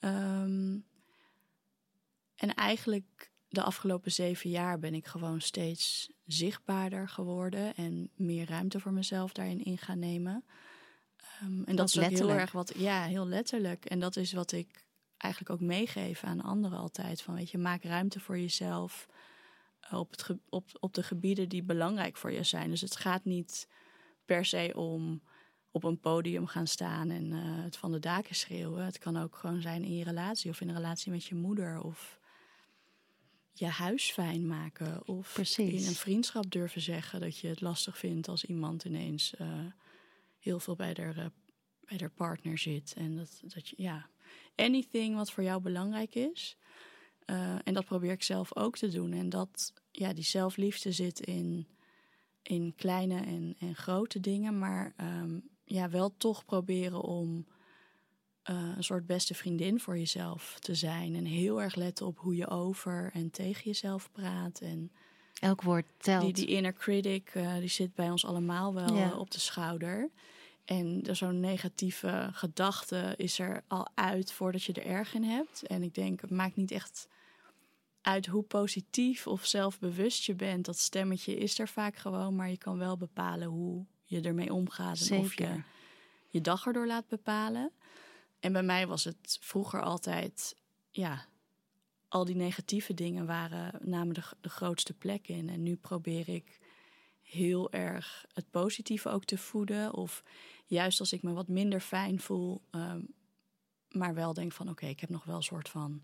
Ehm, 0.00 0.78
en 2.42 2.54
eigenlijk 2.54 3.30
de 3.48 3.62
afgelopen 3.62 4.12
zeven 4.12 4.50
jaar 4.50 4.78
ben 4.78 4.94
ik 4.94 5.06
gewoon 5.06 5.40
steeds 5.40 6.10
zichtbaarder 6.26 7.08
geworden 7.08 7.74
en 7.74 8.10
meer 8.14 8.48
ruimte 8.48 8.80
voor 8.80 8.92
mezelf 8.92 9.32
daarin 9.32 9.64
in 9.64 9.78
gaan 9.78 9.98
nemen. 9.98 10.44
Ehm, 11.16 11.62
en 11.62 11.76
dat 11.76 11.88
is 11.88 11.98
ook 11.98 12.04
heel 12.04 12.30
erg 12.30 12.52
wat, 12.52 12.72
ja, 12.76 13.02
heel 13.02 13.26
letterlijk. 13.26 13.84
En 13.84 14.00
dat 14.00 14.16
is 14.16 14.32
wat 14.32 14.52
ik 14.52 14.84
eigenlijk 15.16 15.52
ook 15.52 15.68
meegeef 15.68 16.24
aan 16.24 16.42
anderen 16.42 16.78
altijd. 16.78 17.22
Van 17.22 17.34
weet 17.34 17.50
je, 17.50 17.58
maak 17.58 17.82
ruimte 17.82 18.20
voor 18.20 18.38
jezelf 18.38 19.06
op, 19.90 20.10
het 20.10 20.36
op, 20.48 20.68
op 20.80 20.94
de 20.94 21.02
gebieden 21.02 21.48
die 21.48 21.62
belangrijk 21.62 22.16
voor 22.16 22.32
je 22.32 22.42
zijn. 22.42 22.70
Dus 22.70 22.80
het 22.80 22.96
gaat 22.96 23.24
niet 23.24 23.68
per 24.24 24.44
se 24.44 24.72
om 24.76 25.22
op 25.70 25.84
een 25.84 26.00
podium 26.00 26.46
gaan 26.46 26.66
staan 26.66 27.10
en 27.10 27.32
eh, 27.32 27.40
het 27.42 27.76
van 27.76 27.92
de 27.92 27.98
daken 27.98 28.34
schreeuwen. 28.34 28.84
Het 28.84 28.98
kan 28.98 29.16
ook 29.16 29.36
gewoon 29.36 29.60
zijn 29.60 29.84
in 29.84 29.96
je 29.96 30.04
relatie 30.04 30.50
of 30.50 30.60
in 30.60 30.68
een 30.68 30.74
relatie 30.74 31.12
met 31.12 31.24
je 31.24 31.34
moeder 31.34 31.80
of 31.80 32.20
je 33.52 33.66
huis 33.66 34.10
fijn 34.10 34.46
maken. 34.46 35.08
Of 35.08 35.38
in 35.56 35.86
een 35.86 35.94
vriendschap 35.94 36.50
durven 36.50 36.80
zeggen 36.80 37.20
dat 37.20 37.38
je 37.38 37.48
het 37.48 37.60
lastig 37.60 37.98
vindt 37.98 38.28
als 38.28 38.44
iemand 38.44 38.84
ineens 38.84 39.34
uh, 39.40 39.48
heel 40.38 40.60
veel 40.60 40.76
bij 40.76 40.94
de, 40.94 41.02
uh, 41.02 41.26
bij 41.98 42.08
partner 42.08 42.58
zit. 42.58 42.94
En 42.96 43.16
dat, 43.16 43.40
dat 43.44 43.68
je, 43.68 43.74
ja, 43.78 44.08
anything 44.56 45.14
wat 45.16 45.32
voor 45.32 45.44
jou 45.44 45.60
belangrijk 45.60 46.14
is. 46.14 46.56
Uh, 47.26 47.54
en 47.64 47.74
dat 47.74 47.84
probeer 47.84 48.10
ik 48.10 48.22
zelf 48.22 48.56
ook 48.56 48.76
te 48.76 48.88
doen. 48.88 49.12
En 49.12 49.28
dat, 49.28 49.72
ja, 49.90 50.12
die 50.12 50.24
zelfliefde 50.24 50.92
zit 50.92 51.20
in, 51.20 51.66
in 52.42 52.74
kleine 52.76 53.20
en, 53.20 53.56
en 53.58 53.74
grote 53.74 54.20
dingen. 54.20 54.58
Maar 54.58 54.94
um, 55.00 55.48
ja, 55.64 55.90
wel 55.90 56.16
toch 56.16 56.44
proberen 56.44 57.02
om 57.02 57.46
uh, 58.50 58.72
een 58.76 58.84
soort 58.84 59.06
beste 59.06 59.34
vriendin 59.34 59.80
voor 59.80 59.98
jezelf 59.98 60.56
te 60.60 60.74
zijn. 60.74 61.14
En 61.14 61.24
heel 61.24 61.62
erg 61.62 61.74
letten 61.74 62.06
op 62.06 62.18
hoe 62.18 62.36
je 62.36 62.48
over 62.48 63.10
en 63.12 63.30
tegen 63.30 63.62
jezelf 63.64 64.10
praat. 64.12 64.60
En 64.60 64.90
Elk 65.40 65.62
woord 65.62 65.86
telt. 65.96 66.24
Die, 66.24 66.32
die 66.32 66.56
inner 66.56 66.72
critic, 66.72 67.34
uh, 67.34 67.56
die 67.56 67.68
zit 67.68 67.94
bij 67.94 68.10
ons 68.10 68.24
allemaal 68.24 68.74
wel 68.74 68.96
ja. 68.96 69.16
op 69.16 69.30
de 69.30 69.40
schouder. 69.40 70.10
En 70.64 71.02
zo'n 71.10 71.40
negatieve 71.40 72.28
gedachte 72.32 73.14
is 73.16 73.38
er 73.38 73.64
al 73.68 73.88
uit 73.94 74.32
voordat 74.32 74.62
je 74.62 74.72
er 74.72 74.86
erg 74.86 75.14
in 75.14 75.24
hebt. 75.24 75.66
En 75.66 75.82
ik 75.82 75.94
denk, 75.94 76.20
het 76.20 76.30
maakt 76.30 76.56
niet 76.56 76.70
echt 76.70 77.08
uit 78.02 78.26
hoe 78.26 78.42
positief 78.42 79.26
of 79.26 79.46
zelfbewust 79.46 80.24
je 80.24 80.34
bent. 80.34 80.64
Dat 80.64 80.78
stemmetje 80.78 81.36
is 81.36 81.58
er 81.58 81.68
vaak 81.68 81.96
gewoon, 81.96 82.36
maar 82.36 82.50
je 82.50 82.58
kan 82.58 82.78
wel 82.78 82.96
bepalen 82.96 83.48
hoe 83.48 83.84
je 84.04 84.20
ermee 84.20 84.52
omgaat. 84.52 84.98
En 84.98 85.04
Zeker. 85.04 85.24
of 85.24 85.34
je 85.34 85.62
je 86.28 86.40
dag 86.40 86.66
erdoor 86.66 86.86
laat 86.86 87.08
bepalen. 87.08 87.70
En 88.42 88.52
bij 88.52 88.62
mij 88.62 88.86
was 88.86 89.04
het 89.04 89.38
vroeger 89.40 89.82
altijd, 89.82 90.56
ja, 90.90 91.26
al 92.08 92.24
die 92.24 92.34
negatieve 92.34 92.94
dingen 92.94 93.26
waren, 93.26 93.78
namen 93.82 94.14
de, 94.14 94.22
de 94.40 94.48
grootste 94.48 94.92
plek 94.92 95.28
in. 95.28 95.48
En 95.48 95.62
nu 95.62 95.76
probeer 95.76 96.28
ik 96.28 96.58
heel 97.22 97.72
erg 97.72 98.26
het 98.32 98.50
positieve 98.50 99.08
ook 99.08 99.24
te 99.24 99.38
voeden. 99.38 99.94
Of 99.94 100.22
juist 100.66 101.00
als 101.00 101.12
ik 101.12 101.22
me 101.22 101.32
wat 101.32 101.48
minder 101.48 101.80
fijn 101.80 102.20
voel, 102.20 102.62
um, 102.70 103.14
maar 103.88 104.14
wel 104.14 104.34
denk 104.34 104.52
van 104.52 104.68
oké, 104.68 104.86
ik 104.86 105.00
heb 105.00 105.10
nog 105.10 105.24
wel 105.24 105.36
een 105.36 105.42
soort 105.42 105.68
van 105.68 106.02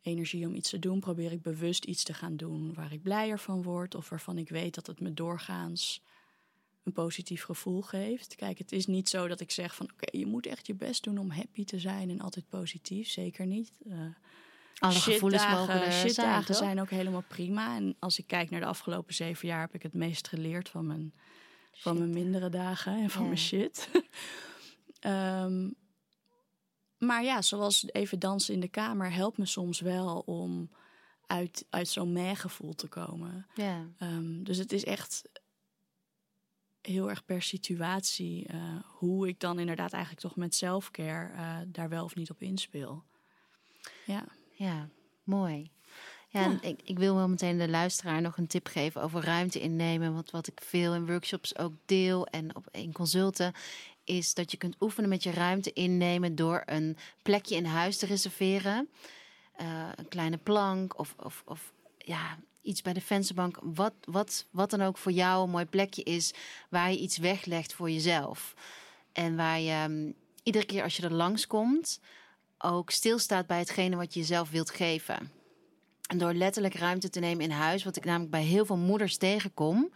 energie 0.00 0.46
om 0.46 0.54
iets 0.54 0.70
te 0.70 0.78
doen, 0.78 1.00
probeer 1.00 1.32
ik 1.32 1.42
bewust 1.42 1.84
iets 1.84 2.04
te 2.04 2.14
gaan 2.14 2.36
doen 2.36 2.74
waar 2.74 2.92
ik 2.92 3.02
blijer 3.02 3.38
van 3.38 3.62
word 3.62 3.94
of 3.94 4.08
waarvan 4.08 4.38
ik 4.38 4.48
weet 4.48 4.74
dat 4.74 4.86
het 4.86 5.00
me 5.00 5.14
doorgaans 5.14 6.02
een 6.84 6.92
positief 6.92 7.44
gevoel 7.44 7.82
geeft. 7.82 8.34
Kijk, 8.34 8.58
het 8.58 8.72
is 8.72 8.86
niet 8.86 9.08
zo 9.08 9.28
dat 9.28 9.40
ik 9.40 9.50
zeg 9.50 9.74
van 9.74 9.86
oké, 9.92 9.94
okay, 9.94 10.20
je 10.20 10.26
moet 10.26 10.46
echt 10.46 10.66
je 10.66 10.74
best 10.74 11.04
doen 11.04 11.18
om 11.18 11.30
happy 11.30 11.64
te 11.64 11.78
zijn 11.78 12.10
en 12.10 12.20
altijd 12.20 12.48
positief. 12.48 13.08
Zeker 13.08 13.46
niet. 13.46 13.72
Uh, 13.86 13.98
Alle 14.78 14.94
gevoelens 14.94 15.48
mogen 15.48 15.82
er 15.82 15.92
shitdagen 15.92 16.54
zijn, 16.54 16.68
zijn 16.68 16.80
ook 16.80 16.90
helemaal 16.90 17.24
prima. 17.28 17.76
En 17.76 17.96
als 17.98 18.18
ik 18.18 18.26
kijk 18.26 18.50
naar 18.50 18.60
de 18.60 18.66
afgelopen 18.66 19.14
zeven 19.14 19.48
jaar, 19.48 19.60
heb 19.60 19.74
ik 19.74 19.82
het 19.82 19.94
meest 19.94 20.28
geleerd 20.28 20.68
van 20.68 20.86
mijn, 20.86 21.14
van 21.72 21.98
mijn 21.98 22.10
mindere 22.10 22.48
dagen 22.48 23.02
en 23.02 23.10
van 23.10 23.22
ja. 23.22 23.28
mijn 23.28 23.40
shit. 23.40 23.88
um, 25.00 25.74
maar 27.08 27.24
ja, 27.24 27.42
zoals 27.42 27.92
even 27.92 28.18
dansen 28.18 28.54
in 28.54 28.60
de 28.60 28.68
kamer 28.68 29.12
helpt 29.12 29.38
me 29.38 29.46
soms 29.46 29.80
wel 29.80 30.18
om 30.18 30.70
uit, 31.26 31.66
uit 31.70 31.88
zo'n 31.88 32.12
meh-gevoel 32.12 32.74
te 32.74 32.88
komen. 32.88 33.46
Ja. 33.54 33.86
Um, 34.00 34.44
dus 34.44 34.58
het 34.58 34.72
is 34.72 34.84
echt 34.84 35.22
heel 36.86 37.10
erg 37.10 37.24
per 37.24 37.42
situatie 37.42 38.46
uh, 38.54 38.60
hoe 38.84 39.28
ik 39.28 39.40
dan 39.40 39.58
inderdaad 39.58 39.92
eigenlijk 39.92 40.22
toch 40.22 40.36
met 40.36 40.54
selfcare 40.54 41.32
uh, 41.32 41.56
daar 41.66 41.88
wel 41.88 42.04
of 42.04 42.14
niet 42.14 42.30
op 42.30 42.42
inspeel. 42.42 43.04
Ja, 44.04 44.24
ja 44.52 44.88
mooi. 45.22 45.70
Ja, 46.28 46.40
ja. 46.40 46.58
Ik, 46.60 46.80
ik, 46.84 46.98
wil 46.98 47.14
wel 47.14 47.28
meteen 47.28 47.58
de 47.58 47.68
luisteraar 47.68 48.20
nog 48.20 48.36
een 48.36 48.46
tip 48.46 48.66
geven 48.66 49.02
over 49.02 49.24
ruimte 49.24 49.60
innemen. 49.60 50.14
Want 50.14 50.30
wat 50.30 50.46
ik 50.46 50.60
veel 50.64 50.94
in 50.94 51.06
workshops 51.06 51.58
ook 51.58 51.72
deel 51.86 52.26
en 52.26 52.56
op 52.56 52.68
in 52.70 52.92
consulten 52.92 53.52
is 54.04 54.34
dat 54.34 54.50
je 54.50 54.56
kunt 54.56 54.76
oefenen 54.80 55.08
met 55.08 55.22
je 55.22 55.30
ruimte 55.30 55.72
innemen 55.72 56.34
door 56.34 56.62
een 56.66 56.96
plekje 57.22 57.56
in 57.56 57.64
huis 57.64 57.96
te 57.96 58.06
reserveren. 58.06 58.88
Uh, 59.60 59.88
een 59.94 60.08
kleine 60.08 60.36
plank 60.36 60.98
of, 60.98 61.14
of, 61.18 61.42
of 61.46 61.72
ja, 61.98 62.38
iets 62.64 62.82
bij 62.82 62.92
de 62.92 63.00
vensterbank. 63.00 63.58
Wat, 63.62 63.94
wat, 64.04 64.46
wat 64.50 64.70
dan 64.70 64.82
ook 64.82 64.98
voor 64.98 65.12
jou 65.12 65.44
een 65.44 65.50
mooi 65.50 65.64
plekje 65.64 66.02
is 66.02 66.34
waar 66.68 66.90
je 66.90 66.98
iets 66.98 67.18
weglegt 67.18 67.72
voor 67.72 67.90
jezelf. 67.90 68.54
En 69.12 69.36
waar 69.36 69.60
je 69.60 69.84
um, 69.88 70.14
iedere 70.42 70.66
keer 70.66 70.82
als 70.82 70.96
je 70.96 71.02
er 71.02 71.12
langskomt 71.12 72.00
ook 72.58 72.90
stilstaat 72.90 73.46
bij 73.46 73.58
hetgene 73.58 73.96
wat 73.96 74.14
je 74.14 74.20
jezelf 74.20 74.50
wilt 74.50 74.70
geven. 74.70 75.30
En 76.06 76.18
door 76.18 76.32
letterlijk 76.32 76.74
ruimte 76.74 77.10
te 77.10 77.20
nemen 77.20 77.44
in 77.44 77.50
huis, 77.50 77.84
wat 77.84 77.96
ik 77.96 78.04
namelijk 78.04 78.30
bij 78.30 78.42
heel 78.42 78.66
veel 78.66 78.76
moeders 78.76 79.16
tegenkom, 79.16 79.92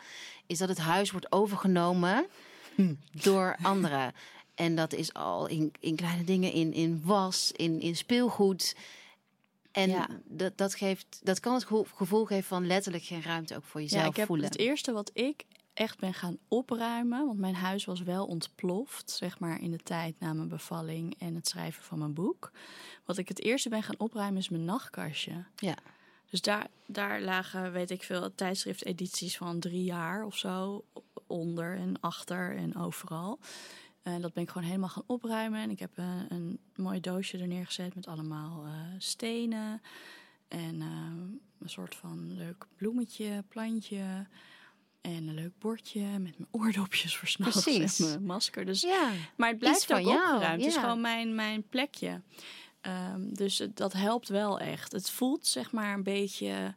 is 0.47 0.59
dat 0.59 0.69
het 0.69 0.79
huis 0.79 1.11
wordt 1.11 1.33
overgenomen 1.33 2.27
door 3.25 3.57
anderen. 3.63 4.13
En 4.55 4.75
dat 4.75 4.93
is 4.93 5.15
al 5.15 5.47
in, 5.47 5.73
in 5.81 5.97
kleine 5.97 6.25
dingen, 6.25 6.53
in, 6.53 6.73
in 6.73 7.01
was, 7.05 7.53
in, 7.53 7.81
in 7.81 7.97
speelgoed. 7.97 8.77
En 9.79 9.91
ja. 9.91 10.09
dat, 10.25 10.57
dat, 10.57 10.75
geeft, 10.75 11.21
dat 11.23 11.41
kan 11.41 11.55
het 11.55 11.67
gevoel 11.95 12.25
geven 12.25 12.45
van 12.45 12.67
letterlijk 12.67 13.05
geen 13.05 13.23
ruimte 13.23 13.57
ook 13.57 13.65
voor 13.65 13.81
jezelf 13.81 14.03
ja, 14.03 14.09
ik 14.09 14.17
heb 14.17 14.27
voelen. 14.27 14.47
Het 14.47 14.59
eerste 14.59 14.93
wat 14.93 15.11
ik 15.13 15.45
echt 15.75 15.99
ben 15.99 16.15
gaan 16.15 16.39
opruimen, 16.49 17.27
want 17.27 17.39
mijn 17.39 17.55
huis 17.55 17.85
was 17.85 18.03
wel 18.03 18.27
ontploft, 18.27 19.11
zeg 19.11 19.39
maar 19.39 19.61
in 19.61 19.71
de 19.71 19.79
tijd 19.79 20.21
na 20.21 20.33
mijn 20.33 20.49
bevalling 20.49 21.15
en 21.19 21.35
het 21.35 21.49
schrijven 21.49 21.83
van 21.83 21.99
mijn 21.99 22.15
boek. 22.15 22.51
Wat 23.05 23.19
ik 23.19 23.29
het 23.29 23.43
eerste 23.43 23.69
ben 23.69 23.83
gaan 23.83 23.99
opruimen 23.99 24.41
is 24.41 24.49
mijn 24.49 24.65
nachtkastje. 24.65 25.45
Ja. 25.57 25.75
Dus 26.31 26.41
daar, 26.41 26.67
daar 26.87 27.21
lagen, 27.21 27.73
weet 27.73 27.91
ik 27.91 28.03
veel, 28.03 28.35
tijdschriftedities 28.35 29.37
van 29.37 29.61
drie 29.61 29.85
jaar 29.85 30.25
of 30.25 30.37
zo 30.37 30.85
onder 31.27 31.77
en 31.77 32.01
achter 32.01 32.57
en 32.57 32.77
overal. 32.77 33.39
En 34.03 34.21
dat 34.21 34.33
ben 34.33 34.43
ik 34.43 34.49
gewoon 34.49 34.67
helemaal 34.67 34.89
gaan 34.89 35.03
opruimen. 35.07 35.61
En 35.61 35.71
ik 35.71 35.79
heb 35.79 35.91
een, 35.99 36.27
een 36.29 36.59
mooi 36.77 37.01
doosje 37.01 37.39
er 37.39 37.47
neergezet 37.47 37.95
met 37.95 38.07
allemaal 38.07 38.67
uh, 38.67 38.73
stenen. 38.99 39.83
En 40.49 40.75
uh, 40.75 40.87
een 41.59 41.69
soort 41.69 41.95
van 41.95 42.37
leuk 42.37 42.67
bloemetje, 42.77 43.45
plantje. 43.49 44.27
En 45.01 45.29
een 45.29 45.35
leuk 45.35 45.59
bordje 45.59 46.01
met 46.01 46.39
mijn 46.39 46.49
oordopjes 46.51 47.17
voor 47.17 47.29
s'nachts 47.29 47.67
en 47.67 48.07
mijn 48.09 48.25
masker. 48.25 48.65
Dus, 48.65 48.81
ja, 48.81 49.11
maar 49.37 49.49
het 49.49 49.59
blijft 49.59 49.93
ook 49.93 50.07
opgeruimd. 50.07 50.43
Ja. 50.43 50.51
Het 50.51 50.65
is 50.65 50.77
gewoon 50.77 51.01
mijn, 51.01 51.35
mijn 51.35 51.69
plekje. 51.69 52.23
Um, 52.83 53.35
dus 53.35 53.59
het, 53.59 53.77
dat 53.77 53.93
helpt 53.93 54.29
wel 54.29 54.61
echt. 54.61 54.93
Het 54.93 55.11
voelt 55.11 55.47
zeg 55.47 55.73
maar 55.73 55.95
een 55.95 56.03
beetje 56.03 56.75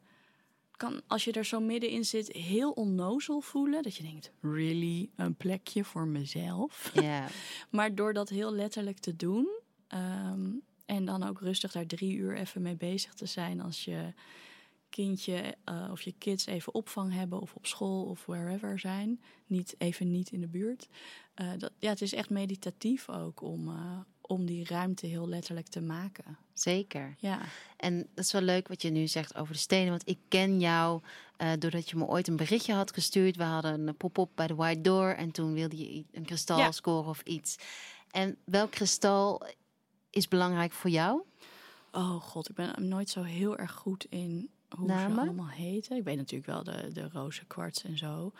kan, 0.81 1.01
als 1.07 1.23
je 1.23 1.31
er 1.31 1.45
zo 1.45 1.59
middenin 1.59 2.05
zit, 2.05 2.31
heel 2.31 2.71
onnozel 2.71 3.41
voelen. 3.41 3.83
Dat 3.83 3.95
je 3.95 4.03
denkt, 4.03 4.31
really, 4.39 5.09
een 5.15 5.35
plekje 5.35 5.83
voor 5.83 6.07
mezelf? 6.07 6.91
Maar 7.69 7.95
door 7.95 8.13
dat 8.13 8.29
heel 8.29 8.53
letterlijk 8.53 8.99
te 8.99 9.15
doen... 9.15 9.47
Um, 9.93 10.61
en 10.85 11.05
dan 11.05 11.23
ook 11.23 11.39
rustig 11.39 11.71
daar 11.71 11.85
drie 11.85 12.15
uur 12.15 12.37
even 12.37 12.61
mee 12.61 12.75
bezig 12.75 13.13
te 13.13 13.25
zijn... 13.25 13.61
als 13.61 13.85
je 13.85 14.13
kindje 14.89 15.55
uh, 15.69 15.89
of 15.91 16.01
je 16.01 16.13
kids 16.17 16.45
even 16.45 16.73
opvang 16.73 17.13
hebben... 17.13 17.41
of 17.41 17.55
op 17.55 17.65
school 17.65 18.05
of 18.05 18.25
wherever 18.25 18.79
zijn. 18.79 19.21
Niet, 19.47 19.75
even 19.77 20.11
niet 20.11 20.31
in 20.31 20.41
de 20.41 20.47
buurt. 20.47 20.87
Uh, 21.41 21.51
dat, 21.57 21.71
ja, 21.79 21.89
het 21.89 22.01
is 22.01 22.13
echt 22.13 22.29
meditatief 22.29 23.09
ook 23.09 23.41
om... 23.41 23.67
Uh, 23.67 23.99
om 24.31 24.45
die 24.45 24.65
ruimte 24.65 25.07
heel 25.07 25.27
letterlijk 25.27 25.67
te 25.67 25.81
maken. 25.81 26.37
Zeker. 26.53 27.15
Ja. 27.17 27.39
En 27.77 27.97
dat 27.97 28.25
is 28.25 28.31
wel 28.31 28.41
leuk 28.41 28.67
wat 28.67 28.81
je 28.81 28.89
nu 28.89 29.07
zegt 29.07 29.35
over 29.35 29.53
de 29.53 29.59
stenen. 29.59 29.89
Want 29.89 30.07
ik 30.09 30.19
ken 30.27 30.59
jou 30.59 31.01
uh, 31.37 31.51
doordat 31.59 31.89
je 31.89 31.95
me 31.95 32.05
ooit 32.05 32.27
een 32.27 32.35
berichtje 32.35 32.73
had 32.73 32.93
gestuurd. 32.93 33.35
We 33.35 33.43
hadden 33.43 33.87
een 33.87 33.97
pop-up 33.97 34.29
bij 34.35 34.47
de 34.47 34.55
White 34.55 34.81
Door. 34.81 35.09
En 35.09 35.31
toen 35.31 35.53
wilde 35.53 35.77
je 35.77 36.05
een 36.11 36.25
kristal 36.25 36.57
ja. 36.57 36.71
scoren 36.71 37.09
of 37.09 37.21
iets. 37.21 37.55
En 38.11 38.37
welk 38.43 38.71
kristal 38.71 39.41
is 40.09 40.27
belangrijk 40.27 40.71
voor 40.71 40.89
jou? 40.89 41.21
Oh 41.91 42.21
god, 42.21 42.49
ik 42.49 42.55
ben 42.55 42.87
nooit 42.87 43.09
zo 43.09 43.23
heel 43.23 43.57
erg 43.57 43.71
goed 43.71 44.05
in 44.09 44.49
hoe 44.69 44.87
Namen? 44.87 45.15
ze 45.15 45.21
allemaal 45.21 45.49
heten. 45.49 45.97
Ik 45.97 46.03
weet 46.03 46.17
natuurlijk 46.17 46.51
wel 46.51 46.63
de, 46.63 46.91
de 46.93 47.09
roze 47.09 47.45
kwarts 47.45 47.83
en 47.83 47.97
zo. 47.97 48.31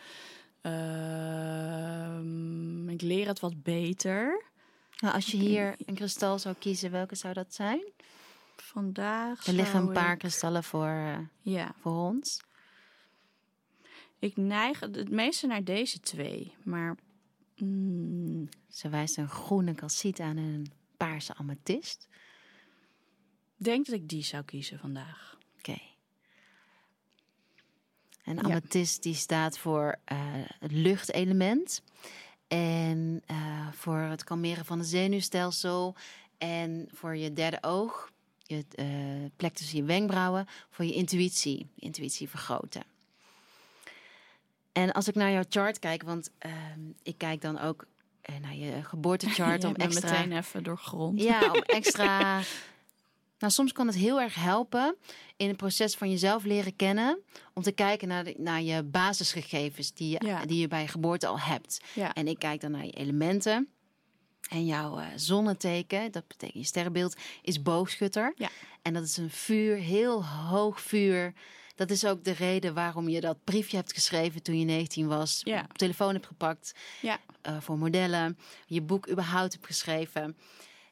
Uh, 0.62 2.20
ik 2.94 3.02
leer 3.02 3.28
het 3.28 3.40
wat 3.40 3.64
beter. 3.64 4.51
Nou, 5.02 5.14
als 5.14 5.26
je 5.26 5.38
hier 5.38 5.76
een 5.86 5.96
kristal 5.96 6.40
zou 6.40 6.56
kiezen, 6.60 6.92
welke 6.92 7.16
zou 7.16 7.34
dat 7.34 7.54
zijn? 7.54 7.82
Vandaag. 8.56 9.48
Er 9.48 9.54
liggen 9.54 9.80
een 9.80 9.94
paar 9.94 10.14
ik... 10.14 10.20
kristallen 10.20 10.64
voor, 10.64 10.88
uh, 10.88 11.18
ja. 11.42 11.76
voor 11.80 11.92
ons. 11.92 12.40
Ik 14.20 14.38
neig 14.38 14.80
het 14.80 15.10
meeste 15.10 15.48
naar 15.48 15.64
deze 15.64 16.00
twee. 16.00 16.56
Maar 16.64 16.98
Mm, 17.62 18.50
Ze 18.70 18.90
wijst 18.90 19.18
een 19.18 19.30
groene 19.30 19.74
calciet 19.74 20.20
aan 20.20 20.38
en 20.38 20.44
een 20.44 20.72
paarse 20.98 21.34
amethyst. 21.36 22.08
Ik 23.58 23.66
denk 23.66 23.86
dat 23.86 23.96
ik 23.96 24.10
die 24.10 24.24
zou 24.24 24.44
kiezen 24.44 24.80
vandaag. 24.80 25.38
Oké. 25.58 25.78
En 28.24 28.36
Ja. 28.36 28.42
amethyst 28.42 29.04
die 29.04 29.14
staat 29.14 29.58
voor 29.58 30.00
eh, 30.06 30.18
het 30.60 30.72
luchtelement. 30.72 31.82
En 32.58 33.22
eh, 33.26 33.68
voor 33.72 33.98
het 33.98 34.24
kalmeren 34.24 34.66
van 34.66 34.80
het 34.80 34.88
zenuwstelsel. 34.88 35.96
En 36.38 36.90
voor 36.94 37.16
je 37.16 37.34
derde 37.34 37.58
oog, 37.62 38.12
je 38.44 38.66
eh, 38.76 38.86
plek 39.36 39.54
tussen 39.54 39.78
je 39.78 39.84
wenkbrauwen, 39.84 40.48
voor 40.70 40.86
je 40.86 40.94
intuïtie. 40.94 41.68
Intuïtie 41.76 42.30
vergroten. 42.30 42.84
En 44.72 44.92
als 44.92 45.08
ik 45.08 45.16
naar 45.16 45.32
jouw 45.32 45.44
chart 45.50 45.80
kijk, 45.80 46.04
want 46.04 46.32
ehm, 46.38 46.80
ik 47.04 47.18
kijk 47.18 47.42
dan 47.42 47.60
ook 47.60 47.86
eh, 48.22 48.36
naar 48.42 48.56
je 48.56 48.84
geboortechart 48.84 49.64
om 49.70 49.76
extra... 49.76 50.10
meteen 50.10 50.38
even 50.38 50.64
doorgrond. 50.64 51.22
Ja, 51.22 51.52
om 51.52 51.62
extra. 51.80 52.42
Nou, 53.42 53.54
soms 53.54 53.72
kan 53.72 53.88
het 53.88 53.96
heel 53.96 54.22
erg 54.22 54.36
helpen 54.36 54.96
in 55.38 55.48
het 55.48 55.58
proces 55.58 55.96
van 55.96 56.10
jezelf 56.10 56.44
leren 56.44 56.76
kennen. 56.76 57.20
Om 57.54 57.62
te 57.64 57.72
kijken 57.72 58.08
naar, 58.08 58.24
de- 58.24 58.36
naar 58.38 58.62
je 58.62 58.84
basisgegevens 58.84 59.94
die 59.94 60.10
je, 60.10 60.26
Ja. 60.26 60.46
die 60.46 60.60
je 60.60 60.68
bij 60.68 60.82
je 60.82 60.88
geboorte 60.88 61.28
al 61.28 61.40
hebt. 61.40 61.82
Ja. 61.94 62.14
En 62.14 62.28
ik 62.28 62.40
kijk 62.40 62.62
dan 62.62 62.72
naar 62.72 62.86
je 62.86 62.92
elementen. 62.92 63.70
En 64.50 64.66
jouw 64.66 65.00
eh, 65.00 65.08
zonneteken, 65.16 66.12
dat 66.12 66.28
betekent 66.28 66.60
je 66.60 66.68
sterrenbeeld, 66.68 67.16
is 67.42 67.62
boogschutter. 67.62 68.34
Ja. 68.36 68.50
En 68.82 68.94
dat 68.94 69.04
is 69.04 69.18
een 69.18 69.30
vuur, 69.30 69.76
heel 69.76 70.26
hoog 70.26 70.82
vuur. 70.82 71.34
Dat 71.76 71.90
is 71.90 72.06
ook 72.06 72.24
de 72.24 72.32
reden 72.32 72.74
waarom 72.74 73.10
je 73.10 73.22
dat 73.22 73.44
briefje 73.44 73.78
hebt 73.78 73.94
geschreven 73.94 74.44
toen 74.44 74.60
je 74.60 74.66
19 74.66 75.08
was. 75.08 75.42
Ja. 75.44 75.62
Op 75.70 75.78
telefoon 75.78 76.14
hebt 76.14 76.26
gepakt 76.26 76.74
Ja. 77.02 77.20
eh, 77.42 77.58
voor 77.62 77.78
modellen. 77.78 78.38
Je 78.66 78.82
boek 78.82 79.10
überhaupt 79.10 79.54
hebt 79.54 79.66
geschreven. 79.66 80.38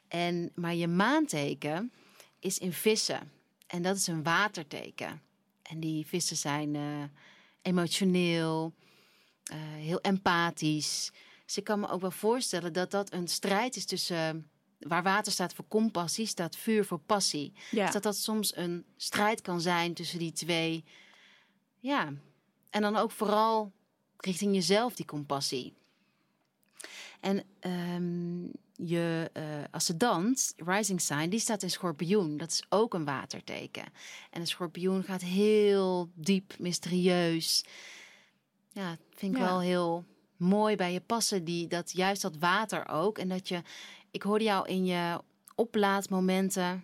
En, 0.08 0.52
maar 0.56 0.76
je 0.76 0.88
maanteken 0.88 1.91
is 2.40 2.58
in 2.58 2.74
vissen. 2.74 3.32
En 3.68 3.82
dat 3.82 3.96
is 3.96 4.08
een 4.08 4.24
waterteken. 4.24 5.22
En 5.62 5.80
die 5.80 6.06
vissen 6.06 6.38
zijn 6.38 6.76
eh, 6.76 7.04
emotioneel, 7.62 8.74
eh, 9.44 9.58
heel 9.60 10.02
empathisch. 10.02 11.12
Dus 11.46 11.58
ik 11.58 11.64
kan 11.64 11.80
me 11.80 11.88
ook 11.88 12.02
wel 12.02 12.12
voorstellen 12.12 12.74
dat 12.74 12.92
dat 12.92 13.14
een 13.14 13.28
strijd 13.28 13.76
is 13.76 13.86
tussen... 13.86 14.50
Waar 14.80 15.04
water 15.04 15.32
staat 15.32 15.54
voor 15.54 15.68
compassie, 15.68 16.26
staat 16.26 16.58
vuur 16.58 16.86
voor 16.86 17.00
passie. 17.00 17.54
Ja. 17.72 17.84
Dus 17.84 17.94
dat 17.94 18.04
dat 18.04 18.18
soms 18.18 18.56
een 18.56 18.86
strijd 18.98 19.42
kan 19.42 19.62
zijn 19.62 19.94
tussen 19.94 20.20
die 20.20 20.32
twee. 20.32 20.84
Ja. 21.80 22.14
En 22.70 22.82
dan 22.82 22.96
ook 22.96 23.12
vooral 23.12 23.72
richting 24.18 24.54
jezelf 24.54 24.96
die 24.96 25.06
compassie. 25.06 25.74
En 27.20 27.44
ehm, 27.60 28.48
je 28.86 29.30
eh, 29.34 29.44
ascendant, 29.72 30.54
rising 30.58 31.02
sign, 31.02 31.30
die 31.30 31.40
staat 31.40 31.64
in 31.64 31.70
schorpioen. 31.72 32.38
Dat 32.38 32.52
is 32.52 32.64
ook 32.70 32.94
een 32.94 33.06
waterteken. 33.06 33.84
En 34.30 34.42
een 34.42 34.48
schorpioen 34.48 35.04
gaat 35.04 35.22
heel 35.22 36.10
diep, 36.14 36.54
mysterieus. 36.60 37.64
Ja, 38.72 38.98
vind 39.16 39.34
ik 39.34 39.40
Ja. 39.42 39.46
wel 39.46 39.60
heel 39.62 40.06
mooi 40.38 40.76
bij 40.76 40.94
je 40.94 41.02
passen. 41.02 41.44
Die, 41.44 41.68
dat 41.68 41.92
juist 41.92 42.22
dat 42.22 42.38
water 42.38 42.88
ook. 42.88 43.18
En 43.18 43.30
dat 43.30 43.48
je, 43.48 43.62
ik 44.12 44.22
hoorde 44.24 44.44
jou 44.44 44.68
in 44.68 44.86
je 44.86 45.22
oplaadmomenten. 45.56 46.84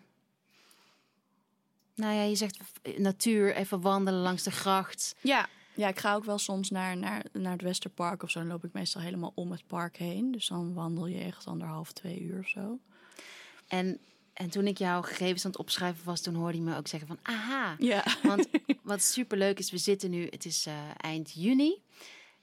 Nou 1.95 2.13
ja, 2.13 2.21
je 2.21 2.35
zegt 2.35 2.57
eh, 2.81 2.97
natuur, 2.97 3.55
even 3.55 3.81
wandelen 3.81 4.21
langs 4.21 4.43
de 4.43 4.51
gracht. 4.51 5.15
Ja. 5.21 5.47
Ja, 5.75 5.87
ik 5.87 5.99
ga 5.99 6.13
ook 6.15 6.23
wel 6.23 6.37
soms 6.37 6.69
naar, 6.69 6.97
naar, 6.97 7.25
naar 7.33 7.51
het 7.51 7.61
Westerpark 7.61 8.23
of 8.23 8.29
zo. 8.29 8.39
Dan 8.39 8.47
loop 8.47 8.63
ik 8.63 8.73
meestal 8.73 9.01
helemaal 9.01 9.31
om 9.35 9.51
het 9.51 9.67
park 9.67 9.97
heen. 9.97 10.31
Dus 10.31 10.47
dan 10.47 10.73
wandel 10.73 11.07
je 11.07 11.19
echt 11.19 11.47
anderhalf, 11.47 11.91
twee 11.91 12.21
uur 12.21 12.39
of 12.39 12.47
zo. 12.47 12.79
En, 13.67 13.99
en 14.33 14.49
toen 14.49 14.67
ik 14.67 14.77
jouw 14.77 15.01
gegevens 15.01 15.45
aan 15.45 15.51
het 15.51 15.59
opschrijven 15.59 16.05
was, 16.05 16.21
toen 16.21 16.35
hoorde 16.35 16.57
je 16.57 16.63
me 16.63 16.77
ook 16.77 16.87
zeggen 16.87 17.07
van, 17.07 17.19
aha. 17.21 17.75
Ja. 17.79 18.03
Want 18.23 18.47
wat 18.83 19.03
superleuk 19.03 19.59
is, 19.59 19.71
we 19.71 19.77
zitten 19.77 20.09
nu, 20.09 20.27
het 20.29 20.45
is 20.45 20.65
eh, 20.65 20.73
eind 20.97 21.31
juni. 21.33 21.81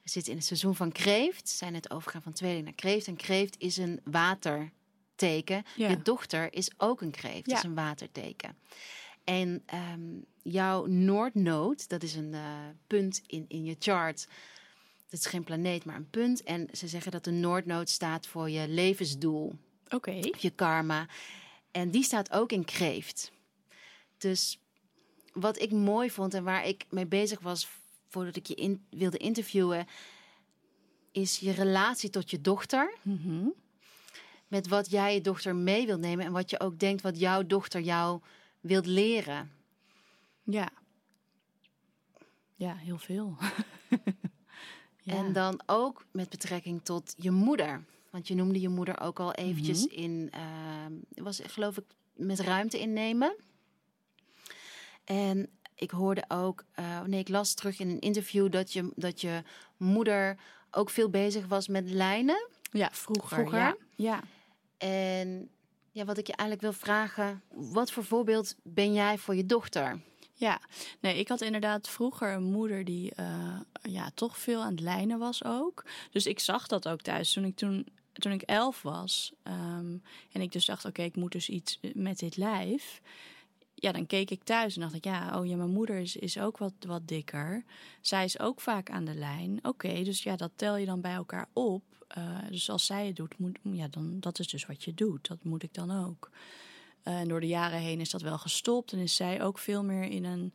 We 0.03 0.09
zitten 0.11 0.33
in 0.33 0.39
het 0.39 0.47
seizoen 0.47 0.77
van 0.77 0.93
kreeft. 0.93 1.51
We 1.51 1.57
zijn 1.57 1.73
net 1.73 1.91
overgegaan 1.91 2.23
van 2.23 2.33
tweeling 2.33 2.65
naar 2.65 2.75
kreeft. 2.75 3.07
En 3.07 3.17
kreeft 3.17 3.55
is 3.59 3.77
een 3.77 4.01
waterteken. 4.05 5.65
Ja. 5.77 5.89
Je 5.89 6.03
dochter 6.03 6.53
is 6.53 6.71
ook 6.77 7.01
een 7.01 7.11
kreeft, 7.11 7.51
Ja. 7.51 7.57
is 7.57 7.63
een 7.63 7.75
waterteken. 7.75 8.57
En 9.25 9.63
ehm, 9.67 10.01
jouw 10.43 10.87
Noordnood, 10.87 11.89
dat 11.89 12.03
is 12.03 12.15
een 12.15 12.35
eh, 12.35 12.43
punt 12.87 13.23
in, 13.27 13.45
in 13.49 13.65
je 13.65 13.77
chart. 13.79 14.27
Dat 15.09 15.21
is 15.21 15.27
geen 15.27 15.45
planeet, 15.45 15.85
maar 15.85 15.97
een 15.97 16.11
punt. 16.11 16.43
En 16.43 16.69
ze 16.73 16.89
zeggen 16.89 17.13
dat 17.13 17.25
de 17.25 17.31
Noordnood 17.31 17.89
staat 17.89 18.27
voor 18.27 18.51
je 18.51 18.69
levensdoel 18.69 19.53
Oké. 19.89 20.21
je 20.39 20.51
karma. 20.51 21.07
En 21.71 21.91
die 21.91 22.03
staat 22.03 22.33
ook 22.33 22.53
in 22.53 22.65
kreeft. 22.65 23.33
Dus 24.19 24.61
wat 25.33 25.61
ik 25.61 25.73
mooi 25.73 26.11
vond 26.11 26.35
en 26.35 26.45
waar 26.45 26.67
ik 26.67 26.85
mee 26.91 27.07
bezig 27.07 27.41
was 27.41 27.69
voordat 28.09 28.37
ik 28.37 28.47
je 28.47 28.55
in, 28.55 28.87
wilde 28.91 29.17
interviewen, 29.17 29.87
is 31.13 31.39
je 31.39 31.51
relatie 31.51 32.11
tot 32.11 32.31
je 32.31 32.41
dochter. 32.41 32.95
Mhm. 33.03 33.47
Met 34.49 34.69
wat 34.69 34.91
jij 34.91 35.15
je 35.15 35.21
dochter 35.21 35.57
mee 35.57 35.87
wilt 35.87 36.01
nemen 36.01 36.25
en 36.25 36.33
wat 36.33 36.51
je 36.51 36.61
ook 36.61 36.79
denkt 36.79 37.03
wat 37.03 37.19
jouw 37.19 37.47
dochter 37.47 37.81
jou 37.81 38.21
wilt 38.61 38.87
leren. 38.87 39.51
Ja. 40.43 40.71
Ja, 42.55 42.75
heel 42.75 42.99
veel. 42.99 43.37
ja. 45.03 45.15
En 45.15 45.33
dan 45.33 45.63
ook 45.67 46.07
met 46.11 46.29
betrekking 46.29 46.85
tot 46.85 47.15
je 47.17 47.31
moeder. 47.31 47.85
Want 48.11 48.29
je 48.29 48.35
noemde 48.35 48.61
je 48.61 48.69
moeder 48.69 49.01
ook 49.01 49.21
al 49.21 49.33
eventjes 49.33 49.87
in, 49.87 50.29
ehm, 50.31 50.93
was 51.15 51.41
geloof 51.45 51.77
ik 51.77 51.85
met 52.13 52.41
ruimte 52.41 52.79
innemen. 52.79 53.37
En 55.05 55.51
ik 55.75 55.91
hoorde 55.91 56.25
ook, 56.29 56.65
eh, 56.73 57.03
nee, 57.03 57.21
ik 57.21 57.29
las 57.29 57.55
terug 57.55 57.79
in 57.79 57.89
een 57.89 58.01
interview 58.01 58.53
dat 58.53 58.73
je, 58.73 58.93
dat 58.95 59.21
je 59.21 59.43
moeder 59.77 60.39
ook 60.71 60.91
veel 60.91 61.11
bezig 61.11 61.47
was 61.47 61.69
met 61.69 61.91
lijnen. 61.91 62.49
ja, 62.71 62.89
vroeger. 62.93 63.37
Vroeger? 63.37 63.59
Ja. 63.59 63.77
ja. 63.95 64.23
En 64.79 65.51
ja, 65.91 66.05
wat 66.05 66.19
ik 66.19 66.27
je 66.27 66.37
eigenlijk 66.37 66.71
wil 66.71 66.81
vragen, 66.81 67.43
wat 67.49 67.93
voor 67.93 68.05
voorbeeld 68.05 68.57
ben 68.63 68.93
jij 68.93 69.19
voor 69.19 69.35
je 69.35 69.47
dochter? 69.47 70.01
Ja, 70.43 70.61
nee, 71.01 71.19
ik 71.19 71.29
had 71.29 71.41
inderdaad 71.41 71.89
vroeger 71.89 72.33
een 72.33 72.43
moeder 72.43 72.85
die 72.85 73.15
eh, 73.15 73.61
ja, 73.83 74.11
toch 74.15 74.39
veel 74.39 74.63
aan 74.63 74.71
het 74.71 74.81
lijnen 74.81 75.19
was 75.19 75.45
ook. 75.45 75.85
Dus 76.11 76.27
ik 76.27 76.39
zag 76.39 76.67
dat 76.67 76.89
ook 76.89 77.01
thuis 77.01 77.33
toen 77.33 77.45
ik, 77.45 77.57
toen, 77.57 77.87
toen 78.13 78.33
ik 78.33 78.43
elf 78.43 78.83
was. 78.83 79.33
ehm, 79.43 79.97
en 80.33 80.41
ik 80.41 80.53
dus 80.53 80.65
dacht, 80.65 80.85
oké, 80.85 81.03
ik 81.03 81.17
moet 81.17 81.33
dus 81.33 81.49
iets 81.49 81.79
met 81.95 82.19
dit 82.19 82.37
lijf. 82.37 83.01
Ja, 83.75 83.93
dan 83.93 84.07
keek 84.07 84.31
ik 84.31 84.43
thuis 84.43 84.75
en 84.75 84.81
dacht 84.81 84.95
ik, 84.95 85.05
ja, 85.05 85.39
oh 85.41 85.47
ja, 85.47 85.57
mijn 85.57 85.71
moeder 85.71 85.97
is, 85.97 86.17
is 86.17 86.39
ook 86.39 86.59
wat, 86.59 86.75
wat 86.87 87.09
dikker. 87.09 87.65
Zij 88.01 88.25
is 88.25 88.39
ook 88.41 88.61
vaak 88.61 88.91
aan 88.91 89.05
de 89.05 89.15
lijn. 89.15 89.59
Oké, 89.63 90.03
dus 90.03 90.23
ja, 90.23 90.37
dat 90.37 90.53
tel 90.57 90.77
je 90.77 90.87
dan 90.87 91.01
bij 91.01 91.15
elkaar 91.15 91.49
op. 91.53 91.83
Eh, 92.09 92.39
dus 92.51 92.71
als 92.71 92.87
zij 92.87 93.07
het 93.07 93.17
doet, 93.17 93.39
moet, 93.39 93.59
ja, 93.63 93.89
dan, 93.89 94.21
dat 94.21 94.39
is 94.39 94.49
dus 94.49 94.67
wat 94.67 94.85
je 94.85 94.95
doet. 94.95 95.29
Dat 95.29 95.45
moet 95.45 95.63
ik 95.63 95.75
dan 95.75 96.05
ook. 96.05 96.31
Eh, 97.03 97.21
en 97.21 97.29
door 97.29 97.41
de 97.41 97.47
jaren 97.47 97.79
heen 97.79 98.01
is 98.01 98.11
dat 98.11 98.23
wel 98.23 98.39
gestopt. 98.39 98.93
En 98.93 98.99
is 98.99 99.17
zij 99.17 99.43
ook 99.43 99.59
veel 99.59 99.85
meer 99.85 100.05
in 100.05 100.25
een 100.25 100.55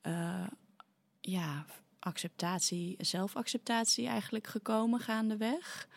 eh, 0.00 0.46
ja, 1.20 1.64
acceptatie, 1.98 2.94
zelfacceptatie 2.98 4.06
eigenlijk 4.06 4.46
gekomen 4.46 5.00
gaandeweg. 5.00 5.88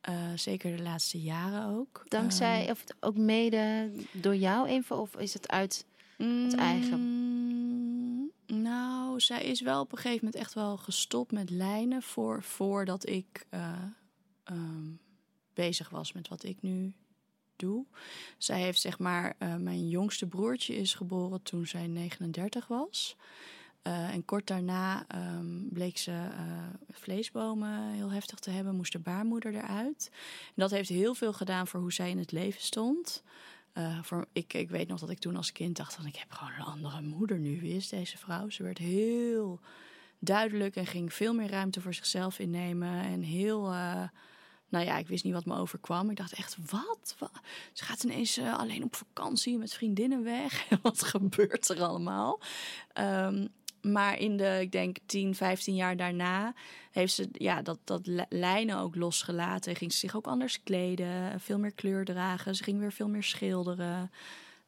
Eh 0.00 0.32
zeker 0.34 0.76
de 0.76 0.82
laatste 0.82 1.20
jaren 1.20 1.66
ook. 1.66 2.04
Dankzij, 2.08 2.70
of 2.70 2.84
ook 3.00 3.16
mede 3.16 3.90
door 4.12 4.36
jou 4.36 4.68
even, 4.68 4.98
of 4.98 5.16
is 5.16 5.34
het 5.34 5.48
uit 5.48 5.86
het 6.16 6.54
eigen? 6.54 7.00
Mm, 7.00 8.30
Nou, 8.46 9.20
zij 9.20 9.44
is 9.44 9.60
wel 9.60 9.80
op 9.80 9.92
een 9.92 9.98
gegeven 9.98 10.24
moment 10.24 10.42
echt 10.42 10.54
wel 10.54 10.76
gestopt 10.76 11.32
met 11.32 11.50
lijnen 11.50 12.02
voor, 12.02 12.42
voordat 12.42 13.08
ik 13.08 13.46
eh, 13.50 13.72
ehm, 14.44 14.90
bezig 15.54 15.88
was 15.88 16.12
met 16.12 16.28
wat 16.28 16.42
ik 16.44 16.62
nu 16.62 16.94
doe. 17.56 17.84
Zij 18.38 18.60
heeft 18.60 18.80
zeg 18.80 18.98
maar, 18.98 19.34
eh, 19.38 19.54
mijn 19.54 19.88
jongste 19.88 20.26
broertje 20.26 20.76
is 20.76 20.94
geboren 20.94 21.42
toen 21.42 21.66
zij 21.66 21.86
39 21.86 22.66
was. 22.66 23.16
Eh, 23.82 24.14
en 24.14 24.24
kort 24.24 24.46
daarna 24.46 25.04
ehm, 25.08 25.68
bleek 25.68 25.98
ze 25.98 26.10
eh, 26.10 26.62
vleesbomen 26.90 27.90
heel 27.90 28.10
heftig 28.10 28.38
te 28.38 28.50
hebben, 28.50 28.76
moest 28.76 28.92
de 28.92 28.98
baarmoeder 28.98 29.54
eruit. 29.54 30.10
En 30.46 30.52
dat 30.54 30.70
heeft 30.70 30.88
heel 30.88 31.14
veel 31.14 31.32
gedaan 31.32 31.66
voor 31.66 31.80
hoe 31.80 31.92
zij 31.92 32.10
in 32.10 32.18
het 32.18 32.32
leven 32.32 32.60
stond. 32.60 33.22
Voor, 34.02 34.26
ik, 34.32 34.52
ik 34.52 34.70
weet 34.70 34.88
nog 34.88 35.00
dat 35.00 35.10
ik 35.10 35.18
toen 35.18 35.36
als 35.36 35.52
kind 35.52 35.76
dacht: 35.76 35.94
van, 35.94 36.06
ik 36.06 36.16
heb 36.16 36.30
gewoon 36.30 36.52
een 36.52 36.64
andere 36.64 37.00
moeder 37.00 37.38
nu. 37.38 37.60
Wie 37.60 37.76
is 37.76 37.88
deze 37.88 38.18
vrouw? 38.18 38.48
Ze 38.50 38.62
werd 38.62 38.78
heel 38.78 39.60
duidelijk 40.18 40.76
en 40.76 40.86
ging 40.86 41.12
veel 41.12 41.34
meer 41.34 41.50
ruimte 41.50 41.80
voor 41.80 41.94
zichzelf 41.94 42.38
innemen. 42.38 43.02
En 43.02 43.22
heel. 43.22 43.72
Nou 44.68 44.84
ja, 44.84 44.98
ik 44.98 45.06
wist 45.06 45.24
niet 45.24 45.32
wat 45.32 45.44
me 45.44 45.56
overkwam. 45.56 46.10
Ik 46.10 46.16
dacht 46.16 46.32
echt, 46.32 46.56
wat? 46.70 47.14
Wa- 47.18 47.40
Ze 47.72 47.84
gaat 47.84 48.04
ineens 48.04 48.36
eh, 48.36 48.58
alleen 48.58 48.84
op 48.84 48.96
vakantie 48.96 49.58
met 49.58 49.74
vriendinnen 49.74 50.22
weg. 50.22 50.68
wat 50.82 51.02
gebeurt 51.02 51.68
er 51.68 51.82
allemaal? 51.82 52.40
Ehm, 52.92 53.46
maar 53.80 54.18
in 54.18 54.36
de, 54.36 54.58
ik 54.60 54.72
denk, 54.72 54.96
10, 55.06 55.34
15 55.34 55.74
jaar 55.74 55.96
daarna 55.96 56.54
heeft 56.90 57.14
ze 57.14 57.28
ja, 57.32 57.62
dat, 57.62 57.78
dat 57.84 58.00
lijnen 58.28 58.78
ook 58.78 58.94
losgelaten. 58.96 59.76
Ging 59.76 59.92
ze 59.92 59.98
zich 59.98 60.16
ook 60.16 60.26
anders 60.26 60.62
kleden, 60.62 61.40
veel 61.40 61.58
meer 61.58 61.74
kleur 61.74 62.04
dragen. 62.04 62.54
Ze 62.54 62.64
ging 62.64 62.78
weer 62.78 62.92
veel 62.92 63.08
meer 63.08 63.22
schilderen. 63.22 64.10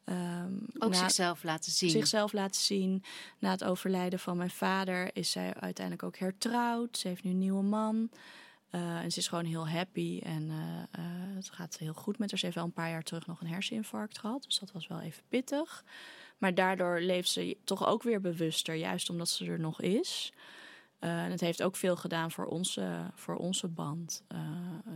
Um, 0.05 0.66
ook 0.78 0.94
zichzelf 0.94 1.42
laten 1.42 1.72
zien. 1.72 1.90
Zichzelf 1.90 2.32
laten 2.32 2.61
zien. 2.61 3.03
Na 3.38 3.51
het 3.51 3.64
overlijden 3.64 4.18
van 4.18 4.36
mijn 4.36 4.51
vader 4.51 5.11
is 5.12 5.30
zij 5.30 5.55
uiteindelijk 5.55 6.07
ook 6.07 6.16
hertrouwd. 6.16 6.99
Ze 6.99 7.09
heeft 7.09 7.24
nu 7.24 7.30
een 7.30 7.38
nieuwe 7.38 7.62
man. 7.62 8.11
Uh, 8.70 8.98
en 8.98 9.12
ze 9.12 9.18
is 9.18 9.28
gewoon 9.28 9.44
heel 9.44 9.68
happy 9.68 10.20
en 10.22 10.42
uh, 10.42 10.56
uh, 10.56 11.34
het 11.34 11.50
gaat 11.50 11.78
heel 11.78 11.92
goed 11.92 12.18
met 12.18 12.30
haar. 12.30 12.38
Ze 12.38 12.44
heeft 12.44 12.56
wel 12.56 12.66
een 12.66 12.72
paar 12.72 12.90
jaar 12.90 13.02
terug 13.02 13.26
nog 13.26 13.40
een 13.40 13.46
herseninfarct 13.46 14.18
gehad. 14.18 14.42
Dus 14.42 14.58
dat 14.58 14.72
was 14.72 14.86
wel 14.86 15.00
even 15.00 15.22
pittig. 15.28 15.84
Maar 16.38 16.54
daardoor 16.54 17.00
leeft 17.00 17.28
ze 17.28 17.56
toch 17.64 17.86
ook 17.86 18.02
weer 18.02 18.20
bewuster, 18.20 18.74
juist 18.74 19.10
omdat 19.10 19.28
ze 19.28 19.46
er 19.46 19.60
nog 19.60 19.80
is. 19.80 20.32
En 20.98 21.30
het 21.30 21.40
heeft 21.40 21.62
ook 21.62 21.76
veel 21.76 21.96
gedaan 21.96 22.30
voor 22.30 22.46
onze, 22.46 23.10
voor 23.14 23.36
onze 23.36 23.68
band. 23.68 24.22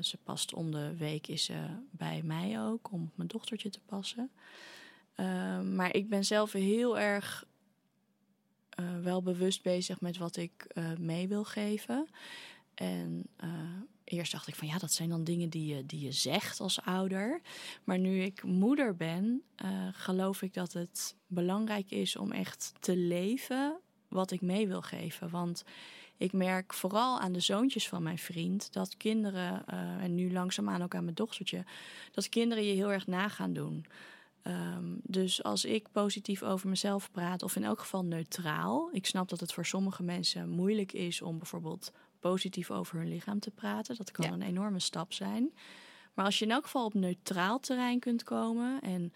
Ze 0.01 0.17
past 0.17 0.55
om 0.55 0.71
de 0.71 0.97
week 0.97 1.27
is 1.27 1.45
ze 1.45 1.67
bij 1.91 2.23
mij 2.25 2.61
ook, 2.61 2.93
om 2.93 3.03
op 3.03 3.17
mijn 3.17 3.29
dochtertje 3.29 3.71
te 3.71 3.81
passen. 3.87 4.31
Maar 5.75 5.95
ik 5.95 6.09
ben 6.09 6.25
zelf 6.25 6.53
heel 6.53 6.99
erg 6.99 7.45
wel 9.03 9.23
bewust 9.23 9.63
bezig 9.63 10.01
met 10.01 10.17
wat 10.17 10.37
ik 10.37 10.67
mee 10.99 11.29
wil 11.29 11.45
geven. 11.45 12.09
En 12.81 13.27
eerst 14.05 14.33
dacht 14.33 14.49
ik 14.49 14.55
van 14.55 14.69
ja, 14.69 14.79
dat 14.79 14.93
zijn 14.93 15.09
dan 15.09 15.25
dingen 15.25 15.49
die 15.49 15.75
je, 15.75 15.87
die 15.87 16.01
je 16.01 16.13
zegt 16.13 16.61
als 16.61 16.81
ouder. 16.81 17.41
Maar 17.85 17.99
nu 17.99 18.23
ik 18.23 18.43
moeder 18.43 18.97
ben, 18.97 19.43
uh, 19.65 19.89
geloof 19.93 20.43
ik 20.43 20.55
dat 20.55 20.73
het 20.73 21.17
belangrijk 21.27 21.91
is 21.91 22.17
om 22.17 22.33
echt 22.33 22.73
te 22.79 22.97
leven 22.97 23.79
wat 24.09 24.31
ik 24.31 24.41
mee 24.41 24.69
wil 24.69 24.83
geven. 24.83 25.31
Want 25.31 25.65
ik 26.17 26.33
merk 26.33 26.75
vooral 26.75 27.21
aan 27.21 27.33
de 27.33 27.41
zoontjes 27.41 27.89
van 27.89 28.03
mijn 28.03 28.19
vriend 28.19 28.73
dat 28.73 28.97
kinderen, 28.97 29.65
uh, 29.71 30.03
en 30.03 30.15
nu 30.15 30.33
langzaamaan 30.33 30.83
ook 30.83 30.95
aan 30.95 31.05
mijn 31.05 31.15
dochtertje, 31.15 31.65
dat 32.13 32.29
kinderen 32.29 32.65
je 32.65 32.75
heel 32.75 32.93
erg 32.93 33.07
na 33.07 33.29
gaan 33.29 33.53
doen. 33.53 33.87
Um, 34.43 35.01
dus 35.03 35.43
als 35.43 35.65
ik 35.65 35.87
positief 35.93 36.43
over 36.43 36.69
mezelf 36.69 37.11
praat, 37.11 37.43
of 37.43 37.57
in 37.57 37.65
elk 37.65 37.79
geval 37.79 38.05
neutraal. 38.05 38.89
Ik 38.93 39.07
snap 39.07 39.29
dat 39.29 39.41
het 39.41 39.53
voor 39.53 39.67
sommige 39.67 40.03
mensen 40.03 40.49
moeilijk 40.49 40.93
is 40.93 41.23
om 41.23 41.39
bijvoorbeeld 41.39 41.93
positief 42.21 42.71
over 42.71 42.99
hun 42.99 43.09
lichaam 43.09 43.41
te 43.41 43.51
praten. 43.51 43.97
Dat 43.97 44.11
kan 44.11 44.33
een 44.33 44.43
enorme 44.43 44.81
stap 44.81 45.13
zijn. 45.13 45.53
Maar 46.15 46.25
als 46.25 46.39
je 46.39 46.45
in 46.45 46.51
elk 46.51 46.65
geval 46.65 46.85
op 46.85 46.95
neutraal 46.95 47.59
terrein 47.61 47.99
kunt 47.99 48.23
komen 48.23 48.81
en 48.81 49.13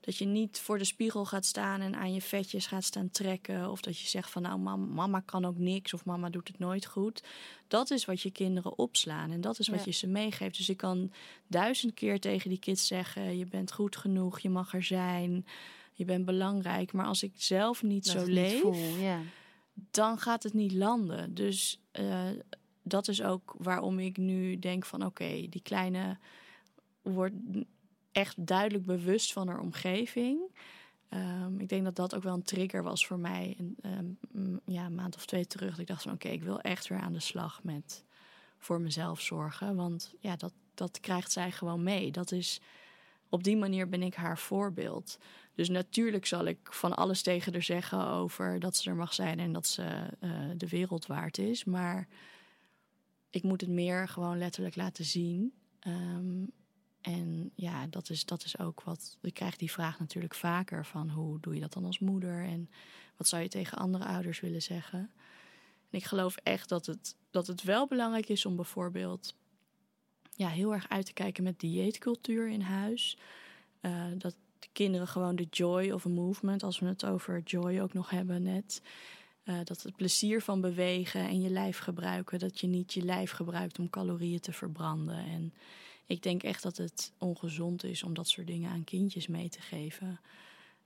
dat 0.00 0.16
je 0.16 0.24
niet 0.24 0.60
voor 0.60 0.78
de 0.78 0.84
spiegel 0.84 1.24
gaat 1.24 1.44
staan 1.44 1.80
en 1.80 1.96
aan 1.96 2.12
je 2.12 2.22
vetjes 2.22 2.66
gaat 2.66 2.84
staan 2.84 3.10
trekken. 3.10 3.70
Of 3.70 3.80
dat 3.80 3.98
je 3.98 4.08
zegt 4.08 4.30
van 4.30 4.42
nou 4.42 4.58
mama, 4.78 5.20
kan 5.20 5.44
ook 5.44 5.58
niks 5.58 5.94
of 5.94 6.04
mama 6.04 6.30
doet 6.30 6.48
het 6.48 6.58
nooit 6.58 6.86
goed. 6.86 7.22
Dat 7.66 7.90
is 7.90 8.04
wat 8.04 8.20
je 8.20 8.30
kinderen 8.30 8.78
opslaan 8.78 9.30
en 9.30 9.40
dat 9.40 9.58
is 9.58 9.68
wat 9.68 9.84
je 9.84 9.90
ze 9.90 10.06
meegeeft. 10.06 10.56
Dus 10.56 10.68
ik 10.68 10.76
kan 10.76 11.12
duizend 11.46 11.94
keer 11.94 12.20
tegen 12.20 12.48
die 12.48 12.58
kids 12.58 12.86
zeggen: 12.86 13.38
je 13.38 13.46
bent 13.46 13.72
goed 13.72 13.96
genoeg, 13.96 14.40
je 14.40 14.50
mag 14.50 14.74
er 14.74 14.82
zijn, 14.82 15.46
je 15.92 16.04
bent 16.04 16.24
belangrijk. 16.24 16.92
Maar 16.92 17.06
als 17.06 17.22
ik 17.22 17.32
zelf 17.34 17.82
niet 17.82 18.06
zo 18.06 18.24
leef, 18.24 18.62
ja. 19.00 19.20
Dan 19.90 20.18
gaat 20.18 20.42
het 20.42 20.54
niet 20.54 20.72
landen. 20.72 21.34
Dus 21.34 21.80
uh, 21.92 22.24
dat 22.82 23.08
is 23.08 23.22
ook 23.22 23.54
waarom 23.58 23.98
ik 23.98 24.16
nu 24.16 24.58
denk 24.58 24.84
van 24.84 25.04
oké, 25.04 25.46
die 25.48 25.62
kleine 25.62 26.18
wordt 27.02 27.34
echt 28.12 28.46
duidelijk 28.46 28.86
bewust 28.86 29.32
van 29.32 29.48
haar 29.48 29.60
omgeving. 29.60 30.40
Um, 31.10 31.60
ik 31.60 31.68
denk 31.68 31.84
dat 31.84 31.96
dat 31.96 32.14
ook 32.14 32.22
wel 32.22 32.34
een 32.34 32.42
trigger 32.42 32.82
was 32.82 33.06
voor 33.06 33.18
mij. 33.18 33.56
En, 33.58 34.18
um, 34.32 34.60
ja, 34.64 34.84
een 34.84 34.94
maand 34.94 35.16
of 35.16 35.26
twee 35.26 35.46
terug. 35.46 35.70
Dat 35.70 35.78
ik 35.78 35.86
dacht 35.86 36.02
van 36.02 36.12
oké, 36.12 36.28
ik 36.28 36.42
wil 36.42 36.60
echt 36.60 36.88
weer 36.88 36.98
aan 36.98 37.12
de 37.12 37.20
slag 37.20 37.62
met 37.62 38.04
voor 38.58 38.80
mezelf 38.80 39.20
zorgen. 39.20 39.76
Want 39.76 40.14
ja, 40.20 40.36
dat, 40.36 40.52
dat 40.74 41.00
krijgt 41.00 41.32
zij 41.32 41.52
gewoon 41.52 41.82
mee. 41.82 42.10
Dat 42.10 42.32
is, 42.32 42.60
op 43.28 43.44
die 43.44 43.56
manier 43.56 43.88
ben 43.88 44.02
ik 44.02 44.14
haar 44.14 44.38
voorbeeld. 44.38 45.18
Dus 45.58 45.68
natuurlijk 45.68 46.26
zal 46.26 46.44
ik 46.44 46.58
van 46.72 46.96
alles 46.96 47.22
tegen 47.22 47.52
haar 47.52 47.62
zeggen 47.62 48.06
over 48.06 48.60
dat 48.60 48.76
ze 48.76 48.90
er 48.90 48.96
mag 48.96 49.14
zijn 49.14 49.38
en 49.38 49.52
dat 49.52 49.66
ze 49.66 49.82
uh, 50.20 50.50
de 50.56 50.68
wereld 50.68 51.06
waard 51.06 51.38
is. 51.38 51.64
Maar 51.64 52.08
ik 53.30 53.42
moet 53.42 53.60
het 53.60 53.70
meer 53.70 54.08
gewoon 54.08 54.38
letterlijk 54.38 54.76
laten 54.76 55.04
zien. 55.04 55.52
Um, 55.86 56.50
en 57.00 57.50
ja, 57.54 57.86
dat 57.86 58.10
is, 58.10 58.24
dat 58.24 58.44
is 58.44 58.58
ook 58.58 58.82
wat. 58.82 59.18
Ik 59.22 59.34
krijg 59.34 59.56
die 59.56 59.70
vraag 59.70 59.98
natuurlijk 59.98 60.34
vaker: 60.34 60.86
van 60.86 61.10
hoe 61.10 61.40
doe 61.40 61.54
je 61.54 61.60
dat 61.60 61.72
dan 61.72 61.84
als 61.84 61.98
moeder? 61.98 62.44
En 62.44 62.70
wat 63.16 63.28
zou 63.28 63.42
je 63.42 63.48
tegen 63.48 63.78
andere 63.78 64.04
ouders 64.04 64.40
willen 64.40 64.62
zeggen? 64.62 65.10
En 65.90 65.98
ik 65.98 66.04
geloof 66.04 66.36
echt 66.36 66.68
dat 66.68 66.86
het, 66.86 67.16
dat 67.30 67.46
het 67.46 67.62
wel 67.62 67.86
belangrijk 67.86 68.28
is 68.28 68.46
om 68.46 68.56
bijvoorbeeld 68.56 69.36
ja, 70.32 70.48
heel 70.48 70.72
erg 70.72 70.88
uit 70.88 71.06
te 71.06 71.12
kijken 71.12 71.44
met 71.44 71.60
dieetcultuur 71.60 72.48
in 72.48 72.60
huis. 72.60 73.18
Uh, 73.82 74.04
dat 74.18 74.36
de 74.58 74.68
kinderen 74.72 75.08
gewoon 75.08 75.36
de 75.36 75.46
joy 75.50 75.90
of 75.90 76.06
a 76.06 76.08
movement, 76.08 76.62
als 76.62 76.78
we 76.78 76.86
het 76.86 77.04
over 77.04 77.40
joy 77.44 77.80
ook 77.80 77.92
nog 77.92 78.10
hebben 78.10 78.42
net. 78.42 78.82
Uh, 79.44 79.58
dat 79.64 79.82
het 79.82 79.96
plezier 79.96 80.42
van 80.42 80.60
bewegen 80.60 81.20
en 81.20 81.40
je 81.40 81.50
lijf 81.50 81.78
gebruiken. 81.78 82.38
Dat 82.38 82.60
je 82.60 82.66
niet 82.66 82.92
je 82.92 83.02
lijf 83.02 83.30
gebruikt 83.30 83.78
om 83.78 83.90
calorieën 83.90 84.40
te 84.40 84.52
verbranden. 84.52 85.24
En 85.24 85.54
ik 86.06 86.22
denk 86.22 86.42
echt 86.42 86.62
dat 86.62 86.76
het 86.76 87.12
ongezond 87.18 87.84
is 87.84 88.02
om 88.02 88.14
dat 88.14 88.28
soort 88.28 88.46
dingen 88.46 88.70
aan 88.70 88.84
kindjes 88.84 89.26
mee 89.26 89.48
te 89.48 89.60
geven. 89.60 90.20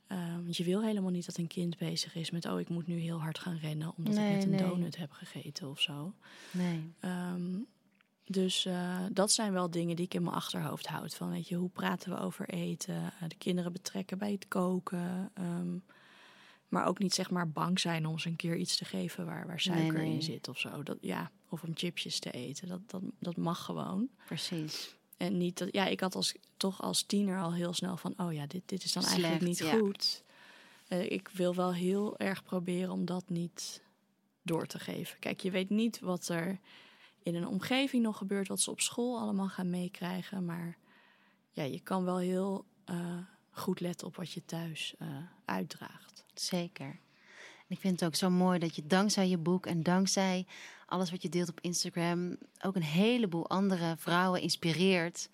Uh, 0.09 0.35
want 0.35 0.57
je 0.57 0.65
wil 0.65 0.83
helemaal 0.83 1.11
niet 1.11 1.27
dat 1.27 1.37
een 1.37 1.47
kind 1.47 1.77
bezig 1.77 2.15
is 2.15 2.31
met... 2.31 2.47
oh, 2.47 2.61
ik 2.61 2.69
moet 2.69 2.87
nu 2.87 2.99
heel 2.99 3.21
hard 3.21 3.39
gaan 3.39 3.57
rennen 3.57 3.93
omdat 3.97 4.15
ik 4.15 4.21
net 4.21 4.45
een 4.45 4.57
donut 4.57 4.97
heb 4.97 5.13
gegeten 5.13 5.69
of 5.71 5.81
zo. 5.81 6.15
Nee. 6.51 6.93
Um, 7.01 7.67
dus 8.25 8.67
uh, 8.67 8.99
dat 9.13 9.33
zijn 9.33 9.53
wel 9.53 9.71
dingen 9.71 9.97
die 9.97 10.05
ik 10.05 10.15
in 10.15 10.23
mijn 10.23 10.35
achterhoofd 10.35 10.87
houd. 10.87 11.15
Van, 11.15 11.31
weet 11.31 11.49
je, 11.49 11.55
hoe 11.55 11.71
praten 11.71 12.11
we 12.11 12.19
over 12.19 12.49
eten? 12.49 12.95
Uh, 12.95 13.29
de 13.29 13.37
kinderen 13.37 13.73
betrekken 13.73 14.19
bij 14.19 14.33
het 14.33 14.49
koken. 14.49 15.33
Um, 15.39 15.85
maar 16.69 16.87
ook 16.87 16.99
niet 16.99 17.15
zeg 17.15 17.31
maar 17.31 17.51
bang 17.51 17.81
zijn 17.81 18.07
om 18.07 18.19
ze 18.19 18.29
een 18.29 18.37
keer 18.37 18.57
iets 18.57 18.77
te 18.77 18.85
geven 18.85 19.27
waar, 19.27 19.47
waar 19.47 19.61
suiker 19.61 19.93
nee, 19.93 20.07
nee. 20.07 20.15
in 20.15 20.23
zit 20.23 20.49
of 20.49 20.59
zo. 20.59 20.83
Dat, 20.83 20.99
ja, 21.01 21.31
of 21.49 21.63
om 21.63 21.71
chipjes 21.75 22.19
te 22.19 22.31
eten. 22.31 22.69
Dat, 22.69 22.81
dat, 22.91 23.03
dat 23.19 23.37
mag 23.37 23.65
gewoon. 23.65 24.09
Precies. 24.27 24.97
En 25.17 25.37
niet 25.37 25.59
dat, 25.59 25.69
ja, 25.73 25.87
ik 25.87 26.01
had 26.01 26.15
als, 26.15 26.35
toch 26.57 26.83
als 26.83 27.03
tiener 27.03 27.41
al 27.41 27.55
heel 27.55 27.73
snel 27.73 27.97
van, 27.97 28.15
oh 28.17 28.33
ja, 28.33 28.47
dit, 28.47 28.63
dit 28.67 28.85
is 28.85 28.93
dan 28.93 29.03
Slecht, 29.03 29.23
eigenlijk 29.23 29.49
niet 29.49 29.71
ja. 29.71 29.79
goed. 29.79 30.23
Uh, 30.89 31.11
ik 31.11 31.29
wil 31.29 31.55
wel 31.55 31.75
heel 31.75 32.19
erg 32.19 32.43
proberen 32.43 32.91
om 32.91 33.05
dat 33.05 33.29
niet 33.29 33.83
door 34.43 34.67
te 34.67 34.79
geven. 34.79 35.19
Kijk, 35.19 35.41
je 35.41 35.51
weet 35.51 35.71
niet 35.71 36.01
wat 36.01 36.29
er 36.29 36.61
in 37.23 37.35
een 37.35 37.47
omgeving 37.47 38.03
nog 38.03 38.17
gebeurt, 38.17 38.49
wat 38.49 38.61
ze 38.61 38.71
op 38.71 38.81
school 38.81 39.19
allemaal 39.19 39.49
gaan 39.49 39.71
meekrijgen. 39.71 40.45
Maar 40.45 40.77
ja, 41.51 41.63
je 41.63 41.81
kan 41.81 42.05
wel 42.05 42.19
heel 42.19 42.65
uh, 42.91 43.19
goed 43.51 43.81
letten 43.81 44.07
op 44.07 44.17
wat 44.17 44.33
je 44.33 44.45
thuis 44.45 44.95
uh, 44.99 45.09
uitdraagt. 45.45 46.25
Zeker. 46.35 46.99
Ik 47.67 47.79
vind 47.79 48.01
het 48.01 48.09
ook 48.09 48.15
zo 48.15 48.31
mooi 48.31 48.59
dat 48.59 48.77
je 48.77 48.87
dankzij 48.87 49.29
je 49.29 49.39
boek 49.39 49.67
en 49.67 49.83
dankzij 49.83 50.47
alles 50.87 51.11
wat 51.11 51.23
je 51.23 51.29
deelt 51.29 51.49
op 51.49 51.61
Instagram 51.61 52.37
ook 52.65 52.77
een 52.77 52.83
heleboel 52.83 53.49
andere 53.49 53.95
vrouwen 53.99 54.41
inspireert 54.41 55.29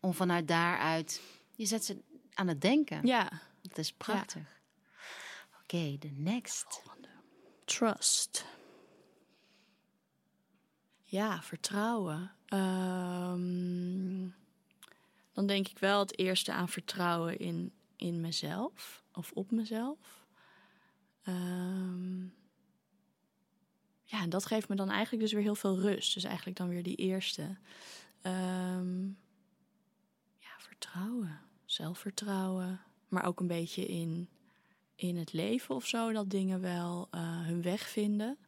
om 0.00 0.14
vanuit 0.14 0.48
daaruit 0.48 1.20
je 1.58 1.66
zet 1.66 1.84
ze 1.84 1.98
aan 2.34 2.48
het 2.48 2.60
denken. 2.60 3.06
Ja. 3.06 3.30
Dat 3.62 3.78
is 3.78 3.92
prachtig. 3.92 4.42
Ja. 4.42 4.98
Oké, 5.62 5.76
okay, 5.76 5.96
de 5.98 6.10
next. 6.10 6.82
Trust. 7.64 8.44
Ja, 11.10 11.42
vertrouwen. 11.42 12.32
Um, 12.54 14.34
dan 15.32 15.46
denk 15.46 15.68
ik 15.68 15.78
wel 15.78 15.98
het 15.98 16.18
eerste 16.18 16.52
aan 16.52 16.68
vertrouwen 16.68 17.38
in, 17.38 17.72
in 17.96 18.20
mezelf 18.20 19.04
of 19.12 19.32
op 19.32 19.50
mezelf. 19.50 20.26
Um, 21.28 22.34
ja, 24.04 24.20
en 24.22 24.30
dat 24.30 24.46
geeft 24.46 24.68
me 24.68 24.74
dan 24.76 24.90
eigenlijk 24.90 25.22
dus 25.22 25.32
weer 25.32 25.42
heel 25.42 25.54
veel 25.54 25.78
rust. 25.78 26.14
Dus 26.14 26.24
eigenlijk 26.24 26.56
dan 26.56 26.68
weer 26.68 26.82
die 26.82 26.96
eerste. 26.96 27.42
Um, 28.22 29.18
ja, 30.38 30.58
vertrouwen, 30.58 31.40
zelfvertrouwen. 31.64 32.80
Maar 33.08 33.24
ook 33.24 33.40
een 33.40 33.46
beetje 33.46 33.86
in, 33.86 34.28
in 34.94 35.16
het 35.16 35.32
leven 35.32 35.74
of 35.74 35.86
zo. 35.86 36.12
Dat 36.12 36.30
dingen 36.30 36.60
wel 36.60 37.08
uh, 37.10 37.20
hun 37.46 37.62
weg 37.62 37.88
vinden. 37.88 38.38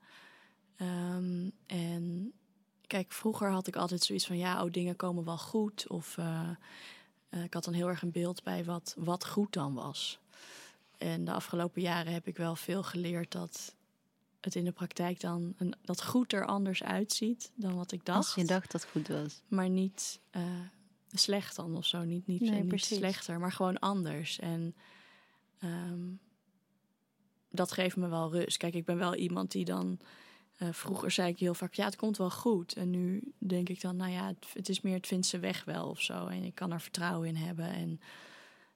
En 1.67 2.33
kijk, 2.91 3.13
vroeger 3.13 3.51
had 3.51 3.67
ik 3.67 3.77
altijd 3.77 4.03
zoiets 4.03 4.27
van... 4.27 4.39
ja, 4.39 4.65
oh, 4.65 4.73
dingen 4.73 4.97
komen 4.97 5.25
wel 5.25 5.39
goed. 5.39 5.89
Of 5.89 6.17
uh, 6.17 6.51
uh, 7.31 7.45
ik 7.45 7.55
had 7.55 7.65
dan 7.65 7.75
heel 7.75 7.89
erg 7.89 8.03
een 8.03 8.11
beeld 8.11 8.43
bij 8.43 8.65
wat, 8.65 8.95
wat 8.99 9.27
goed 9.27 9.53
dan 9.53 9.75
was. 9.75 10.21
En 10.99 11.25
de 11.25 11.33
afgelopen 11.33 11.83
jaren 11.83 12.13
heb 12.13 12.27
ik 12.27 12.37
wel 12.37 12.57
veel 12.57 12.83
geleerd 12.83 13.33
dat 13.33 13.75
het 14.41 14.55
in 14.55 14.65
de 14.65 14.73
praktijk 14.73 15.21
dan 15.21 15.55
een, 15.57 15.75
dat 15.83 16.05
goed 16.05 16.33
er 16.33 16.47
anders 16.47 16.83
uitziet 16.83 17.51
dan 17.55 17.77
wat 17.77 17.93
ik 17.93 18.05
dacht. 18.05 18.19
Als 18.19 18.35
je 18.35 18.45
dacht 18.45 18.73
dat 18.73 18.81
het 18.81 18.91
goed 18.91 19.09
was. 19.09 19.41
Maar 19.49 19.69
niet 19.69 20.21
uh, 20.33 20.43
slecht 21.13 21.57
dan 21.57 21.77
of 21.77 21.87
zo. 21.87 22.05
Niet, 22.05 22.27
niet, 22.27 22.41
nee, 22.41 22.65
niet 22.65 22.85
slechter, 22.85 23.41
maar 23.41 23.53
gewoon 23.53 23.79
anders. 23.79 24.39
En 24.39 24.75
um, 25.65 26.21
dat 27.51 27.73
geeft 27.73 27.97
me 27.97 28.09
wel 28.09 28.33
rust. 28.33 28.57
Kijk, 28.57 28.75
ik 28.75 28.85
ben 28.85 28.99
wel 28.99 29.15
iemand 29.15 29.51
die 29.51 29.65
dan. 29.65 29.99
Eh, 30.61 30.69
vroeger 30.73 31.11
zei 31.11 31.29
ik 31.29 31.39
heel 31.39 31.55
vaak, 31.55 31.75
ja, 31.75 31.85
het 31.85 31.97
komt 31.97 32.17
wel 32.17 32.31
goed. 32.31 32.73
En 32.73 32.91
nu 32.91 33.33
denk 33.39 33.69
ik 33.69 33.81
dan, 33.81 33.97
nou 33.97 34.11
ja, 34.11 34.27
het, 34.27 34.47
het 34.53 34.69
is 34.69 34.81
meer, 34.81 34.95
het 34.95 35.07
vindt 35.07 35.27
ze 35.27 35.39
weg 35.39 35.65
wel 35.65 35.89
of 35.89 36.01
zo. 36.01 36.27
En 36.27 36.43
ik 36.45 36.55
kan 36.55 36.73
er 36.73 36.81
vertrouwen 36.81 37.29
in 37.29 37.37
hebben. 37.37 37.73
En, 37.73 38.01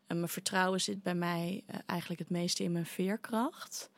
en 0.06 0.16
mijn 0.16 0.28
vertrouwen 0.28 0.80
zit 0.80 1.02
bij 1.02 1.14
mij 1.14 1.62
eh, 1.66 1.78
eigenlijk 1.86 2.20
het 2.20 2.30
meeste 2.30 2.62
in 2.62 2.72
mijn 2.72 2.86
veerkracht. 2.86 3.90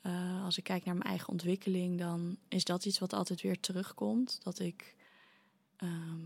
Eh, 0.00 0.44
als 0.44 0.58
ik 0.58 0.64
kijk 0.64 0.84
naar 0.84 0.94
mijn 0.94 1.08
eigen 1.08 1.28
ontwikkeling, 1.28 1.98
dan 1.98 2.36
is 2.48 2.64
dat 2.64 2.84
iets 2.84 2.98
wat 2.98 3.12
altijd 3.12 3.40
weer 3.40 3.60
terugkomt. 3.60 4.40
Dat 4.42 4.58
ik 4.58 4.96
ehm, 5.76 6.20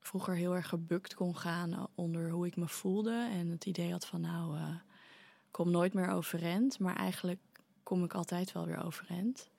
vroeger 0.00 0.34
heel 0.34 0.54
erg 0.54 0.68
gebukt 0.68 1.14
kon 1.14 1.36
gaan 1.36 1.88
onder 1.94 2.30
hoe 2.30 2.46
ik 2.46 2.56
me 2.56 2.68
voelde. 2.68 3.28
En 3.32 3.48
het 3.48 3.66
idee 3.66 3.92
had 3.92 4.06
van, 4.06 4.20
nou, 4.20 4.58
kom 5.50 5.70
nooit 5.70 5.94
meer 5.94 6.08
overeind. 6.08 6.78
Maar 6.78 6.96
eigenlijk 6.96 7.40
kom 7.82 8.04
ik 8.04 8.14
altijd 8.14 8.52
wel 8.52 8.66
weer 8.66 8.84
overeind. 8.84 9.50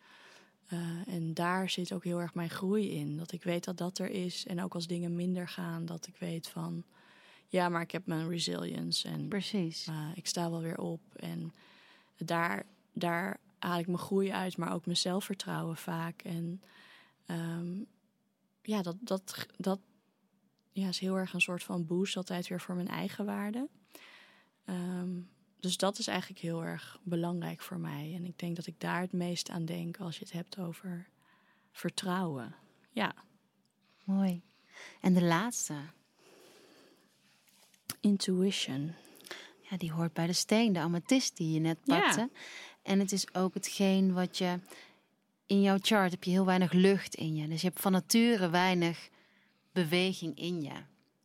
Eh, 0.68 1.08
en 1.08 1.34
daar 1.34 1.70
zit 1.70 1.94
ook 1.94 2.04
heel 2.04 2.22
erg 2.22 2.34
mijn 2.34 2.50
groei 2.50 2.92
in. 2.92 3.18
Dat 3.18 3.32
ik 3.32 3.44
weet 3.44 3.64
dat 3.64 3.78
dat 3.78 3.98
er 3.98 4.10
is. 4.10 4.46
En 4.46 4.64
ook 4.64 4.74
als 4.74 4.88
dingen 4.88 5.16
minder 5.16 5.48
gaan, 5.48 5.86
dat 5.86 6.08
ik 6.08 6.16
weet 6.18 6.48
van... 6.48 6.84
Ja, 7.50 7.70
maar 7.70 7.82
ik 7.82 7.92
heb 7.92 8.06
mijn 8.06 8.30
resilience 8.30 9.08
en 9.08 9.28
Precies. 9.28 9.88
uh, 9.88 10.08
ik 10.16 10.28
sta 10.28 10.50
wel 10.50 10.62
weer 10.62 10.78
op. 10.78 11.02
En 11.16 11.54
daar, 12.18 12.66
daar 12.94 13.40
haal 13.60 13.80
ik 13.80 13.88
mijn 13.88 14.00
groei 14.00 14.32
uit, 14.32 14.58
maar 14.58 14.74
ook 14.74 14.86
mijn 14.86 14.98
zelfvertrouwen 14.98 15.78
vaak. 15.78 16.22
En 16.22 16.62
um, 17.28 17.88
ja, 18.62 18.82
dat, 18.82 18.96
dat, 19.00 19.48
dat 19.58 19.80
ja, 20.72 20.88
is 20.88 21.00
heel 21.00 21.16
erg 21.16 21.34
een 21.34 21.42
soort 21.42 21.64
van 21.64 21.86
boost 21.86 22.18
altijd 22.18 22.48
weer 22.48 22.62
voor 22.62 22.76
mijn 22.76 22.88
eigen 22.88 23.26
waarde. 23.26 23.68
Um, 24.66 25.30
dus 25.60 25.78
dat 25.78 25.98
is 25.98 26.08
eigenlijk 26.08 26.40
heel 26.40 26.64
erg 26.64 27.00
belangrijk 27.04 27.62
voor 27.62 27.80
mij. 27.80 28.14
En 28.16 28.26
ik 28.26 28.40
denk 28.40 28.56
dat 28.56 28.68
ik 28.68 28.80
daar 28.80 29.02
het 29.02 29.14
meest 29.14 29.50
aan 29.50 29.66
denk 29.66 29.98
als 29.98 30.18
je 30.18 30.24
het 30.24 30.34
hebt 30.34 30.60
over 30.60 31.08
vertrouwen. 31.72 32.56
Ja. 32.92 33.14
Mooi. 34.04 34.42
En 35.02 35.14
de 35.14 35.24
laatste? 35.24 35.76
Intuition. 38.00 38.94
Ja, 39.70 39.78
die 39.78 39.92
hoort 39.92 40.14
bij 40.14 40.28
de 40.28 40.34
steen, 40.34 40.74
de 40.74 40.80
amethyst 40.80 41.38
die 41.38 41.54
je 41.54 41.60
net 41.60 41.84
pakte. 41.84 42.20
Ja. 42.20 42.30
En 42.82 43.00
het 43.00 43.12
is 43.12 43.34
ook 43.34 43.54
hetgeen 43.54 44.14
wat 44.14 44.38
je... 44.38 44.60
In 45.46 45.62
jouw 45.62 45.78
chart 45.82 46.12
heb 46.12 46.24
je 46.24 46.32
heel 46.32 46.46
weinig 46.46 46.72
lucht 46.72 47.16
in 47.16 47.36
je. 47.36 47.48
Dus 47.48 47.62
je 47.62 47.68
hebt 47.68 47.82
van 47.82 47.92
nature 47.92 48.50
weinig 48.50 49.10
beweging 49.72 50.38
in 50.38 50.62
je. 50.62 50.74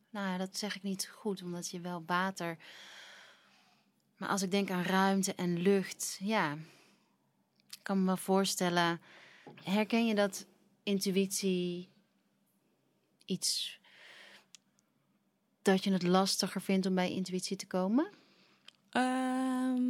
Nou 0.09 0.27
ja, 0.27 0.37
dat 0.37 0.57
zeg 0.57 0.75
ik 0.75 0.83
niet 0.83 1.07
goed, 1.07 1.41
omdat 1.41 1.69
je 1.69 1.79
wel 1.79 2.03
water... 2.05 2.57
Maar 4.23 4.31
als 4.31 4.41
ik 4.41 4.51
denk 4.51 4.69
aan 4.71 4.83
ruimte 4.83 5.35
en 5.35 5.61
lucht, 5.61 6.17
ja, 6.21 6.53
ik 7.71 7.79
kan 7.81 7.99
me 7.99 8.05
wel 8.05 8.17
voorstellen. 8.17 9.01
Herken 9.63 10.05
je 10.05 10.15
dat 10.15 10.45
intuïtie 10.83 11.89
iets 13.25 13.79
dat 15.61 15.83
je 15.83 15.91
het 15.91 16.03
lastiger 16.03 16.61
vindt 16.61 16.85
om 16.85 16.95
bij 16.95 17.11
intuïtie 17.11 17.57
te 17.57 17.67
komen? 17.67 18.11
Um, 18.91 19.83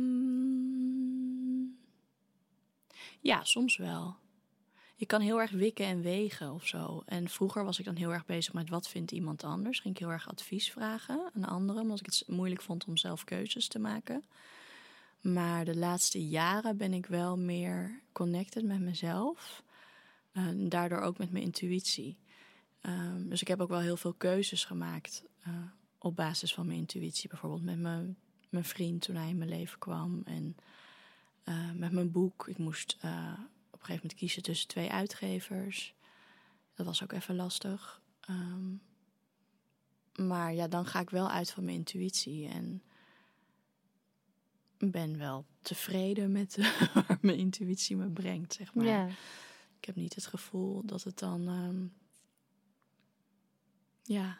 ja, 3.20 3.44
soms 3.44 3.78
wel. 3.78 4.16
Ik 5.04 5.10
kan 5.10 5.22
heel 5.22 5.42
erg 5.42 5.52
wikken 5.52 5.86
en 5.86 6.02
wegen 6.02 6.54
of 6.54 6.68
zo. 6.68 7.04
En 7.06 7.30
vroeger 7.30 7.64
was 7.64 7.80
ik 7.80 7.86
dan 7.86 7.96
heel 7.96 8.14
erg 8.14 8.26
bezig 8.26 8.54
met 8.54 8.70
wat 8.70 8.88
vindt 8.88 9.12
iemand 9.12 9.44
anders. 9.44 9.80
Ging 9.80 9.94
ik 9.94 10.00
heel 10.00 10.12
erg 10.12 10.30
advies 10.30 10.72
vragen 10.72 11.32
aan 11.34 11.46
anderen, 11.46 11.82
omdat 11.82 12.00
ik 12.00 12.06
het 12.06 12.24
moeilijk 12.28 12.62
vond 12.62 12.86
om 12.86 12.98
zelf 12.98 13.24
keuzes 13.24 13.68
te 13.68 13.80
maken. 13.80 14.24
Maar 15.22 15.66
de 15.66 15.76
laatste 15.76 16.28
jaren 16.28 16.78
ben 16.78 16.94
ik 16.94 17.06
wel 17.06 17.38
meer 17.38 18.02
connected 18.12 18.64
met 18.64 18.80
mezelf. 18.80 19.64
En 20.32 20.70
daardoor 20.70 21.00
ook 21.00 21.18
met 21.18 21.32
mijn 21.32 21.44
intuïtie. 21.44 22.18
Um, 22.82 23.30
dus 23.30 23.42
ik 23.42 23.48
heb 23.48 23.62
ook 23.62 23.70
wel 23.70 23.80
heel 23.80 23.98
veel 23.98 24.14
keuzes 24.14 24.66
gemaakt 24.66 25.24
uh, 25.48 25.54
op 25.98 26.16
basis 26.16 26.54
van 26.54 26.66
mijn 26.66 26.80
intuïtie. 26.80 27.30
Bijvoorbeeld 27.30 27.64
met 27.64 27.80
mijn, 27.80 28.18
mijn 28.50 28.66
vriend 28.66 29.02
toen 29.02 29.16
hij 29.16 29.30
in 29.30 29.38
mijn 29.38 29.50
leven 29.50 29.80
kwam. 29.80 30.22
En 30.26 30.56
uh, 31.46 31.72
met 31.76 31.92
mijn 31.92 32.12
boek. 32.12 32.48
Ik 32.48 32.58
moest 32.58 32.98
een 33.84 33.90
gegeven 33.90 34.02
moment 34.02 34.20
kiezen 34.20 34.44
tussen 34.44 34.68
twee 34.68 34.92
uitgevers. 34.92 35.94
Dat 36.74 36.86
was 36.86 37.04
ook 37.04 37.12
even 37.12 37.36
lastig. 37.36 38.02
Um, 38.30 38.82
maar 40.16 40.54
ja, 40.54 40.68
dan 40.68 40.86
ga 40.86 41.00
ik 41.00 41.10
wel 41.10 41.30
uit 41.30 41.52
van 41.52 41.64
mijn 41.64 41.78
intuïtie. 41.78 42.48
En 42.48 42.84
ben 44.78 45.18
wel 45.18 45.46
tevreden 45.62 46.32
met 46.32 46.58
waar 46.94 47.18
mijn 47.22 47.38
intuïtie 47.38 47.96
me 47.96 48.10
brengt, 48.10 48.54
zeg 48.54 48.74
maar. 48.74 48.86
Ja. 48.86 49.08
Ik 49.78 49.86
heb 49.86 49.96
niet 49.96 50.16
het 50.16 50.26
gevoel 50.26 50.86
dat 50.86 51.04
het 51.04 51.20
dan... 51.20 51.48
Um, 51.48 51.94
ja, 54.04 54.38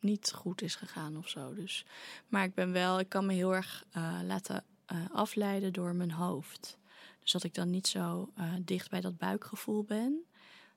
niet 0.00 0.32
goed 0.32 0.62
is 0.62 0.74
gegaan 0.74 1.16
of 1.16 1.28
zo. 1.28 1.54
Dus, 1.54 1.84
maar 2.28 2.44
ik 2.44 2.54
ben 2.54 2.72
wel, 2.72 2.98
ik 2.98 3.08
kan 3.08 3.26
me 3.26 3.32
heel 3.32 3.54
erg 3.54 3.84
uh, 3.96 4.20
laten 4.24 4.64
uh, 4.92 4.98
afleiden 5.12 5.72
door 5.72 5.94
mijn 5.94 6.10
hoofd. 6.10 6.78
Dus 7.20 7.32
dat 7.32 7.44
ik 7.44 7.54
dan 7.54 7.70
niet 7.70 7.86
zo 7.86 8.32
uh, 8.38 8.54
dicht 8.60 8.90
bij 8.90 9.00
dat 9.00 9.18
buikgevoel 9.18 9.84
ben. 9.84 10.24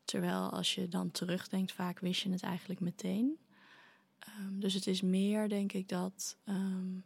Terwijl 0.06 0.50
als 0.50 0.76
je 0.76 0.88
dan 0.88 1.12
terugdenkt, 1.12 1.72
vaak 1.72 2.00
wist 2.00 2.22
je 2.22 2.30
het 2.32 2.44
eigenlijk 2.44 2.80
meteen. 2.80 3.38
Um, 4.39 4.60
dus 4.60 4.74
het 4.74 4.88
is 4.88 5.02
meer, 5.02 5.50
denk 5.50 5.74
ik, 5.74 5.89
dat, 5.89 6.38
um, 6.46 7.06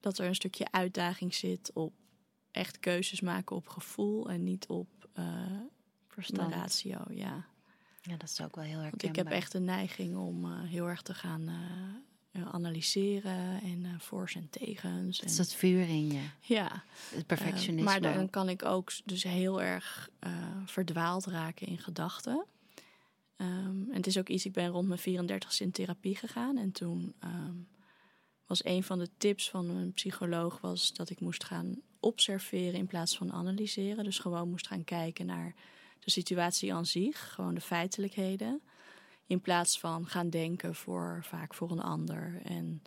dat 0.00 0.18
er 0.18 0.26
een 0.26 0.34
stukje 0.34 0.70
uitdaging 0.72 1.34
zit 1.34 1.70
op 1.74 1.92
echt 2.50 2.78
keuzes 2.78 3.20
maken 3.20 3.56
op 3.56 3.68
gevoel 3.68 4.30
en 4.30 4.44
niet 4.44 4.66
op 4.66 5.08
Verstand. 6.08 6.54
ratio. 6.54 7.04
Ja. 7.08 7.46
Ja, 8.02 8.16
dat 8.16 8.30
is 8.30 8.40
ook 8.40 8.54
wel 8.54 8.64
heel 8.64 8.78
erg. 8.78 8.90
Want 8.90 9.02
ik 9.02 9.16
heb 9.16 9.26
echt 9.26 9.54
een 9.54 9.64
neiging 9.64 10.16
om 10.16 10.44
uh, 10.44 10.62
heel 10.62 10.88
erg 10.88 11.02
te 11.02 11.14
gaan 11.14 11.42
uh, 11.48 11.56
analyseren 12.52 13.60
en 13.62 13.84
uh, 13.84 13.90
voor's 13.98 14.34
en 14.34 14.50
tegens. 14.50 15.20
Het 15.20 15.30
is 15.30 15.36
dat 15.36 15.54
vuur 15.54 15.88
in 15.88 16.12
je. 16.12 16.22
Ja. 16.40 16.82
Het 17.14 17.26
perfectionisme. 17.26 17.90
maar 17.90 18.00
dan 18.00 18.30
kan 18.30 18.48
ik 18.48 18.64
ook 18.64 18.92
dus 19.04 19.22
heel 19.22 19.62
erg 19.62 20.10
verdwaald 20.64 21.26
raken 21.26 21.66
in 21.66 21.78
gedachten. 21.78 22.46
Um, 23.40 23.86
en 23.90 23.96
het 23.96 24.06
is 24.06 24.18
ook 24.18 24.28
iets, 24.28 24.44
ik 24.44 24.52
ben 24.52 24.68
rond 24.68 24.88
mijn 24.88 25.30
34ste 25.30 25.56
in 25.58 25.70
therapie 25.70 26.16
gegaan. 26.16 26.58
En 26.58 26.72
toen 26.72 27.14
um, 27.24 27.68
was 28.46 28.64
een 28.64 28.82
van 28.82 28.98
de 28.98 29.08
tips 29.16 29.50
van 29.50 29.66
mijn 29.66 29.92
psycholoog 29.92 30.60
was 30.60 30.92
dat 30.92 31.10
ik 31.10 31.20
moest 31.20 31.44
gaan 31.44 31.80
observeren 32.00 32.74
in 32.74 32.86
plaats 32.86 33.16
van 33.16 33.32
analyseren. 33.32 34.04
Dus 34.04 34.18
gewoon 34.18 34.50
moest 34.50 34.66
gaan 34.66 34.84
kijken 34.84 35.26
naar 35.26 35.54
de 35.98 36.10
situatie 36.10 36.74
aan 36.74 36.86
zich, 36.86 37.32
gewoon 37.34 37.54
de 37.54 37.60
feitelijkheden. 37.60 38.62
In 39.30 39.40
plaats 39.40 39.80
van 39.80 40.06
gaan 40.06 40.30
denken 40.30 40.74
voor 40.74 41.20
vaak 41.22 41.54
voor 41.54 41.70
een 41.70 41.80
ander. 41.80 42.40
En 42.44 42.82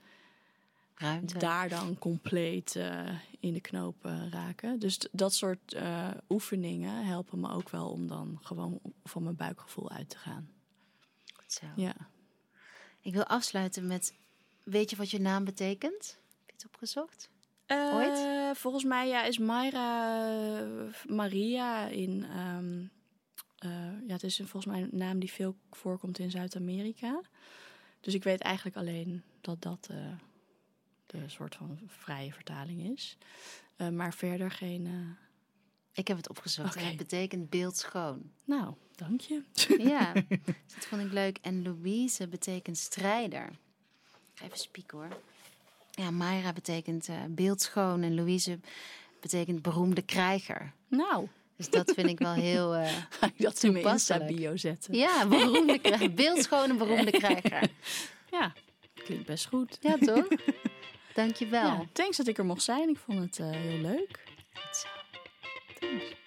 Ruimte. 0.95 1.37
daar 1.37 1.69
dan 1.69 1.97
compleet 1.97 2.75
uh, 2.75 3.09
in 3.39 3.53
de 3.53 3.61
knoop 3.61 4.05
uh, 4.05 4.29
raken. 4.29 4.79
Dus 4.79 4.99
dat 5.11 5.33
soort 5.33 5.73
uh, 5.73 6.09
oefeningen 6.29 7.05
helpen 7.05 7.39
me 7.39 7.51
ook 7.51 7.69
wel 7.69 7.89
om 7.89 8.07
dan 8.07 8.39
gewoon 8.41 8.79
van 9.03 9.23
mijn 9.23 9.35
buikgevoel 9.35 9.91
uit 9.91 10.09
te 10.09 10.17
gaan. 10.17 10.49
Goed 11.33 11.51
zo. 11.51 11.65
Ja. 11.75 11.95
Ik 13.01 13.13
wil 13.13 13.25
afsluiten 13.25 13.87
met, 13.87 14.13
weet 14.63 14.89
je 14.89 14.95
wat 14.95 15.11
je 15.11 15.19
naam 15.19 15.43
betekent? 15.43 16.17
Heb 16.39 16.47
je 16.47 16.53
het 16.53 16.65
opgezocht? 16.65 17.29
Ooit? 17.67 18.57
volgens 18.57 18.83
mij 18.83 19.07
ja, 19.07 19.23
is 19.23 19.37
Mayra 19.37 20.19
Maria 21.07 21.87
in... 21.87 22.25
Um, 22.37 22.91
uh, 23.65 24.07
ja, 24.07 24.13
het 24.13 24.23
is 24.23 24.35
volgens 24.35 24.65
mij 24.65 24.81
een 24.81 24.89
naam 24.91 25.19
die 25.19 25.31
veel 25.31 25.55
voorkomt 25.71 26.19
in 26.19 26.31
Zuid-Amerika. 26.31 27.21
Dus 27.99 28.13
ik 28.13 28.23
weet 28.23 28.41
eigenlijk 28.41 28.75
alleen 28.75 29.23
dat 29.41 29.61
dat 29.61 29.87
uh, 29.91 29.97
de 31.05 31.29
soort 31.29 31.55
van 31.55 31.79
vrije 31.87 32.33
vertaling 32.33 32.91
is. 32.97 33.17
Uh, 33.77 33.89
maar 33.89 34.13
verder 34.13 34.51
geen. 34.51 35.15
Ik 35.93 36.07
heb 36.07 36.17
het 36.17 36.29
opgezocht. 36.29 36.75
Okay. 36.75 36.87
Het 36.87 36.97
betekent 36.97 37.49
beeldschoon. 37.49 38.31
Nou, 38.45 38.73
dank 38.95 39.21
je. 39.21 39.43
Ja, 39.89 40.13
dat 40.73 40.85
vond 40.85 41.01
ik 41.01 41.11
leuk. 41.11 41.37
En 41.41 41.61
Louise 41.61 42.27
betekent 42.27 42.77
strijder. 42.77 43.45
Ik 43.45 44.39
ga 44.39 44.45
even 44.45 44.57
spieken 44.57 44.97
hoor. 44.97 45.17
Ja, 45.91 46.11
Mayra 46.11 46.53
betekent 46.53 47.09
beeldschoon 47.29 48.01
en 48.01 48.15
Louise 48.15 48.59
betekent 49.21 49.61
beroemde 49.61 50.01
krijger. 50.01 50.73
Nou. 50.87 51.27
Dus 51.57 51.69
dat 51.69 51.91
vind 51.95 52.09
ik 52.09 52.19
wel 52.19 52.33
heel 52.33 52.75
uh, 52.77 52.89
dat 53.37 53.63
in 53.63 53.71
mijn 53.71 53.85
Insta-bio 53.85 54.57
zetten? 54.57 54.95
Ja, 54.95 55.27
beroemde 55.27 55.79
krijger. 55.83 56.13
Beeldschone 56.13 56.73
beroemde 56.73 57.11
krijger. 57.11 57.69
Ja, 58.31 58.53
klinkt 58.93 59.25
best 59.25 59.45
goed. 59.45 59.77
Ja, 59.81 59.97
toch? 59.97 60.27
Dankjewel. 61.13 61.65
Ja, 61.65 61.85
thanks 61.91 62.17
dat 62.17 62.27
ik 62.27 62.37
er 62.37 62.45
mocht 62.45 62.63
zijn. 62.63 62.89
Ik 62.89 62.97
vond 62.97 63.19
het 63.19 63.39
uh, 63.39 63.49
heel 63.51 63.77
leuk. 63.77 64.23
Zo. 64.71 64.87
Thanks. 65.79 66.21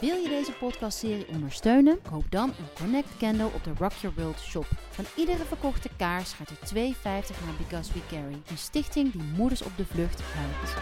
Wil 0.00 0.16
je 0.16 0.28
deze 0.28 0.52
podcastserie 0.52 1.28
ondersteunen? 1.28 2.02
Koop 2.10 2.30
dan 2.30 2.48
een 2.48 2.68
Connect 2.74 3.16
Candle 3.18 3.46
op 3.46 3.64
de 3.64 3.72
Rock 3.78 3.92
Your 3.92 4.16
World 4.16 4.38
shop. 4.40 4.66
Van 4.90 5.04
iedere 5.16 5.44
verkochte 5.44 5.88
kaars 5.96 6.32
gaat 6.32 6.50
er 6.50 6.56
2,50 6.74 7.02
naar 7.04 7.54
Because 7.58 7.92
We 7.92 8.00
Carry. 8.10 8.42
Een 8.50 8.58
stichting 8.58 9.12
die 9.12 9.22
moeders 9.22 9.62
op 9.62 9.76
de 9.76 9.84
vlucht 9.86 10.20
helpt. 10.24 10.74